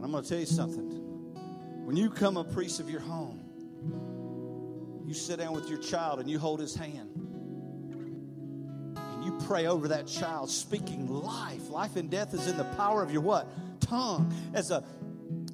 But 0.00 0.06
I'm 0.06 0.12
going 0.12 0.22
to 0.22 0.28
tell 0.30 0.38
you 0.38 0.46
something. 0.46 0.86
When 1.84 1.94
you 1.94 2.08
come 2.08 2.38
a 2.38 2.44
priest 2.44 2.80
of 2.80 2.88
your 2.88 3.00
home, 3.00 3.44
you 5.06 5.12
sit 5.12 5.38
down 5.38 5.52
with 5.52 5.68
your 5.68 5.78
child 5.78 6.20
and 6.20 6.30
you 6.30 6.38
hold 6.38 6.58
his 6.58 6.74
hand. 6.74 7.10
And 8.96 9.24
you 9.24 9.38
pray 9.46 9.66
over 9.66 9.88
that 9.88 10.06
child, 10.06 10.48
speaking 10.48 11.06
life. 11.06 11.68
Life 11.68 11.96
and 11.96 12.08
death 12.08 12.32
is 12.32 12.46
in 12.46 12.56
the 12.56 12.64
power 12.64 13.02
of 13.02 13.12
your 13.12 13.20
what? 13.20 13.46
Tongue. 13.80 14.32
As 14.54 14.70
a 14.70 14.84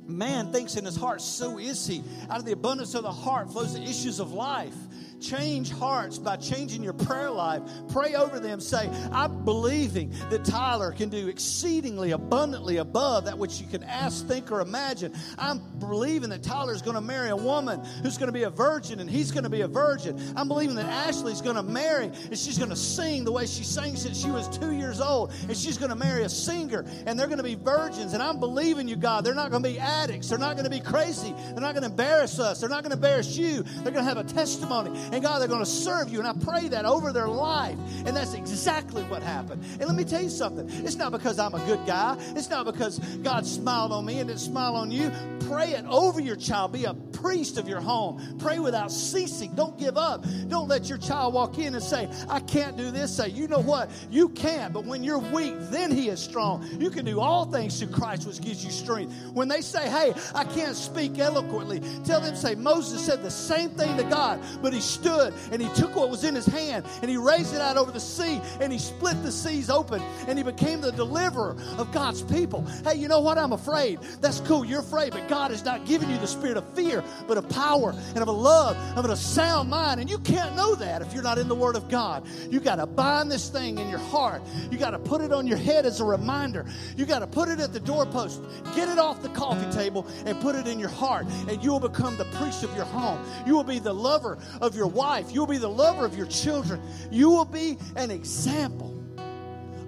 man 0.06 0.52
thinks 0.52 0.76
in 0.76 0.84
his 0.84 0.94
heart, 0.94 1.22
so 1.22 1.58
is 1.58 1.84
he. 1.84 2.04
Out 2.30 2.38
of 2.38 2.44
the 2.44 2.52
abundance 2.52 2.94
of 2.94 3.02
the 3.02 3.10
heart 3.10 3.50
flows 3.50 3.74
the 3.74 3.82
issues 3.82 4.20
of 4.20 4.32
life. 4.32 4.76
Change 5.20 5.70
hearts 5.72 6.18
by 6.18 6.36
changing 6.36 6.82
your 6.82 6.92
prayer 6.92 7.30
life. 7.30 7.62
Pray 7.88 8.14
over 8.14 8.38
them. 8.38 8.60
Say, 8.60 8.90
I'm 9.12 9.44
believing 9.44 10.12
that 10.30 10.44
Tyler 10.44 10.92
can 10.92 11.08
do 11.08 11.28
exceedingly 11.28 12.12
abundantly 12.12 12.78
above 12.78 13.24
that 13.24 13.38
which 13.38 13.60
you 13.60 13.66
can 13.66 13.82
ask, 13.84 14.26
think, 14.26 14.52
or 14.52 14.60
imagine. 14.60 15.14
I'm 15.38 15.60
believing 15.78 16.30
that 16.30 16.42
Tyler 16.42 16.72
is 16.72 16.82
going 16.82 16.94
to 16.94 17.00
marry 17.00 17.30
a 17.30 17.36
woman 17.36 17.84
who's 18.02 18.18
going 18.18 18.28
to 18.28 18.32
be 18.32 18.44
a 18.44 18.50
virgin 18.50 19.00
and 19.00 19.08
he's 19.08 19.30
going 19.30 19.44
to 19.44 19.50
be 19.50 19.62
a 19.62 19.68
virgin. 19.68 20.20
I'm 20.36 20.48
believing 20.48 20.76
that 20.76 20.86
Ashley's 20.86 21.40
going 21.40 21.56
to 21.56 21.62
marry 21.62 22.06
and 22.06 22.38
she's 22.38 22.58
going 22.58 22.70
to 22.70 22.76
sing 22.76 23.24
the 23.24 23.32
way 23.32 23.46
she 23.46 23.64
sang 23.64 23.96
since 23.96 24.20
she 24.20 24.30
was 24.30 24.48
two 24.56 24.72
years 24.72 25.00
old. 25.00 25.32
And 25.48 25.56
she's 25.56 25.78
going 25.78 25.90
to 25.90 25.96
marry 25.96 26.22
a 26.24 26.28
singer 26.28 26.84
and 27.06 27.18
they're 27.18 27.26
going 27.26 27.38
to 27.38 27.44
be 27.44 27.54
virgins. 27.54 28.12
And 28.12 28.22
I'm 28.22 28.38
believing 28.38 28.88
you, 28.88 28.96
God. 28.96 29.24
They're 29.24 29.34
not 29.34 29.50
going 29.50 29.62
to 29.62 29.68
be 29.68 29.78
addicts. 29.78 30.28
They're 30.28 30.38
not 30.38 30.54
going 30.56 30.64
to 30.64 30.70
be 30.70 30.80
crazy. 30.80 31.34
They're 31.52 31.60
not 31.60 31.74
going 31.74 31.82
to 31.82 31.90
embarrass 31.90 32.38
us. 32.38 32.60
They're 32.60 32.68
not 32.68 32.82
going 32.82 32.90
to 32.90 32.96
embarrass 32.96 33.36
you. 33.36 33.62
They're 33.62 33.92
going 33.92 34.04
to 34.04 34.14
have 34.14 34.18
a 34.18 34.24
testimony. 34.24 34.98
And 35.12 35.22
God, 35.22 35.40
they're 35.40 35.48
going 35.48 35.64
to 35.64 35.70
serve 35.70 36.10
you. 36.10 36.18
And 36.18 36.28
I 36.28 36.32
pray 36.32 36.68
that 36.68 36.84
over 36.84 37.12
their 37.12 37.28
life. 37.28 37.78
And 38.04 38.16
that's 38.16 38.34
exactly 38.34 39.02
what 39.04 39.22
happened. 39.22 39.62
And 39.72 39.84
let 39.84 39.94
me 39.94 40.04
tell 40.04 40.22
you 40.22 40.30
something. 40.30 40.68
It's 40.84 40.96
not 40.96 41.12
because 41.12 41.38
I'm 41.38 41.54
a 41.54 41.64
good 41.66 41.84
guy. 41.86 42.16
It's 42.34 42.50
not 42.50 42.66
because 42.66 42.98
God 43.22 43.46
smiled 43.46 43.92
on 43.92 44.04
me 44.04 44.18
and 44.18 44.28
didn't 44.28 44.40
smile 44.40 44.76
on 44.76 44.90
you. 44.90 45.10
Pray 45.48 45.72
it 45.72 45.84
over 45.86 46.20
your 46.20 46.36
child. 46.36 46.72
Be 46.72 46.84
a 46.84 46.94
priest 47.16 47.58
of 47.58 47.68
your 47.68 47.80
home. 47.80 48.36
Pray 48.38 48.58
without 48.58 48.92
ceasing. 48.92 49.54
Don't 49.54 49.78
give 49.78 49.96
up. 49.96 50.24
Don't 50.48 50.68
let 50.68 50.88
your 50.88 50.98
child 50.98 51.34
walk 51.34 51.58
in 51.58 51.74
and 51.74 51.82
say, 51.82 52.08
I 52.28 52.40
can't 52.40 52.76
do 52.76 52.90
this. 52.90 53.16
Say, 53.16 53.28
you 53.28 53.48
know 53.48 53.60
what? 53.60 53.90
You 54.10 54.28
can't. 54.30 54.72
But 54.72 54.84
when 54.84 55.02
you're 55.02 55.18
weak, 55.18 55.54
then 55.70 55.90
he 55.90 56.08
is 56.08 56.20
strong. 56.20 56.66
You 56.78 56.90
can 56.90 57.04
do 57.04 57.20
all 57.20 57.44
things 57.46 57.78
through 57.78 57.88
Christ, 57.88 58.26
which 58.26 58.40
gives 58.40 58.64
you 58.64 58.70
strength. 58.70 59.14
When 59.32 59.48
they 59.48 59.60
say, 59.60 59.88
hey, 59.88 60.14
I 60.34 60.44
can't 60.44 60.76
speak 60.76 61.18
eloquently, 61.18 61.80
tell 62.04 62.20
them, 62.20 62.36
say, 62.36 62.54
Moses 62.54 63.04
said 63.04 63.22
the 63.22 63.30
same 63.30 63.70
thing 63.70 63.96
to 63.96 64.04
God, 64.04 64.40
but 64.62 64.72
he 64.72 64.80
stood 64.80 65.32
and 65.50 65.62
he 65.62 65.68
took 65.74 65.94
what 65.96 66.10
was 66.10 66.24
in 66.24 66.34
his 66.34 66.46
hand 66.46 66.84
and 67.00 67.10
he 67.10 67.16
raised 67.16 67.54
it 67.54 67.60
out 67.60 67.76
over 67.76 67.90
the 67.90 68.00
sea 68.00 68.40
and 68.60 68.72
he 68.72 68.78
split 68.78 69.20
the 69.22 69.32
seas 69.32 69.70
open 69.70 70.02
and 70.26 70.38
he 70.38 70.44
became 70.44 70.80
the 70.80 70.92
deliverer 70.92 71.56
of 71.78 71.90
God's 71.92 72.22
people. 72.22 72.64
Hey, 72.84 72.96
you 72.96 73.08
know 73.08 73.20
what? 73.20 73.38
I'm 73.38 73.52
afraid. 73.52 74.00
That's 74.20 74.40
cool. 74.40 74.64
You're 74.64 74.80
afraid, 74.80 75.12
but 75.12 75.28
God 75.28 75.50
has 75.50 75.64
not 75.64 75.86
given 75.86 76.10
you 76.10 76.18
the 76.18 76.26
spirit 76.26 76.56
of 76.56 76.68
fear, 76.74 77.02
but 77.26 77.38
of 77.38 77.48
power 77.48 77.94
and 78.14 78.18
of 78.18 78.28
a 78.28 78.32
love, 78.32 78.76
of 78.96 79.04
a 79.04 79.16
sound 79.16 79.70
mind. 79.70 80.00
And 80.00 80.10
you 80.10 80.18
can't 80.18 80.54
know 80.56 80.74
that 80.76 81.02
if 81.02 81.12
you're 81.12 81.22
not 81.22 81.38
in 81.38 81.48
the 81.48 81.54
Word 81.54 81.76
of 81.76 81.88
God. 81.88 82.26
You 82.50 82.60
got 82.60 82.76
to 82.76 82.86
bind 82.86 83.30
this 83.30 83.48
thing 83.48 83.78
in 83.78 83.88
your 83.88 83.98
heart. 83.98 84.42
You 84.70 84.78
got 84.78 84.90
to 84.90 84.98
put 84.98 85.20
it 85.20 85.32
on 85.32 85.46
your 85.46 85.58
head 85.58 85.86
as 85.86 86.00
a 86.00 86.04
reminder. 86.04 86.66
You 86.96 87.06
got 87.06 87.20
to 87.20 87.26
put 87.26 87.48
it 87.48 87.60
at 87.60 87.72
the 87.72 87.80
doorpost. 87.80 88.42
Get 88.74 88.88
it 88.88 88.98
off 88.98 89.22
the 89.22 89.28
coffee 89.30 89.70
table 89.70 90.06
and 90.24 90.40
put 90.40 90.54
it 90.54 90.66
in 90.66 90.78
your 90.78 90.88
heart, 90.88 91.26
and 91.48 91.62
you 91.62 91.70
will 91.70 91.80
become 91.80 92.16
the 92.16 92.24
priest 92.36 92.62
of 92.62 92.74
your 92.74 92.84
home. 92.84 93.24
You 93.46 93.54
will 93.54 93.64
be 93.64 93.78
the 93.78 93.92
lover 93.92 94.38
of 94.60 94.74
your 94.74 94.86
wife. 94.86 95.32
You 95.32 95.40
will 95.40 95.46
be 95.46 95.58
the 95.58 95.68
lover 95.68 96.04
of 96.04 96.16
your 96.16 96.26
children. 96.26 96.80
You 97.10 97.30
will 97.30 97.44
be 97.44 97.78
an 97.96 98.10
example. 98.10 98.92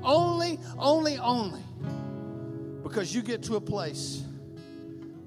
Only, 0.03 0.59
only, 0.79 1.19
only 1.19 1.61
because 2.83 3.15
you 3.15 3.23
get 3.23 3.43
to 3.45 3.57
a 3.57 3.61
place 3.61 4.23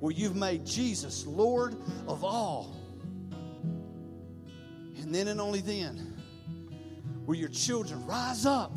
where 0.02 0.12
you've 0.12 0.36
made 0.36 0.66
Jesus 0.66 1.26
Lord 1.28 1.76
of 2.08 2.24
all. 2.24 2.76
And 4.98 5.14
then 5.14 5.28
and 5.28 5.40
only 5.40 5.62
then 5.62 6.18
will 7.26 7.36
your 7.36 7.50
children 7.50 8.04
rise 8.08 8.48
up 8.48 8.74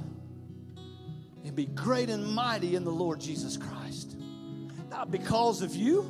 and 1.43 1.57
be 1.57 1.65
great 1.65 2.11
and 2.11 2.27
mighty 2.35 2.77
in 2.77 2.85
the 2.85 2.91
Lord 2.91 3.21
Jesus 3.21 3.57
Christ. 3.57 4.17
Not 4.91 5.11
because 5.11 5.63
of 5.63 5.75
you, 5.75 6.03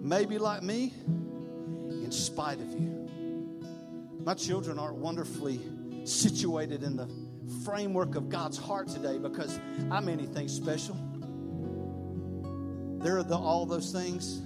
maybe 0.00 0.38
like 0.38 0.62
me, 0.62 0.94
in 1.06 2.12
spite 2.12 2.60
of 2.60 2.72
you. 2.72 3.10
My 4.24 4.34
children 4.34 4.78
aren't 4.78 4.96
wonderfully 4.96 5.60
situated 6.04 6.84
in 6.84 6.96
the 6.96 7.08
framework 7.64 8.14
of 8.14 8.28
God's 8.28 8.56
heart 8.56 8.86
today 8.86 9.18
because 9.18 9.58
I'm 9.90 10.08
anything 10.08 10.46
special. 10.46 10.96
They're 13.04 13.22
the, 13.22 13.36
all 13.36 13.66
those 13.66 13.92
things 13.92 14.38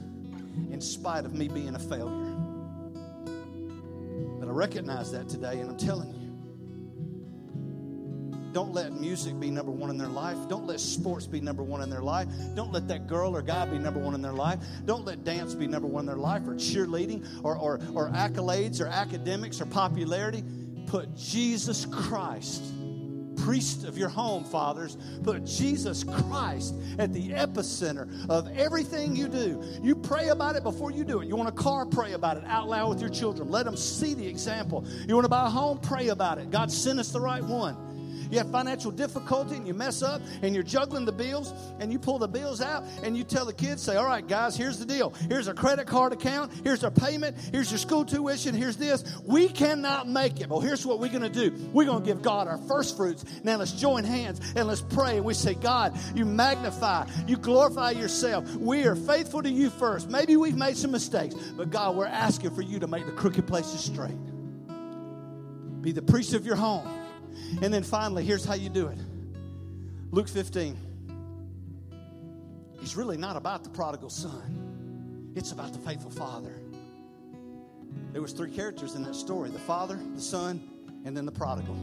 in 0.73 0.81
spite 0.81 1.25
of 1.25 1.33
me 1.33 1.47
being 1.47 1.77
a 1.77 1.79
failure. 1.79 2.35
But 4.41 4.49
I 4.49 4.51
recognize 4.51 5.13
that 5.13 5.29
today, 5.29 5.61
and 5.61 5.71
I'm 5.71 5.77
telling 5.77 6.13
you. 6.13 6.19
Don't 8.53 8.73
let 8.73 8.95
music 8.95 9.39
be 9.39 9.51
number 9.51 9.71
one 9.71 9.91
in 9.91 9.97
their 9.97 10.09
life. 10.09 10.37
Don't 10.49 10.67
let 10.67 10.81
sports 10.81 11.25
be 11.25 11.41
number 11.41 11.63
one 11.63 11.83
in 11.83 11.91
their 11.91 12.03
life. 12.03 12.27
Don't 12.57 12.73
let 12.73 12.89
that 12.89 13.07
girl 13.07 13.37
or 13.37 13.43
guy 13.43 13.65
be 13.67 13.79
number 13.79 14.01
one 14.01 14.15
in 14.15 14.23
their 14.23 14.33
life. 14.33 14.59
Don't 14.85 15.05
let 15.05 15.23
dance 15.23 15.55
be 15.55 15.69
number 15.69 15.87
one 15.87 16.03
in 16.03 16.07
their 16.07 16.17
life 16.17 16.43
or 16.49 16.55
cheerleading 16.55 17.25
or, 17.45 17.57
or, 17.57 17.79
or 17.95 18.11
accolades 18.11 18.81
or 18.81 18.89
academics 18.89 19.61
or 19.61 19.67
popularity. 19.67 20.43
Put 20.87 21.15
Jesus 21.15 21.87
Christ 21.87 22.65
priest 23.45 23.85
of 23.85 23.97
your 23.97 24.09
home, 24.09 24.45
fathers. 24.45 24.97
Put 25.23 25.45
Jesus 25.45 26.05
Christ 26.05 26.75
at 26.99 27.13
the 27.13 27.31
epicenter 27.31 28.09
of 28.29 28.49
everything 28.57 29.17
you 29.17 29.29
do. 29.29 29.63
You 29.83 29.95
pray 29.95 30.29
about 30.29 30.57
it 30.57 30.63
before 30.63 30.91
you 30.91 31.05
do 31.05 31.21
it. 31.21 31.29
You 31.29 31.37
want 31.37 31.49
a 31.49 31.53
car, 31.53 31.87
pray 31.87 32.13
about 32.13 32.37
it 32.37 32.45
out 32.47 32.69
loud 32.69 32.89
with 32.91 33.01
your 33.01 33.11
children. 33.11 33.51
Let 33.51 33.65
them 33.65 33.77
see 33.77 34.15
the 34.15 34.27
example. 34.27 34.85
You 35.07 35.15
want 35.15 35.25
to 35.25 35.31
buy 35.31 35.47
a 35.47 35.51
home, 35.51 35.79
pray 35.79 36.09
about 36.09 36.39
it. 36.39 36.51
God 36.51 36.71
sent 36.71 36.99
us 36.99 37.11
the 37.11 37.21
right 37.21 37.43
one 37.43 37.88
you 38.31 38.39
have 38.39 38.51
financial 38.51 38.91
difficulty 38.91 39.57
and 39.57 39.67
you 39.67 39.75
mess 39.75 40.03
up 40.03 40.21
and 40.43 40.55
you're 40.55 40.65
juggling 40.65 41.05
the 41.05 41.13
bills 41.13 41.53
and 41.81 41.93
you 41.93 41.99
pull 41.99 42.19
the 42.19 42.29
bills 42.29 42.61
out 42.61 42.85
and 43.03 43.17
you 43.17 43.25
tell 43.25 43.45
the 43.45 43.53
kids, 43.53 43.83
say, 43.83 43.97
all 43.97 44.07
right, 44.07 44.27
guys, 44.27 44.57
here's 44.57 44.79
the 44.79 44.87
deal. 44.87 45.11
Here's 45.29 45.49
a 45.49 45.55
credit 45.55 45.87
card 45.87 46.13
account. 46.13 46.53
Here's 46.65 46.85
our 46.85 46.91
payment. 46.91 47.37
Here's 47.53 47.71
your 47.71 47.79
school 47.79 48.05
tuition. 48.05 48.55
Here's 48.55 48.77
this. 48.77 49.05
We 49.25 49.49
cannot 49.49 50.09
make 50.09 50.41
it. 50.41 50.49
Well, 50.49 50.61
here's 50.61 50.85
what 50.85 50.99
we're 50.99 51.09
going 51.09 51.23
to 51.23 51.29
do. 51.29 51.55
We're 51.73 51.87
going 51.87 52.03
to 52.03 52.07
give 52.07 52.23
God 52.23 52.49
our 52.49 52.59
first 52.59 52.97
fruits. 52.97 53.25
Now 53.43 53.57
let's 53.57 53.73
join 53.73 54.05
hands 54.05 54.41
and 54.57 54.69
let's 54.69 54.83
pray. 54.83 55.17
And 55.17 55.25
we 55.25 55.35
say, 55.35 55.55
God, 55.55 55.99
you 56.15 56.25
magnify, 56.25 57.07
you 57.27 57.37
glorify 57.37 57.93
yourself. 57.93 58.45
We 58.57 58.85
are 58.85 58.97
faithful 58.97 59.43
to 59.43 59.51
you 59.51 59.71
first. 59.71 60.09
Maybe 60.09 60.37
we've 60.37 60.57
made 60.57 60.77
some 60.77 60.91
mistakes, 60.91 61.35
but 61.35 61.71
God, 61.71 61.97
we're 61.97 62.07
asking 62.07 62.55
for 62.55 62.63
you 62.63 62.79
to 62.81 62.87
make 62.87 63.07
the 63.07 63.13
crooked 63.13 63.47
places 63.47 63.81
straight. 63.81 64.17
Be 65.81 65.93
the 65.93 66.03
priest 66.03 66.35
of 66.35 66.45
your 66.45 66.57
home. 66.57 67.08
And 67.63 67.73
then 67.73 67.83
finally, 67.83 68.25
here's 68.25 68.45
how 68.45 68.55
you 68.55 68.69
do 68.69 68.89
it 68.89 68.99
Luke 70.11 70.29
15. 70.29 70.77
He's 72.81 72.97
really 72.97 73.17
not 73.17 73.37
about 73.37 73.65
the 73.65 73.71
prodigal 73.71 74.11
son, 74.11 75.33
it's 75.35 75.53
about 75.53 75.73
the 75.73 75.79
faithful 75.79 76.11
father. 76.11 76.55
There 78.13 78.23
was 78.23 78.33
three 78.33 78.51
characters 78.51 78.95
in 78.95 79.03
that 79.05 79.15
story 79.15 79.51
the 79.51 79.59
father, 79.59 79.99
the 80.15 80.21
son, 80.21 80.61
and 81.05 81.17
then 81.17 81.27
the 81.27 81.33
prodigal. 81.33 81.77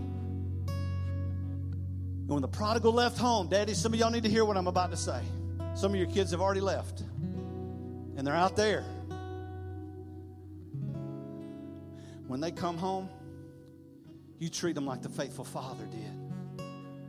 And 2.25 2.29
when 2.29 2.41
the 2.41 2.47
prodigal 2.47 2.91
left 2.91 3.17
home, 3.17 3.47
Daddy, 3.47 3.75
some 3.75 3.93
of 3.93 3.99
y'all 3.99 4.09
need 4.09 4.23
to 4.23 4.29
hear 4.29 4.45
what 4.45 4.57
I'm 4.57 4.67
about 4.67 4.89
to 4.91 4.97
say. 4.97 5.21
Some 5.75 5.91
of 5.91 5.97
your 5.97 6.07
kids 6.07 6.31
have 6.31 6.41
already 6.41 6.61
left, 6.61 7.01
and 8.17 8.25
they're 8.25 8.33
out 8.33 8.55
there. 8.55 8.83
When 12.27 12.39
they 12.39 12.51
come 12.51 12.77
home, 12.77 13.09
you 14.39 14.49
treat 14.49 14.73
them 14.73 14.85
like 14.85 15.01
the 15.01 15.09
faithful 15.09 15.45
father 15.45 15.85
did. 15.85 16.65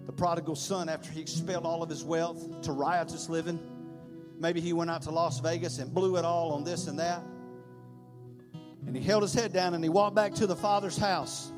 The 0.06 0.12
prodigal 0.12 0.54
son, 0.54 0.88
after 0.88 1.10
he 1.10 1.20
expelled 1.20 1.64
all 1.64 1.82
of 1.82 1.88
his 1.88 2.04
wealth 2.04 2.62
to 2.62 2.72
riotous 2.72 3.28
living, 3.28 3.58
maybe 4.38 4.60
he 4.60 4.72
went 4.72 4.90
out 4.90 5.02
to 5.02 5.10
Las 5.10 5.40
Vegas 5.40 5.78
and 5.78 5.92
blew 5.92 6.16
it 6.16 6.24
all 6.24 6.52
on 6.52 6.62
this 6.64 6.86
and 6.86 6.98
that. 6.98 7.22
And 8.86 8.96
he 8.96 9.02
held 9.02 9.22
his 9.22 9.34
head 9.34 9.52
down 9.52 9.74
and 9.74 9.82
he 9.82 9.90
walked 9.90 10.14
back 10.14 10.34
to 10.34 10.46
the 10.46 10.54
father's 10.54 10.96
house 10.96 11.50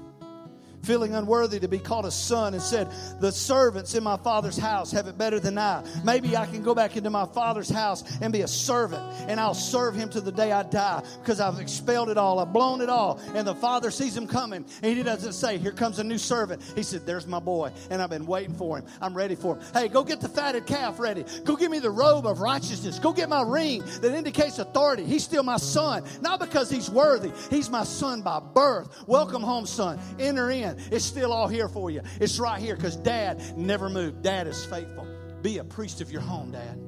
feeling 0.83 1.15
unworthy 1.15 1.61
to 1.61 1.69
be 1.69 1.79
called 1.79 2.07
a 2.07 2.11
son, 2.11 2.55
and 2.55 2.63
said, 2.63 2.89
The 3.21 3.33
servants 3.33 3.95
in 3.95 4.03
my 4.03 4.17
father's 4.17 4.57
house 4.57 4.91
have 4.93 5.07
it 5.07 5.19
better 5.19 5.41
than 5.41 5.59
I. 5.59 5.85
Maybe 6.05 6.37
I 6.37 6.47
can 6.47 6.63
go 6.63 6.75
back 6.75 6.97
into 6.97 7.11
my 7.11 7.27
father's 7.27 7.69
house 7.69 8.05
and 8.21 8.33
be 8.33 8.43
a 8.43 8.49
servant, 8.49 9.03
and 9.29 9.39
I'll 9.39 9.55
serve 9.55 9.95
him 9.95 10.09
to 10.11 10.21
the 10.21 10.33
day 10.33 10.53
I 10.53 10.63
die 10.63 11.03
because 11.21 11.41
I've 11.41 11.61
expelled 11.61 12.09
it 12.09 12.19
all, 12.19 12.39
I've 12.39 12.53
blown 12.53 12.81
it 12.81 12.89
all. 12.89 13.21
And 13.35 13.47
the 13.47 13.55
father 13.55 13.91
sees 13.91 14.17
him 14.17 14.27
coming, 14.27 14.65
and 14.83 14.97
he 14.97 15.03
doesn't 15.03 15.33
say, 15.33 15.59
Here 15.59 15.73
comes 15.73 15.99
a 15.99 16.05
new 16.05 16.19
servant. 16.19 16.63
He 16.75 16.83
said, 16.83 17.07
There's 17.07 17.27
my 17.27 17.41
boy, 17.41 17.73
and 17.91 18.01
I've 18.01 18.11
been 18.11 18.27
waiting 18.27 18.55
for 18.55 18.79
him. 18.79 18.87
I'm 19.01 19.15
ready 19.15 19.35
for 19.35 19.57
him. 19.57 19.63
Hey, 19.73 19.89
go 19.89 20.05
get 20.05 20.21
the 20.21 20.29
fatted 20.29 20.67
calf 20.67 20.99
ready. 20.99 21.25
Go 21.45 21.57
give 21.57 21.71
me 21.71 21.79
the 21.79 21.91
robe 21.91 22.27
of 22.27 22.41
righteousness. 22.41 22.99
Go 22.99 23.13
get 23.13 23.29
my 23.29 23.43
ring 23.43 23.83
that 24.01 24.15
indicates 24.15 24.59
authority. 24.59 25.05
He's 25.05 25.25
still 25.25 25.43
my 25.43 25.57
son, 25.57 26.05
not 26.21 26.41
because 26.41 26.71
he's 26.71 26.91
worthy, 26.91 27.33
he's 27.51 27.71
my 27.71 27.85
son 27.85 28.23
by 28.23 28.41
birth. 28.41 28.89
Welcome 29.07 29.43
home, 29.43 29.67
son. 29.67 29.99
Enter 30.19 30.51
in. 30.51 30.78
It's 30.91 31.05
still 31.05 31.33
all 31.33 31.49
here 31.49 31.69
for 31.69 31.91
you. 31.91 32.03
It's 32.21 32.39
right 32.39 32.61
here 32.61 32.77
because 32.77 32.97
dad 32.97 33.57
never 33.57 33.89
moved. 33.89 34.23
Dad 34.23 34.47
is 34.47 34.65
faithful. 34.65 35.07
Be 35.43 35.59
a 35.59 35.65
priest 35.65 36.01
of 36.01 36.11
your 36.11 36.21
home, 36.21 36.51
dad. 36.51 36.79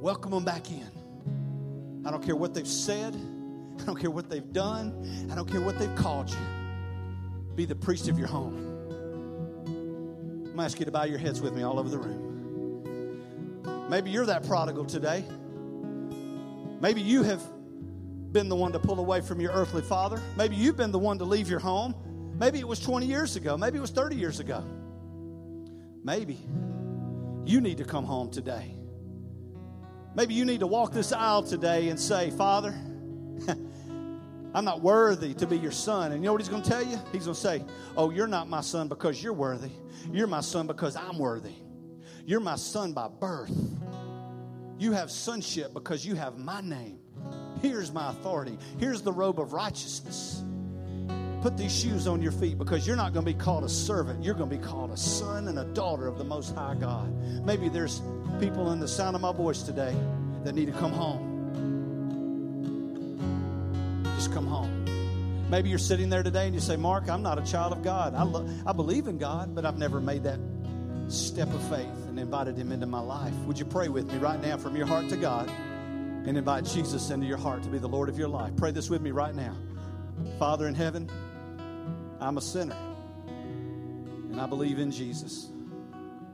Welcome 0.00 0.30
them 0.30 0.44
back 0.44 0.70
in. 0.70 0.88
I 2.06 2.10
don't 2.10 2.22
care 2.22 2.36
what 2.36 2.54
they've 2.54 2.66
said. 2.66 3.14
I 3.80 3.84
don't 3.84 3.98
care 3.98 4.10
what 4.10 4.28
they've 4.30 4.52
done. 4.52 5.28
I 5.30 5.34
don't 5.34 5.50
care 5.50 5.60
what 5.60 5.78
they've 5.78 5.94
called 5.96 6.30
you. 6.30 6.36
Be 7.54 7.64
the 7.64 7.74
priest 7.74 8.08
of 8.08 8.18
your 8.18 8.28
home. 8.28 8.56
I'm 9.66 10.44
going 10.44 10.56
to 10.56 10.62
ask 10.62 10.78
you 10.78 10.84
to 10.84 10.92
bow 10.92 11.04
your 11.04 11.18
heads 11.18 11.40
with 11.40 11.52
me 11.52 11.62
all 11.62 11.78
over 11.78 11.88
the 11.88 11.98
room. 11.98 12.28
Maybe 13.88 14.10
you're 14.10 14.26
that 14.26 14.46
prodigal 14.46 14.84
today. 14.84 15.24
Maybe 16.80 17.00
you 17.00 17.22
have 17.22 17.42
been 18.32 18.48
the 18.48 18.56
one 18.56 18.72
to 18.72 18.78
pull 18.78 19.00
away 19.00 19.20
from 19.20 19.40
your 19.40 19.52
earthly 19.52 19.82
father. 19.82 20.20
Maybe 20.36 20.54
you've 20.56 20.76
been 20.76 20.92
the 20.92 20.98
one 20.98 21.18
to 21.18 21.24
leave 21.24 21.48
your 21.48 21.58
home. 21.58 21.94
Maybe 22.38 22.60
it 22.60 22.68
was 22.68 22.78
20 22.80 23.06
years 23.06 23.36
ago. 23.36 23.56
Maybe 23.56 23.78
it 23.78 23.80
was 23.80 23.90
30 23.90 24.16
years 24.16 24.38
ago. 24.38 24.64
Maybe 26.04 26.38
you 27.44 27.60
need 27.60 27.78
to 27.78 27.84
come 27.84 28.04
home 28.04 28.30
today. 28.30 28.74
Maybe 30.14 30.34
you 30.34 30.44
need 30.44 30.60
to 30.60 30.66
walk 30.66 30.92
this 30.92 31.12
aisle 31.12 31.42
today 31.42 31.88
and 31.88 31.98
say, 31.98 32.30
Father, 32.30 32.70
I'm 34.54 34.64
not 34.64 34.80
worthy 34.82 35.34
to 35.34 35.46
be 35.46 35.58
your 35.58 35.72
son. 35.72 36.12
And 36.12 36.22
you 36.22 36.26
know 36.26 36.32
what 36.32 36.40
he's 36.40 36.48
going 36.48 36.62
to 36.62 36.68
tell 36.68 36.82
you? 36.82 36.98
He's 37.12 37.24
going 37.24 37.34
to 37.34 37.40
say, 37.40 37.64
Oh, 37.96 38.10
you're 38.10 38.28
not 38.28 38.48
my 38.48 38.60
son 38.60 38.88
because 38.88 39.22
you're 39.22 39.32
worthy. 39.32 39.70
You're 40.12 40.26
my 40.26 40.40
son 40.40 40.66
because 40.66 40.96
I'm 40.96 41.18
worthy. 41.18 41.54
You're 42.24 42.40
my 42.40 42.56
son 42.56 42.92
by 42.92 43.08
birth. 43.08 43.52
You 44.78 44.92
have 44.92 45.10
sonship 45.10 45.74
because 45.74 46.06
you 46.06 46.14
have 46.14 46.38
my 46.38 46.60
name. 46.60 47.00
Here's 47.60 47.92
my 47.92 48.10
authority. 48.10 48.58
Here's 48.78 49.02
the 49.02 49.12
robe 49.12 49.40
of 49.40 49.52
righteousness. 49.52 50.44
Put 51.42 51.56
these 51.56 51.76
shoes 51.76 52.08
on 52.08 52.20
your 52.20 52.32
feet 52.32 52.58
because 52.58 52.84
you're 52.84 52.96
not 52.96 53.12
going 53.12 53.24
to 53.24 53.32
be 53.32 53.38
called 53.38 53.62
a 53.62 53.68
servant. 53.68 54.24
You're 54.24 54.34
going 54.34 54.50
to 54.50 54.56
be 54.56 54.62
called 54.62 54.90
a 54.90 54.96
son 54.96 55.46
and 55.46 55.58
a 55.58 55.64
daughter 55.66 56.08
of 56.08 56.18
the 56.18 56.24
Most 56.24 56.54
High 56.54 56.74
God. 56.74 57.12
Maybe 57.44 57.68
there's 57.68 58.02
people 58.40 58.72
in 58.72 58.80
the 58.80 58.88
sound 58.88 59.14
of 59.14 59.22
my 59.22 59.32
voice 59.32 59.62
today 59.62 59.94
that 60.42 60.54
need 60.54 60.66
to 60.66 60.72
come 60.72 60.92
home. 60.92 61.26
Just 64.16 64.32
come 64.32 64.48
home. 64.48 64.84
Maybe 65.48 65.68
you're 65.70 65.78
sitting 65.78 66.10
there 66.10 66.24
today 66.24 66.46
and 66.46 66.54
you 66.54 66.60
say, 66.60 66.76
Mark, 66.76 67.08
I'm 67.08 67.22
not 67.22 67.38
a 67.38 67.42
child 67.50 67.72
of 67.72 67.82
God. 67.84 68.14
I, 68.14 68.24
lo- 68.24 68.48
I 68.66 68.72
believe 68.72 69.06
in 69.06 69.16
God, 69.16 69.54
but 69.54 69.64
I've 69.64 69.78
never 69.78 70.00
made 70.00 70.24
that 70.24 70.40
step 71.06 71.48
of 71.54 71.62
faith 71.68 71.86
and 72.08 72.18
invited 72.18 72.56
Him 72.56 72.72
into 72.72 72.86
my 72.86 73.00
life. 73.00 73.32
Would 73.46 73.60
you 73.60 73.64
pray 73.64 73.88
with 73.88 74.12
me 74.12 74.18
right 74.18 74.42
now 74.42 74.56
from 74.56 74.76
your 74.76 74.86
heart 74.86 75.08
to 75.10 75.16
God 75.16 75.48
and 75.48 76.36
invite 76.36 76.64
Jesus 76.64 77.10
into 77.10 77.26
your 77.26 77.38
heart 77.38 77.62
to 77.62 77.68
be 77.68 77.78
the 77.78 77.88
Lord 77.88 78.08
of 78.08 78.18
your 78.18 78.28
life? 78.28 78.56
Pray 78.56 78.72
this 78.72 78.90
with 78.90 79.00
me 79.00 79.12
right 79.12 79.34
now. 79.34 79.56
Father 80.38 80.66
in 80.66 80.74
heaven, 80.74 81.08
I'm 82.20 82.36
a 82.36 82.40
sinner 82.40 82.76
and 84.30 84.40
I 84.40 84.46
believe 84.46 84.78
in 84.78 84.90
Jesus. 84.90 85.50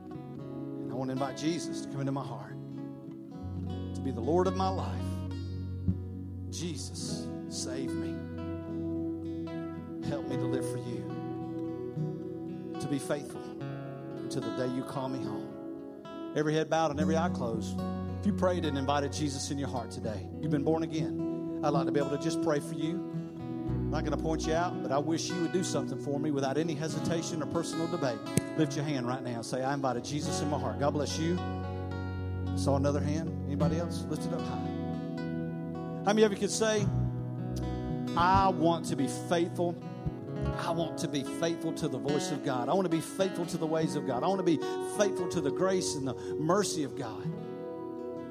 And 0.09 0.91
I 0.91 0.95
want 0.95 1.09
to 1.09 1.13
invite 1.13 1.37
Jesus 1.37 1.81
to 1.81 1.89
come 1.89 2.01
into 2.01 2.11
my 2.11 2.23
heart 2.23 2.55
to 3.95 4.01
be 4.01 4.11
the 4.11 4.21
Lord 4.21 4.47
of 4.47 4.55
my 4.55 4.69
life. 4.69 4.89
Jesus, 6.51 7.27
save 7.49 7.91
me. 7.91 8.15
Help 10.07 10.27
me 10.27 10.35
to 10.35 10.43
live 10.43 10.69
for 10.71 10.77
you, 10.77 11.03
to 12.79 12.87
be 12.87 12.99
faithful 12.99 13.41
until 14.17 14.41
the 14.41 14.55
day 14.55 14.67
you 14.73 14.83
call 14.83 15.09
me 15.09 15.23
home. 15.23 15.51
Every 16.35 16.53
head 16.53 16.69
bowed 16.69 16.91
and 16.91 16.99
every 16.99 17.17
eye 17.17 17.29
closed. 17.29 17.79
If 18.19 18.25
you 18.25 18.33
prayed 18.33 18.65
and 18.65 18.77
invited 18.77 19.11
Jesus 19.13 19.49
in 19.51 19.57
your 19.57 19.69
heart 19.69 19.89
today, 19.89 20.27
you've 20.41 20.51
been 20.51 20.63
born 20.63 20.83
again. 20.83 21.61
I'd 21.63 21.69
like 21.69 21.85
to 21.85 21.91
be 21.91 21.99
able 21.99 22.15
to 22.15 22.23
just 22.23 22.41
pray 22.43 22.59
for 22.59 22.75
you. 22.75 23.24
I'm 23.95 24.03
not 24.03 24.09
going 24.09 24.21
to 24.21 24.25
point 24.25 24.45
you 24.45 24.53
out, 24.53 24.83
but 24.83 24.91
I 24.91 24.97
wish 24.97 25.29
you 25.29 25.39
would 25.39 25.53
do 25.53 25.63
something 25.63 25.97
for 25.97 26.19
me 26.19 26.29
without 26.29 26.57
any 26.57 26.73
hesitation 26.75 27.41
or 27.41 27.45
personal 27.45 27.87
debate. 27.87 28.17
Lift 28.57 28.75
your 28.75 28.83
hand 28.83 29.07
right 29.07 29.23
now. 29.23 29.41
Say, 29.41 29.63
I 29.63 29.73
invited 29.73 30.03
Jesus 30.03 30.41
in 30.41 30.49
my 30.49 30.59
heart. 30.59 30.81
God 30.81 30.91
bless 30.91 31.17
you. 31.17 31.37
Saw 32.57 32.75
another 32.75 32.99
hand. 32.99 33.31
Anybody 33.45 33.79
else? 33.79 34.03
Lift 34.09 34.25
it 34.25 34.33
up 34.33 34.41
high. 34.41 34.67
How 36.03 36.11
many 36.11 36.23
of 36.23 36.33
you 36.33 36.37
could 36.37 36.51
say, 36.51 36.85
I 38.17 38.49
want 38.49 38.85
to 38.87 38.97
be 38.97 39.07
faithful 39.29 39.81
I 40.57 40.71
want 40.71 40.97
to 40.97 41.07
be 41.07 41.23
faithful 41.23 41.71
to 41.71 41.87
the 41.87 41.97
voice 41.97 42.31
of 42.31 42.43
God. 42.43 42.67
I 42.67 42.73
want 42.73 42.85
to 42.85 42.89
be 42.89 42.99
faithful 42.99 43.45
to 43.45 43.57
the 43.57 43.65
ways 43.65 43.95
of 43.95 44.05
God. 44.05 44.23
I 44.23 44.27
want 44.27 44.39
to 44.39 44.43
be 44.43 44.59
faithful 44.97 45.29
to 45.29 45.39
the 45.39 45.51
grace 45.51 45.95
and 45.95 46.05
the 46.05 46.15
mercy 46.37 46.83
of 46.83 46.97
God. 46.97 47.23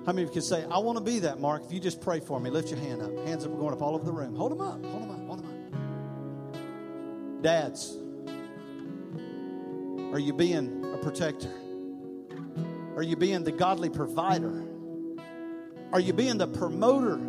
How 0.04 0.12
many 0.12 0.24
of 0.24 0.28
you 0.28 0.34
can 0.34 0.42
say, 0.42 0.64
I 0.70 0.78
want 0.78 0.98
to 0.98 1.04
be 1.04 1.20
that, 1.20 1.40
Mark? 1.40 1.64
If 1.64 1.72
you 1.72 1.80
just 1.80 2.02
pray 2.02 2.20
for 2.20 2.38
me, 2.38 2.50
lift 2.50 2.68
your 2.70 2.78
hand 2.78 3.00
up. 3.00 3.16
Hands 3.26 3.42
up, 3.46 3.58
going 3.58 3.72
up 3.72 3.80
all 3.80 3.94
over 3.94 4.04
the 4.04 4.12
room. 4.12 4.36
Hold 4.36 4.52
them 4.52 4.60
up, 4.60 4.84
hold 4.84 5.02
them 5.02 5.10
up. 5.10 5.23
Dads, 7.44 7.94
are 10.14 10.18
you 10.18 10.32
being 10.32 10.82
a 10.94 10.96
protector? 10.96 11.52
Are 12.96 13.02
you 13.02 13.16
being 13.16 13.44
the 13.44 13.52
godly 13.52 13.90
provider? 13.90 14.64
Are 15.92 16.00
you 16.00 16.14
being 16.14 16.38
the 16.38 16.46
promoter 16.46 17.20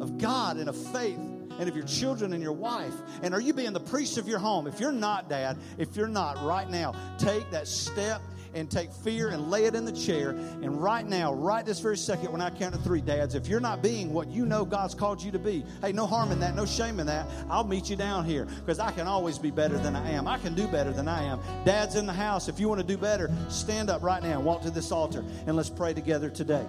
of 0.00 0.18
God 0.18 0.58
and 0.58 0.68
of 0.68 0.76
faith 0.76 1.18
and 1.18 1.68
of 1.68 1.74
your 1.74 1.84
children 1.84 2.32
and 2.32 2.40
your 2.40 2.52
wife? 2.52 2.94
And 3.24 3.34
are 3.34 3.40
you 3.40 3.52
being 3.52 3.72
the 3.72 3.80
priest 3.80 4.18
of 4.18 4.28
your 4.28 4.38
home? 4.38 4.68
If 4.68 4.78
you're 4.78 4.92
not, 4.92 5.28
Dad, 5.28 5.58
if 5.78 5.96
you're 5.96 6.06
not, 6.06 6.40
right 6.44 6.70
now, 6.70 6.94
take 7.18 7.50
that 7.50 7.66
step 7.66 8.22
and 8.56 8.70
take 8.70 8.90
fear 8.90 9.28
and 9.28 9.50
lay 9.50 9.66
it 9.66 9.74
in 9.74 9.84
the 9.84 9.92
chair. 9.92 10.30
And 10.30 10.82
right 10.82 11.06
now, 11.06 11.32
right 11.32 11.64
this 11.64 11.78
very 11.80 11.96
second, 11.96 12.32
when 12.32 12.40
I 12.40 12.50
count 12.50 12.74
to 12.74 12.80
three, 12.80 13.00
dads, 13.00 13.34
if 13.34 13.46
you're 13.46 13.60
not 13.60 13.82
being 13.82 14.12
what 14.12 14.28
you 14.28 14.46
know 14.46 14.64
God's 14.64 14.94
called 14.94 15.22
you 15.22 15.30
to 15.32 15.38
be, 15.38 15.64
hey, 15.82 15.92
no 15.92 16.06
harm 16.06 16.32
in 16.32 16.40
that, 16.40 16.56
no 16.56 16.64
shame 16.64 16.98
in 16.98 17.06
that. 17.06 17.26
I'll 17.50 17.64
meet 17.64 17.90
you 17.90 17.96
down 17.96 18.24
here 18.24 18.46
because 18.46 18.80
I 18.80 18.90
can 18.90 19.06
always 19.06 19.38
be 19.38 19.50
better 19.50 19.78
than 19.78 19.94
I 19.94 20.10
am. 20.10 20.26
I 20.26 20.38
can 20.38 20.54
do 20.54 20.66
better 20.66 20.92
than 20.92 21.06
I 21.06 21.22
am. 21.24 21.40
Dad's 21.64 21.96
in 21.96 22.06
the 22.06 22.12
house. 22.12 22.48
If 22.48 22.58
you 22.58 22.68
want 22.68 22.80
to 22.80 22.86
do 22.86 22.96
better, 22.96 23.30
stand 23.48 23.90
up 23.90 24.02
right 24.02 24.22
now 24.22 24.38
and 24.38 24.44
walk 24.44 24.62
to 24.62 24.70
this 24.70 24.90
altar 24.90 25.22
and 25.46 25.54
let's 25.54 25.70
pray 25.70 25.92
together 25.92 26.30
today. 26.30 26.64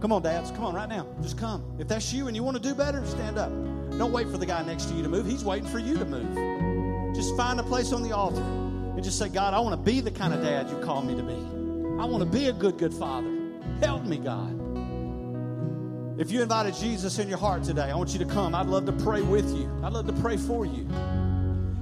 Come 0.00 0.12
on, 0.12 0.22
dads. 0.22 0.50
Come 0.52 0.64
on, 0.64 0.74
right 0.74 0.88
now. 0.88 1.06
Just 1.20 1.36
come. 1.36 1.62
If 1.78 1.86
that's 1.86 2.10
you 2.12 2.28
and 2.28 2.34
you 2.34 2.42
want 2.42 2.56
to 2.56 2.62
do 2.62 2.74
better, 2.74 3.04
stand 3.06 3.38
up. 3.38 3.50
Don't 3.98 4.12
wait 4.12 4.28
for 4.28 4.38
the 4.38 4.46
guy 4.46 4.62
next 4.64 4.86
to 4.86 4.94
you 4.94 5.02
to 5.02 5.10
move. 5.10 5.26
He's 5.26 5.44
waiting 5.44 5.68
for 5.68 5.78
you 5.78 5.98
to 5.98 6.06
move. 6.06 7.14
Just 7.14 7.36
find 7.36 7.60
a 7.60 7.62
place 7.62 7.92
on 7.92 8.02
the 8.02 8.12
altar 8.12 8.59
and 8.94 9.04
just 9.04 9.18
say, 9.18 9.28
God, 9.28 9.54
I 9.54 9.60
want 9.60 9.72
to 9.72 9.90
be 9.90 10.00
the 10.00 10.10
kind 10.10 10.34
of 10.34 10.42
dad 10.42 10.68
you 10.68 10.78
call 10.78 11.02
me 11.02 11.14
to 11.14 11.22
be. 11.22 11.34
I 12.00 12.04
want 12.04 12.20
to 12.20 12.26
be 12.26 12.46
a 12.46 12.52
good, 12.52 12.78
good 12.78 12.94
father. 12.94 13.30
Help 13.80 14.04
me, 14.04 14.18
God. 14.18 14.56
If 16.20 16.30
you 16.30 16.42
invited 16.42 16.74
Jesus 16.74 17.18
in 17.18 17.28
your 17.28 17.38
heart 17.38 17.62
today, 17.62 17.90
I 17.90 17.94
want 17.94 18.10
you 18.12 18.18
to 18.18 18.26
come. 18.26 18.54
I'd 18.54 18.66
love 18.66 18.84
to 18.86 18.92
pray 18.92 19.22
with 19.22 19.56
you, 19.56 19.70
I'd 19.82 19.92
love 19.92 20.06
to 20.06 20.12
pray 20.14 20.36
for 20.36 20.66
you. 20.66 20.86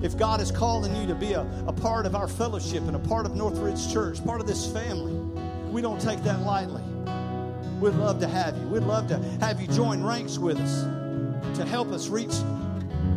If 0.00 0.16
God 0.16 0.40
is 0.40 0.52
calling 0.52 0.94
you 0.94 1.08
to 1.08 1.14
be 1.14 1.32
a, 1.32 1.40
a 1.66 1.72
part 1.72 2.06
of 2.06 2.14
our 2.14 2.28
fellowship 2.28 2.82
and 2.82 2.94
a 2.94 3.00
part 3.00 3.26
of 3.26 3.34
Northridge 3.34 3.92
Church, 3.92 4.24
part 4.24 4.40
of 4.40 4.46
this 4.46 4.72
family, 4.72 5.14
we 5.70 5.82
don't 5.82 6.00
take 6.00 6.22
that 6.22 6.40
lightly. 6.42 6.82
We'd 7.80 7.94
love 7.94 8.20
to 8.20 8.28
have 8.28 8.56
you. 8.56 8.68
We'd 8.68 8.84
love 8.84 9.08
to 9.08 9.18
have 9.40 9.60
you 9.60 9.66
join 9.66 10.04
ranks 10.04 10.38
with 10.38 10.58
us 10.58 10.82
to 11.56 11.64
help 11.64 11.88
us 11.88 12.08
reach 12.08 12.34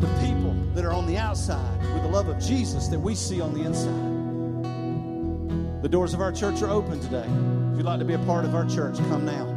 the 0.01 0.07
people 0.19 0.53
that 0.73 0.83
are 0.83 0.93
on 0.93 1.05
the 1.05 1.17
outside 1.17 1.79
with 1.93 2.01
the 2.01 2.09
love 2.09 2.27
of 2.27 2.39
Jesus 2.39 2.87
that 2.87 2.99
we 2.99 3.13
see 3.15 3.39
on 3.39 3.53
the 3.53 3.61
inside. 3.61 4.11
The 5.83 5.89
doors 5.89 6.13
of 6.13 6.21
our 6.21 6.31
church 6.31 6.61
are 6.61 6.69
open 6.69 6.99
today. 6.99 7.27
If 7.71 7.77
you'd 7.77 7.85
like 7.85 7.99
to 7.99 8.05
be 8.05 8.15
a 8.15 8.19
part 8.19 8.45
of 8.45 8.55
our 8.55 8.65
church, 8.65 8.97
come 8.97 9.25
now. 9.25 9.50